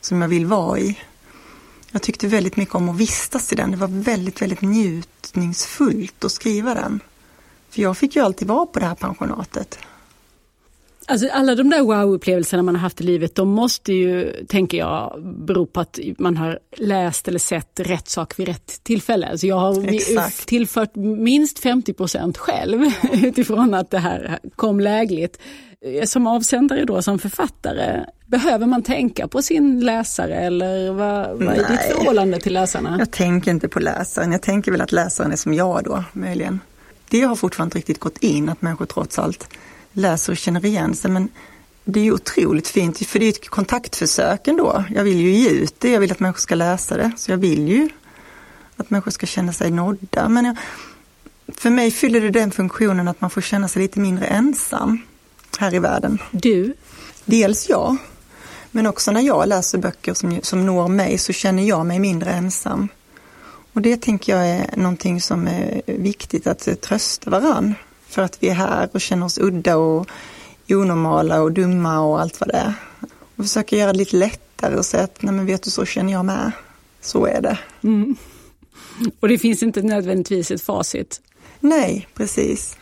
Som 0.00 0.22
jag 0.22 0.28
vill 0.28 0.46
vara 0.46 0.78
i. 0.78 0.98
Jag 1.90 2.02
tyckte 2.02 2.26
väldigt 2.26 2.56
mycket 2.56 2.74
om 2.74 2.88
att 2.88 2.96
vistas 2.96 3.52
i 3.52 3.56
den. 3.56 3.70
Det 3.70 3.76
var 3.76 3.88
väldigt, 3.88 4.42
väldigt 4.42 4.62
njutningsfullt 4.62 6.24
att 6.24 6.32
skriva 6.32 6.74
den. 6.74 7.00
För 7.70 7.82
jag 7.82 7.96
fick 7.96 8.16
ju 8.16 8.22
alltid 8.22 8.48
vara 8.48 8.66
på 8.66 8.78
det 8.78 8.86
här 8.86 8.94
pensionatet. 8.94 9.78
Alltså 11.10 11.28
alla 11.32 11.54
de 11.54 11.70
där 11.70 11.80
wow-upplevelserna 11.80 12.62
man 12.62 12.74
har 12.74 12.82
haft 12.82 13.00
i 13.00 13.04
livet, 13.04 13.34
de 13.34 13.48
måste 13.48 13.92
ju, 13.92 14.32
tänker 14.48 14.78
jag, 14.78 15.22
bero 15.46 15.66
på 15.66 15.80
att 15.80 15.98
man 16.18 16.36
har 16.36 16.58
läst 16.76 17.28
eller 17.28 17.38
sett 17.38 17.80
rätt 17.80 18.08
sak 18.08 18.38
vid 18.38 18.48
rätt 18.48 18.84
tillfälle. 18.84 19.28
Alltså 19.28 19.46
jag 19.46 19.58
har 19.58 19.94
Exakt. 19.94 20.46
tillfört 20.46 20.94
minst 20.94 21.58
50 21.58 21.92
procent 21.92 22.38
själv 22.38 22.84
utifrån 23.12 23.74
att 23.74 23.90
det 23.90 23.98
här 23.98 24.38
kom 24.56 24.80
lägligt. 24.80 25.38
Som 26.04 26.26
avsändare 26.26 26.84
då, 26.84 27.02
som 27.02 27.18
författare, 27.18 28.04
behöver 28.26 28.66
man 28.66 28.82
tänka 28.82 29.28
på 29.28 29.42
sin 29.42 29.80
läsare 29.80 30.34
eller 30.34 30.92
vad, 30.92 31.38
vad 31.38 31.54
är 31.54 31.70
ditt 31.70 31.96
förhållande 31.96 32.40
till 32.40 32.52
läsarna? 32.52 32.96
Jag 32.98 33.10
tänker 33.10 33.50
inte 33.50 33.68
på 33.68 33.80
läsaren, 33.80 34.32
jag 34.32 34.42
tänker 34.42 34.72
väl 34.72 34.80
att 34.80 34.92
läsaren 34.92 35.32
är 35.32 35.36
som 35.36 35.54
jag 35.54 35.84
då, 35.84 36.04
möjligen. 36.12 36.60
Det 37.10 37.20
har 37.20 37.36
fortfarande 37.36 37.68
inte 37.68 37.78
riktigt 37.78 38.00
gått 38.00 38.18
in, 38.18 38.48
att 38.48 38.62
människor 38.62 38.86
trots 38.86 39.18
allt 39.18 39.48
läser 39.98 40.32
och 40.32 40.36
känner 40.36 40.64
igen 40.64 40.94
sig. 40.94 41.10
Men 41.10 41.28
det 41.84 42.00
är 42.00 42.04
ju 42.04 42.12
otroligt 42.12 42.68
fint, 42.68 43.06
för 43.06 43.18
det 43.18 43.24
är 43.24 43.28
ett 43.28 43.48
kontaktförsök 43.48 44.48
ändå. 44.48 44.84
Jag 44.94 45.04
vill 45.04 45.20
ju 45.20 45.30
ge 45.30 45.48
ut 45.48 45.74
det, 45.78 45.90
jag 45.90 46.00
vill 46.00 46.12
att 46.12 46.20
människor 46.20 46.40
ska 46.40 46.54
läsa 46.54 46.96
det. 46.96 47.12
Så 47.16 47.30
jag 47.30 47.38
vill 47.38 47.68
ju 47.68 47.88
att 48.76 48.90
människor 48.90 49.10
ska 49.10 49.26
känna 49.26 49.52
sig 49.52 49.70
nådda. 49.70 50.28
Men 50.28 50.44
jag, 50.44 50.56
för 51.48 51.70
mig 51.70 51.90
fyller 51.90 52.20
det 52.20 52.30
den 52.30 52.50
funktionen 52.50 53.08
att 53.08 53.20
man 53.20 53.30
får 53.30 53.40
känna 53.40 53.68
sig 53.68 53.82
lite 53.82 54.00
mindre 54.00 54.26
ensam 54.26 55.02
här 55.58 55.74
i 55.74 55.78
världen. 55.78 56.18
Du? 56.30 56.74
Dels 57.24 57.68
jag. 57.68 57.96
Men 58.70 58.86
också 58.86 59.10
när 59.10 59.20
jag 59.20 59.48
läser 59.48 59.78
böcker 59.78 60.14
som, 60.14 60.38
som 60.42 60.66
når 60.66 60.88
mig 60.88 61.18
så 61.18 61.32
känner 61.32 61.62
jag 61.62 61.86
mig 61.86 61.98
mindre 61.98 62.30
ensam. 62.30 62.88
Och 63.72 63.82
det 63.82 64.02
tänker 64.02 64.36
jag 64.36 64.48
är 64.48 64.76
någonting 64.76 65.20
som 65.20 65.46
är 65.46 65.82
viktigt 65.86 66.46
att 66.46 66.80
trösta 66.82 67.30
varann 67.30 67.74
för 68.18 68.22
att 68.22 68.42
vi 68.42 68.48
är 68.48 68.54
här 68.54 68.88
och 68.92 69.00
känner 69.00 69.26
oss 69.26 69.38
udda 69.38 69.76
och 69.76 70.08
onormala 70.68 71.42
och 71.42 71.52
dumma 71.52 72.00
och 72.00 72.20
allt 72.20 72.40
vad 72.40 72.48
det 72.48 72.56
är. 72.56 72.74
Och 73.36 73.44
försöka 73.44 73.76
göra 73.76 73.92
det 73.92 73.98
lite 73.98 74.16
lättare 74.16 74.76
och 74.76 74.84
säga 74.84 75.04
att 75.04 75.22
nej 75.22 75.34
men 75.34 75.46
vet 75.46 75.62
du 75.62 75.70
så 75.70 75.84
känner 75.84 76.12
jag 76.12 76.24
med. 76.24 76.52
Så 77.00 77.26
är 77.26 77.40
det. 77.40 77.58
Mm. 77.82 78.16
Och 79.20 79.28
det 79.28 79.38
finns 79.38 79.62
inte 79.62 79.82
nödvändigtvis 79.82 80.50
ett 80.50 80.62
facit? 80.62 81.20
Nej, 81.60 82.08
precis. 82.14 82.76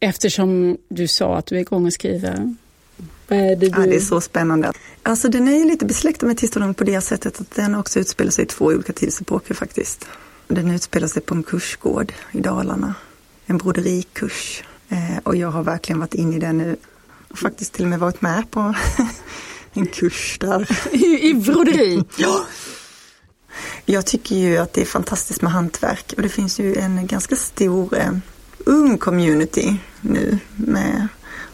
Eftersom 0.00 0.78
du 0.88 1.08
sa 1.08 1.36
att 1.36 1.46
du 1.46 1.56
är 1.56 1.60
igång 1.60 1.86
och 1.86 1.92
skriver, 1.92 2.54
är 3.28 3.56
det, 3.56 3.66
Ja, 3.66 3.78
det 3.78 3.96
är 3.96 4.00
så 4.00 4.20
spännande. 4.20 4.72
Alltså 5.02 5.28
den 5.28 5.48
är 5.48 5.58
ju 5.58 5.64
lite 5.64 5.84
besläktad 5.84 6.26
med 6.26 6.38
Tistelång 6.38 6.74
på 6.74 6.84
det 6.84 7.00
sättet 7.00 7.40
att 7.40 7.50
den 7.50 7.74
också 7.74 8.00
utspelar 8.00 8.30
sig 8.30 8.44
i 8.44 8.48
två 8.48 8.64
olika 8.64 8.92
tidsepoker 8.92 9.54
faktiskt. 9.54 10.06
Den 10.48 10.70
utspelar 10.70 11.08
sig 11.08 11.22
på 11.22 11.34
en 11.34 11.42
kursgård 11.42 12.12
i 12.32 12.40
Dalarna. 12.40 12.94
En 13.50 13.58
broderikurs. 13.58 14.62
Eh, 14.88 15.18
och 15.22 15.36
jag 15.36 15.50
har 15.50 15.62
verkligen 15.62 16.00
varit 16.00 16.14
inne 16.14 16.36
i 16.36 16.38
den 16.38 16.58
nu. 16.58 16.76
Och 17.28 17.38
faktiskt 17.38 17.72
till 17.72 17.84
och 17.84 17.90
med 17.90 17.98
varit 17.98 18.22
med 18.22 18.50
på 18.50 18.74
en 19.72 19.86
kurs 19.86 20.38
där. 20.40 20.78
I, 20.92 21.30
I 21.30 21.34
broderi? 21.34 22.04
Ja. 22.16 22.44
Jag 23.84 24.06
tycker 24.06 24.36
ju 24.36 24.56
att 24.56 24.72
det 24.72 24.80
är 24.80 24.84
fantastiskt 24.84 25.42
med 25.42 25.52
hantverk 25.52 26.12
och 26.16 26.22
det 26.22 26.28
finns 26.28 26.60
ju 26.60 26.76
en 26.76 27.06
ganska 27.06 27.36
stor 27.36 27.98
eh, 27.98 28.12
ung 28.58 28.98
community 28.98 29.76
nu 30.00 30.38
med, 30.56 31.08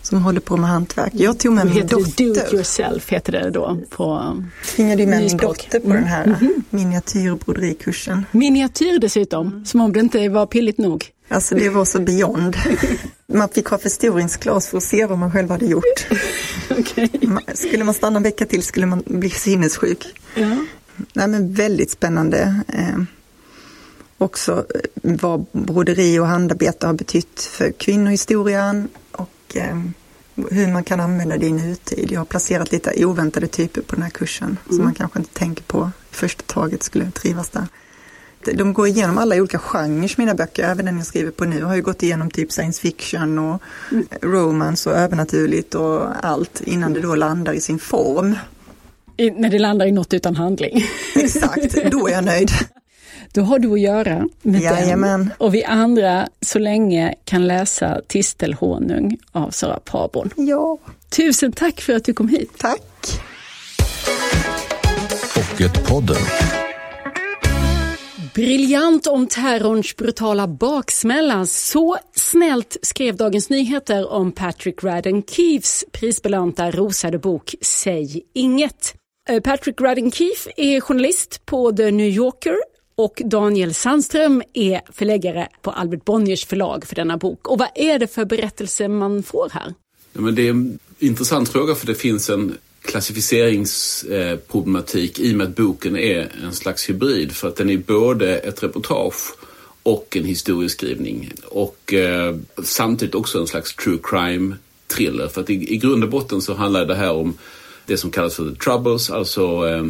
som 0.06 0.22
håller 0.22 0.40
på 0.40 0.56
med 0.56 0.70
hantverk. 0.70 1.12
Jag 1.14 1.38
tog 1.38 1.52
med 1.52 1.64
min 1.66 1.74
Heter 1.74 1.88
det 1.88 2.02
Do 2.02 2.08
it 2.08 2.16
dotter. 2.34 2.54
yourself 2.54 3.08
heter 3.12 3.32
det 3.32 3.50
då 3.50 3.78
på 3.90 4.36
Tvingade 4.76 5.02
ju 5.02 5.08
med 5.08 5.18
min 5.20 5.36
dotter 5.36 5.80
på 5.80 5.92
den 5.92 6.04
här 6.04 6.38
miniatyrbroderikursen. 6.70 8.24
miniatyr 8.30 8.98
dessutom, 8.98 9.64
som 9.66 9.80
om 9.80 9.92
det 9.92 10.00
inte 10.00 10.28
var 10.28 10.46
pilligt 10.46 10.78
nog. 10.78 11.04
Alltså 11.28 11.54
det 11.54 11.68
var 11.68 11.84
så 11.84 12.00
beyond. 12.00 12.56
Man 13.32 13.48
fick 13.48 13.66
ha 13.66 13.78
förstoringsglas 13.78 14.68
för 14.68 14.76
att 14.78 14.84
se 14.84 15.06
vad 15.06 15.18
man 15.18 15.32
själv 15.32 15.50
hade 15.50 15.66
gjort. 15.66 16.06
Ma- 16.68 17.54
Skulle 17.54 17.84
man 17.84 17.94
stanna 17.94 18.16
en 18.16 18.22
vecka 18.22 18.46
till 18.46 18.62
skulle 18.62 18.86
man 18.86 19.02
bli 19.06 19.30
sinnessjuk. 19.30 20.06
Ja. 20.34 20.56
Nej, 21.12 21.28
men 21.28 21.52
väldigt 21.54 21.90
spännande. 21.90 22.60
Eh, 22.68 22.98
också 24.18 24.66
eh, 24.74 24.80
vad 25.02 25.46
broderi 25.52 26.18
och 26.18 26.26
handarbete 26.26 26.86
har 26.86 26.94
betytt 26.94 27.40
för 27.40 27.72
kvinnohistorien 27.72 28.88
och 29.12 29.30
eh, 29.54 29.76
hur 30.50 30.72
man 30.72 30.84
kan 30.84 31.00
använda 31.00 31.36
det 31.36 31.46
i 31.46 31.52
nutid. 31.52 32.12
Jag 32.12 32.20
har 32.20 32.24
placerat 32.24 32.72
lite 32.72 33.04
oväntade 33.04 33.46
typer 33.46 33.80
på 33.80 33.94
den 33.94 34.02
här 34.02 34.10
kursen 34.10 34.58
som 34.68 34.84
man 34.84 34.94
kanske 34.94 35.18
inte 35.18 35.34
tänker 35.34 35.64
på 35.64 35.90
i 36.12 36.14
första 36.14 36.42
taget 36.46 36.82
skulle 36.82 37.10
trivas 37.10 37.48
där. 37.48 37.66
De 38.54 38.72
går 38.72 38.88
igenom 38.88 39.18
alla 39.18 39.36
olika 39.36 39.58
genrer 39.58 40.14
mina 40.18 40.34
böcker, 40.34 40.62
även 40.62 40.86
den 40.86 40.96
jag 40.96 41.06
skriver 41.06 41.30
på 41.30 41.44
nu 41.44 41.62
har 41.62 41.76
ju 41.76 41.82
gått 41.82 42.02
igenom 42.02 42.30
typ 42.30 42.52
science 42.52 42.80
fiction 42.80 43.38
och 43.38 43.62
romance 44.22 44.90
och 44.90 44.96
övernaturligt 44.96 45.74
och 45.74 46.24
allt 46.26 46.60
innan 46.60 46.92
det 46.92 47.00
då 47.00 47.14
landar 47.14 47.52
i 47.52 47.60
sin 47.60 47.78
form. 47.78 48.34
I, 49.16 49.30
när 49.30 49.50
det 49.50 49.58
landar 49.58 49.86
i 49.86 49.92
något 49.92 50.14
utan 50.14 50.36
handling. 50.36 50.84
Exakt, 51.14 51.90
då 51.90 52.08
är 52.08 52.12
jag 52.12 52.24
nöjd. 52.24 52.50
Då 53.36 53.42
har 53.42 53.58
du 53.58 53.72
att 53.72 53.80
göra 53.80 54.28
med 54.42 54.60
Jajamän. 54.60 55.20
den. 55.20 55.30
Och 55.38 55.54
vi 55.54 55.64
andra 55.64 56.28
så 56.40 56.58
länge 56.58 57.14
kan 57.24 57.46
läsa 57.46 58.00
Tistelhonung 58.08 59.18
av 59.32 59.50
Sara 59.50 59.80
Parborn. 59.80 60.30
Ja, 60.36 60.78
Tusen 61.16 61.52
tack 61.52 61.80
för 61.80 61.92
att 61.92 62.04
du 62.04 62.12
kom 62.14 62.28
hit. 62.28 62.50
tack. 62.58 62.82
Pocketpodden. 65.34 66.16
Briljant 68.34 69.06
om 69.06 69.26
terrorns 69.26 69.96
brutala 69.96 70.46
baksmälla. 70.48 71.46
Så 71.46 71.96
snällt 72.14 72.76
skrev 72.82 73.16
Dagens 73.16 73.50
Nyheter 73.50 74.12
om 74.12 74.32
Patrick 74.32 74.84
Radden 74.84 75.22
Keefes 75.22 75.84
prisbelönta 75.92 76.70
rosade 76.70 77.18
bok 77.18 77.54
Säg 77.60 78.22
inget. 78.34 78.94
Eh, 79.28 79.40
Patrick 79.40 79.80
Radden 79.80 80.10
Keefe 80.10 80.50
är 80.56 80.80
journalist 80.80 81.46
på 81.46 81.72
The 81.72 81.90
New 81.90 82.06
Yorker 82.08 82.56
och 82.96 83.22
Daniel 83.24 83.74
Sandström 83.74 84.42
är 84.52 84.80
förläggare 84.92 85.48
på 85.62 85.70
Albert 85.70 86.04
Bonniers 86.04 86.46
förlag 86.46 86.86
för 86.86 86.94
denna 86.94 87.16
bok. 87.16 87.48
Och 87.48 87.58
vad 87.58 87.68
är 87.74 87.98
det 87.98 88.06
för 88.06 88.24
berättelse 88.24 88.88
man 88.88 89.22
får 89.22 89.50
här? 89.52 89.74
Ja, 90.12 90.20
men 90.20 90.34
det 90.34 90.46
är 90.46 90.50
en 90.50 90.78
intressant 90.98 91.48
fråga 91.48 91.74
för 91.74 91.86
det 91.86 91.94
finns 91.94 92.30
en 92.30 92.56
klassificeringsproblematik 92.82 95.18
i 95.18 95.32
och 95.32 95.36
med 95.36 95.46
att 95.46 95.56
boken 95.56 95.96
är 95.96 96.32
en 96.44 96.52
slags 96.52 96.90
hybrid 96.90 97.32
för 97.32 97.48
att 97.48 97.56
den 97.56 97.70
är 97.70 97.78
både 97.78 98.38
ett 98.38 98.62
reportage 98.62 99.34
och 99.82 100.16
en 100.16 100.24
historieskrivning 100.24 101.32
och 101.44 101.94
eh, 101.94 102.36
samtidigt 102.62 103.14
också 103.14 103.38
en 103.38 103.46
slags 103.46 103.74
true 103.74 103.98
crime 104.02 104.56
thriller 104.86 105.28
för 105.28 105.40
att 105.40 105.50
i, 105.50 105.74
i 105.74 105.76
grund 105.76 106.04
och 106.04 106.10
botten 106.10 106.42
så 106.42 106.54
handlar 106.54 106.86
det 106.86 106.94
här 106.94 107.12
om 107.12 107.38
det 107.86 107.96
som 107.96 108.10
kallas 108.10 108.34
för 108.34 108.50
the 108.50 108.56
troubles, 108.56 109.10
alltså 109.10 109.68
eh, 109.68 109.84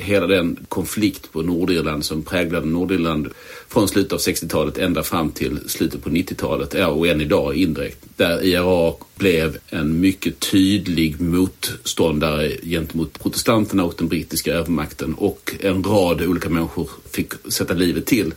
hela 0.00 0.26
den 0.26 0.66
konflikt 0.68 1.32
på 1.32 1.42
Nordirland 1.42 2.04
som 2.04 2.22
präglade 2.22 2.66
Nordirland 2.66 3.28
från 3.68 3.88
slutet 3.88 4.12
av 4.12 4.18
60-talet 4.18 4.78
ända 4.78 5.02
fram 5.02 5.30
till 5.30 5.58
slutet 5.66 6.04
på 6.04 6.10
90-talet, 6.10 6.74
ja, 6.74 6.86
och 6.86 7.06
än 7.06 7.20
idag 7.20 7.54
indirekt. 7.54 7.98
Där 8.16 8.44
IRA 8.44 8.92
blev 9.16 9.58
en 9.68 10.00
mycket 10.00 10.40
tydlig 10.40 11.20
motståndare 11.20 12.50
gentemot 12.62 13.22
protestanterna 13.22 13.84
och 13.84 13.94
den 13.98 14.08
brittiska 14.08 14.52
övermakten 14.54 15.14
och 15.14 15.54
en 15.60 15.84
rad 15.84 16.22
olika 16.22 16.48
människor 16.48 16.90
fick 17.10 17.32
sätta 17.48 17.74
livet 17.74 18.06
till 18.06 18.34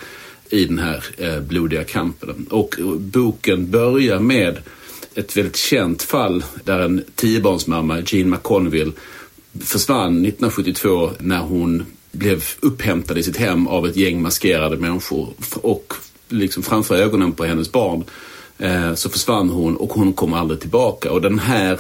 i 0.50 0.66
den 0.66 0.80
här 0.80 1.06
eh, 1.18 1.40
blodiga 1.40 1.84
kampen. 1.84 2.48
Och 2.50 2.76
boken 3.00 3.72
börjar 3.72 4.20
med 4.20 4.58
ett 5.16 5.38
väldigt 5.38 5.56
känt 5.56 6.04
fall 6.04 6.44
där 6.64 6.80
en 6.80 7.04
tiobarnsmamma, 7.16 8.02
Jean 8.06 8.30
McConville, 8.30 8.92
försvann 9.60 10.26
1972 10.26 11.12
när 11.20 11.40
hon 11.40 11.86
blev 12.12 12.44
upphämtad 12.60 13.18
i 13.18 13.24
sitt 13.24 13.38
hem 13.38 13.68
av 13.68 13.88
ett 13.88 13.96
gäng 13.96 14.22
maskerade 14.22 14.78
människor 14.78 15.34
och 15.62 15.94
liksom 16.30 16.64
framför 16.64 16.96
ögonen 16.96 17.32
på 17.32 17.44
hennes 17.46 17.72
barn 17.72 18.04
eh, 18.58 18.94
så 18.94 19.10
försvann 19.10 19.50
hon 19.50 19.78
och 19.78 19.94
hon 19.94 20.14
kom 20.14 20.34
aldrig 20.34 20.60
tillbaka. 20.60 21.12
Och 21.12 21.22
den 21.22 21.40
här, 21.40 21.80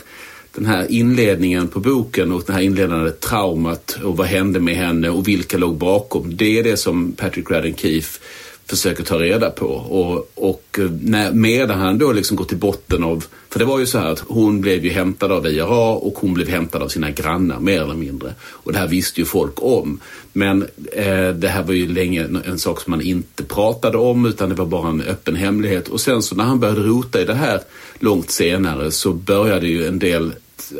den 0.55 0.65
här 0.65 0.91
inledningen 0.91 1.67
på 1.67 1.79
boken 1.79 2.31
och 2.31 2.43
det 2.47 2.53
här 2.53 2.61
inledande 2.61 3.11
traumat 3.11 3.97
och 4.03 4.17
vad 4.17 4.27
hände 4.27 4.59
med 4.59 4.75
henne 4.75 5.09
och 5.09 5.27
vilka 5.27 5.57
låg 5.57 5.77
bakom. 5.77 6.37
Det 6.37 6.59
är 6.59 6.63
det 6.63 6.77
som 6.77 7.11
Patrick 7.11 7.51
Radden 7.51 7.75
Keefe 7.75 8.19
försöker 8.67 9.03
ta 9.03 9.19
reda 9.19 9.49
på. 9.49 9.65
Och, 9.65 10.31
och 10.35 10.79
eh, 10.79 10.91
när, 11.01 11.31
medan 11.31 11.79
han 11.79 11.97
då 11.97 12.11
liksom 12.11 12.37
går 12.37 12.45
till 12.45 12.57
botten 12.57 13.03
av, 13.03 13.25
för 13.49 13.59
det 13.59 13.65
var 13.65 13.79
ju 13.79 13.85
så 13.85 13.97
här 13.97 14.07
att 14.07 14.19
hon 14.19 14.61
blev 14.61 14.85
ju 14.85 14.91
hämtad 14.91 15.31
av 15.31 15.47
IRA 15.47 15.89
och 15.89 16.17
hon 16.17 16.33
blev 16.33 16.47
hämtad 16.47 16.81
av 16.81 16.87
sina 16.87 17.11
grannar 17.11 17.59
mer 17.59 17.81
eller 17.81 17.93
mindre. 17.93 18.33
Och 18.41 18.73
det 18.73 18.79
här 18.79 18.87
visste 18.87 19.21
ju 19.21 19.25
folk 19.25 19.53
om. 19.55 19.99
Men 20.33 20.61
eh, 20.91 21.29
det 21.29 21.47
här 21.47 21.63
var 21.63 21.73
ju 21.73 21.87
länge 21.87 22.27
en 22.45 22.59
sak 22.59 22.81
som 22.81 22.91
man 22.91 23.01
inte 23.01 23.43
pratade 23.43 23.97
om 23.97 24.25
utan 24.25 24.49
det 24.49 24.55
var 24.55 24.65
bara 24.65 24.89
en 24.89 25.01
öppen 25.01 25.35
hemlighet. 25.35 25.87
Och 25.87 26.01
sen 26.01 26.21
så 26.21 26.35
när 26.35 26.43
han 26.43 26.59
började 26.59 26.81
rota 26.81 27.21
i 27.21 27.25
det 27.25 27.33
här 27.33 27.61
långt 27.99 28.31
senare 28.31 28.91
så 28.91 29.13
började 29.13 29.67
ju 29.67 29.85
en 29.85 29.99
del 29.99 30.33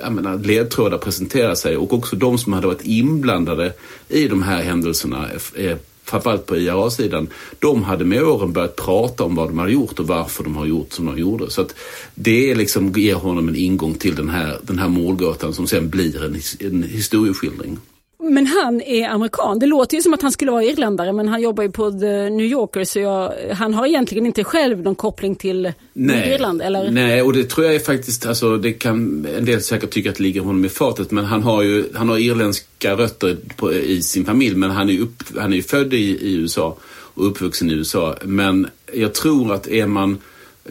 jag 0.04 0.14
menar, 0.14 0.38
ledtrådar 0.38 0.98
presentera 0.98 1.56
sig 1.56 1.78
och 1.78 1.94
också 1.94 2.16
de 2.16 2.38
som 2.38 2.54
hade 2.54 2.68
varit 2.68 2.86
inblandade 2.86 3.74
i 4.08 4.28
de 4.28 4.44
här 4.44 4.62
händelserna 4.62 5.30
eh, 5.56 5.78
framförallt 6.12 6.46
på 6.46 6.58
IRA-sidan, 6.58 7.28
de 7.60 7.84
hade 7.84 8.06
med 8.06 8.24
åren 8.24 8.54
börjat 8.54 8.76
prata 8.76 9.24
om 9.24 9.36
vad 9.36 9.50
de 9.50 9.58
hade 9.58 9.72
gjort 9.72 10.00
och 10.00 10.08
varför 10.08 10.44
de 10.44 10.56
har 10.56 10.66
gjort 10.66 10.94
som 10.94 11.06
de 11.06 11.18
gjorde. 11.18 11.50
Så 11.50 11.62
att 11.62 11.76
det 12.16 12.56
liksom 12.56 12.92
ger 12.92 13.16
honom 13.16 13.50
en 13.50 13.56
ingång 13.56 13.94
till 13.94 14.16
den 14.16 14.30
här, 14.30 14.58
den 14.62 14.80
här 14.80 14.90
målgåtan 14.90 15.54
som 15.54 15.68
sen 15.68 15.90
blir 15.90 16.24
en, 16.24 16.38
en 16.60 16.84
historieskildring. 16.84 17.78
Men 18.24 18.48
han 18.48 18.82
är 18.82 19.10
amerikan. 19.10 19.60
Det 19.60 19.66
låter 19.66 19.98
ju 19.98 20.02
som 20.02 20.14
att 20.14 20.22
han 20.22 20.32
skulle 20.32 20.52
vara 20.52 20.64
irländare 20.64 21.14
men 21.14 21.28
han 21.28 21.42
jobbar 21.42 21.64
ju 21.64 21.72
på 21.72 21.92
The 21.92 22.30
New 22.30 22.46
Yorker 22.46 22.84
så 22.84 23.00
jag, 23.00 23.34
han 23.54 23.74
har 23.74 23.88
egentligen 23.88 24.26
inte 24.26 24.44
själv 24.44 24.82
någon 24.82 24.96
koppling 24.96 25.36
till 25.36 25.74
Irland 25.96 26.62
eller? 26.62 26.92
Nej, 26.92 27.22
och 27.22 27.34
det 27.34 27.44
tror 27.44 27.66
jag 27.66 27.76
är 27.76 27.80
faktiskt, 27.80 28.26
alltså 28.26 28.58
det 28.58 28.74
kan 28.74 29.28
en 29.38 29.46
del 29.46 29.62
säkert 29.62 29.90
tycka 29.90 30.10
att 30.10 30.16
det 30.16 30.24
ligger 30.24 30.42
honom 30.42 30.66
i 30.66 30.70
fatet 30.70 31.12
men 31.12 31.26
han 31.26 31.44
har 31.44 31.62
ju, 31.62 31.86
han 31.96 32.10
har 32.10 32.18
irländska 32.18 32.96
rötter 32.96 33.38
på, 33.56 33.74
i 33.74 34.02
sin 34.02 34.26
familj 34.26 34.56
men 34.56 34.72
han 34.72 34.90
är 34.90 34.94
ju 34.94 35.08
han 35.40 35.54
är 35.54 35.62
född 35.62 35.94
i, 35.94 35.98
i 35.98 36.34
USA 36.34 36.78
och 37.14 37.28
uppvuxen 37.28 37.70
i 37.70 37.74
USA. 37.74 38.16
Men 38.24 38.68
jag 38.94 39.14
tror 39.14 39.54
att 39.54 39.68
är 39.68 39.88
man 39.88 40.18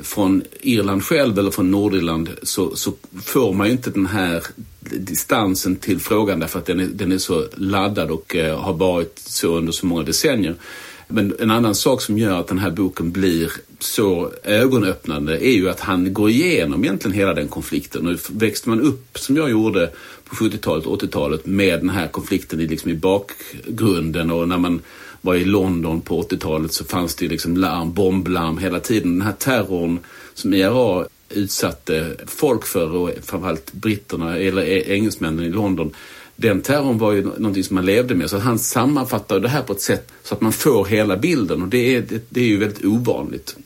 från 0.03 0.43
Irland 0.61 1.05
själv 1.05 1.38
eller 1.38 1.51
från 1.51 1.70
Nordirland 1.70 2.30
så, 2.43 2.76
så 2.76 2.93
får 3.24 3.53
man 3.53 3.66
ju 3.66 3.72
inte 3.72 3.91
den 3.91 4.07
här 4.07 4.43
distansen 4.80 5.76
till 5.76 6.01
frågan 6.01 6.41
därför 6.41 6.59
att 6.59 6.66
den 6.66 6.80
är, 6.80 6.86
den 6.86 7.12
är 7.12 7.18
så 7.18 7.45
laddad 7.57 8.11
och 8.11 8.36
eh, 8.36 8.61
har 8.61 8.74
varit 8.74 9.18
så 9.18 9.57
under 9.57 9.72
så 9.72 9.86
många 9.86 10.03
decennier. 10.03 10.55
Men 11.09 11.34
en 11.38 11.51
annan 11.51 11.74
sak 11.74 12.03
som 12.03 12.18
gör 12.18 12.41
att 12.41 12.49
den 12.49 12.59
här 12.59 12.70
boken 12.70 13.12
blir 13.12 13.53
så 13.78 14.32
ögonöppnande 14.45 15.47
är 15.47 15.53
ju 15.53 15.68
att 15.68 15.80
han 15.80 16.14
går 16.14 16.30
igenom 16.30 16.84
egentligen 16.84 17.16
hela 17.16 17.34
den 17.34 17.49
konflikten. 17.49 18.07
Och 18.07 18.18
växte 18.30 18.68
man 18.68 18.80
upp 18.80 19.18
som 19.18 19.36
jag 19.36 19.51
gjorde 19.51 19.91
på 20.24 20.34
70-talet 20.34 20.86
och 20.86 21.03
80-talet 21.03 21.47
med 21.47 21.80
den 21.80 21.91
här 21.91 22.09
konflikten 22.09 22.61
i, 22.61 22.66
liksom 22.66 22.91
i 22.91 22.95
bakgrunden 22.95 24.30
och 24.30 24.49
när 24.49 24.59
man 24.59 24.80
var 25.20 25.34
i 25.34 25.44
London 25.44 26.00
på 26.00 26.22
80-talet 26.22 26.72
så 26.72 26.84
fanns 26.84 27.14
det 27.14 27.28
liksom 27.28 27.56
larm, 27.56 27.92
bomblarm 27.92 28.58
hela 28.58 28.80
tiden. 28.80 29.18
Den 29.18 29.26
här 29.26 29.32
terrorn 29.32 29.98
som 30.34 30.54
IRA 30.54 31.06
utsatte 31.28 32.16
folk 32.26 32.66
för 32.66 32.96
och 32.96 33.10
framförallt 33.22 33.72
britterna 33.72 34.36
eller 34.36 34.62
e- 34.62 34.94
engelsmännen 34.94 35.44
i 35.44 35.48
London. 35.48 35.94
Den 36.36 36.60
terrorn 36.62 36.98
var 36.98 37.12
ju 37.12 37.22
någonting 37.24 37.64
som 37.64 37.74
man 37.74 37.86
levde 37.86 38.14
med 38.14 38.30
så 38.30 38.38
han 38.38 38.58
sammanfattar 38.58 39.40
det 39.40 39.48
här 39.48 39.62
på 39.62 39.72
ett 39.72 39.80
sätt 39.80 40.12
så 40.22 40.34
att 40.34 40.40
man 40.40 40.52
får 40.52 40.84
hela 40.84 41.16
bilden 41.16 41.62
och 41.62 41.68
det 41.68 41.96
är, 41.96 42.00
det, 42.00 42.22
det 42.28 42.40
är 42.40 42.44
ju 42.44 42.58
väldigt 42.58 42.84
ovanligt. 42.84 43.56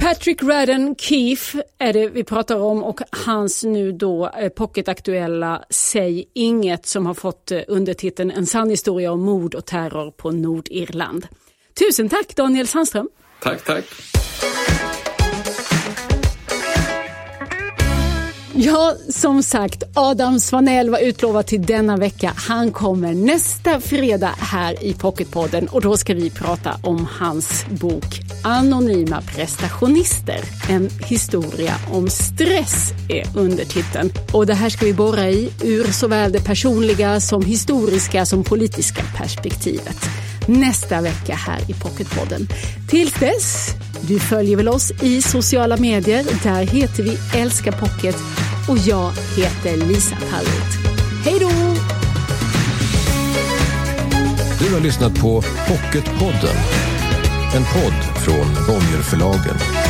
Patrick 0.00 0.42
Radden 0.42 0.94
Keefe 0.98 1.62
är 1.78 1.92
det 1.92 2.08
vi 2.08 2.24
pratar 2.24 2.56
om 2.56 2.82
och 2.84 3.00
hans 3.26 3.64
nu 3.64 3.92
då 3.92 4.30
eh, 4.38 4.48
pocketaktuella 4.48 5.64
Säg 5.70 6.24
inget 6.34 6.86
som 6.86 7.06
har 7.06 7.14
fått 7.14 7.50
eh, 7.50 7.60
undertiteln 7.68 8.30
En 8.30 8.46
sann 8.46 8.70
historia 8.70 9.12
om 9.12 9.20
mord 9.20 9.54
och 9.54 9.66
terror 9.66 10.10
på 10.10 10.30
Nordirland. 10.30 11.26
Tusen 11.78 12.08
tack 12.08 12.36
Daniel 12.36 12.66
Sandström. 12.66 13.08
Tack, 13.42 13.64
tack. 13.64 13.84
Ja, 18.54 18.94
som 19.08 19.42
sagt, 19.42 19.82
Adam 19.94 20.40
Svanell 20.40 20.90
var 20.90 20.98
utlovad 20.98 21.46
till 21.46 21.62
denna 21.62 21.96
vecka. 21.96 22.32
Han 22.36 22.72
kommer 22.72 23.14
nästa 23.14 23.80
fredag 23.80 24.34
här 24.38 24.84
i 24.84 24.94
Pocketpodden 24.94 25.68
och 25.68 25.80
då 25.80 25.96
ska 25.96 26.14
vi 26.14 26.30
prata 26.30 26.80
om 26.82 27.08
hans 27.18 27.66
bok 27.68 28.20
Anonyma 28.44 29.20
prestationister. 29.20 30.40
En 30.68 30.90
historia 31.06 31.74
om 31.92 32.08
stress 32.08 32.92
är 33.08 33.38
undertiteln. 33.38 34.12
Och 34.32 34.46
det 34.46 34.54
här 34.54 34.68
ska 34.68 34.86
vi 34.86 34.94
borra 34.94 35.28
i 35.28 35.50
ur 35.62 35.84
såväl 35.84 36.32
det 36.32 36.44
personliga 36.44 37.20
som 37.20 37.44
historiska 37.44 38.26
som 38.26 38.44
politiska 38.44 39.02
perspektivet 39.16 40.29
nästa 40.50 41.00
vecka 41.00 41.34
här 41.34 41.70
i 41.70 41.74
Pocketpodden. 41.74 42.48
Tills 42.88 43.14
dess, 43.14 43.74
du 44.00 44.20
följer 44.20 44.56
väl 44.56 44.68
oss 44.68 44.90
i 45.02 45.22
sociala 45.22 45.76
medier. 45.76 46.24
Där 46.42 46.62
heter 46.64 47.02
vi 47.02 47.18
Älska 47.34 47.72
Pocket 47.72 48.16
och 48.68 48.78
jag 48.78 49.10
heter 49.36 49.76
Lisa 49.76 50.16
Tallroth. 50.16 50.78
Hej 51.24 51.38
då! 51.40 51.50
Du 54.58 54.74
har 54.74 54.80
lyssnat 54.80 55.20
på 55.20 55.42
Pocketpodden. 55.68 56.56
En 57.54 57.64
podd 57.64 58.22
från 58.24 58.54
Bonnierförlagen. 58.66 59.89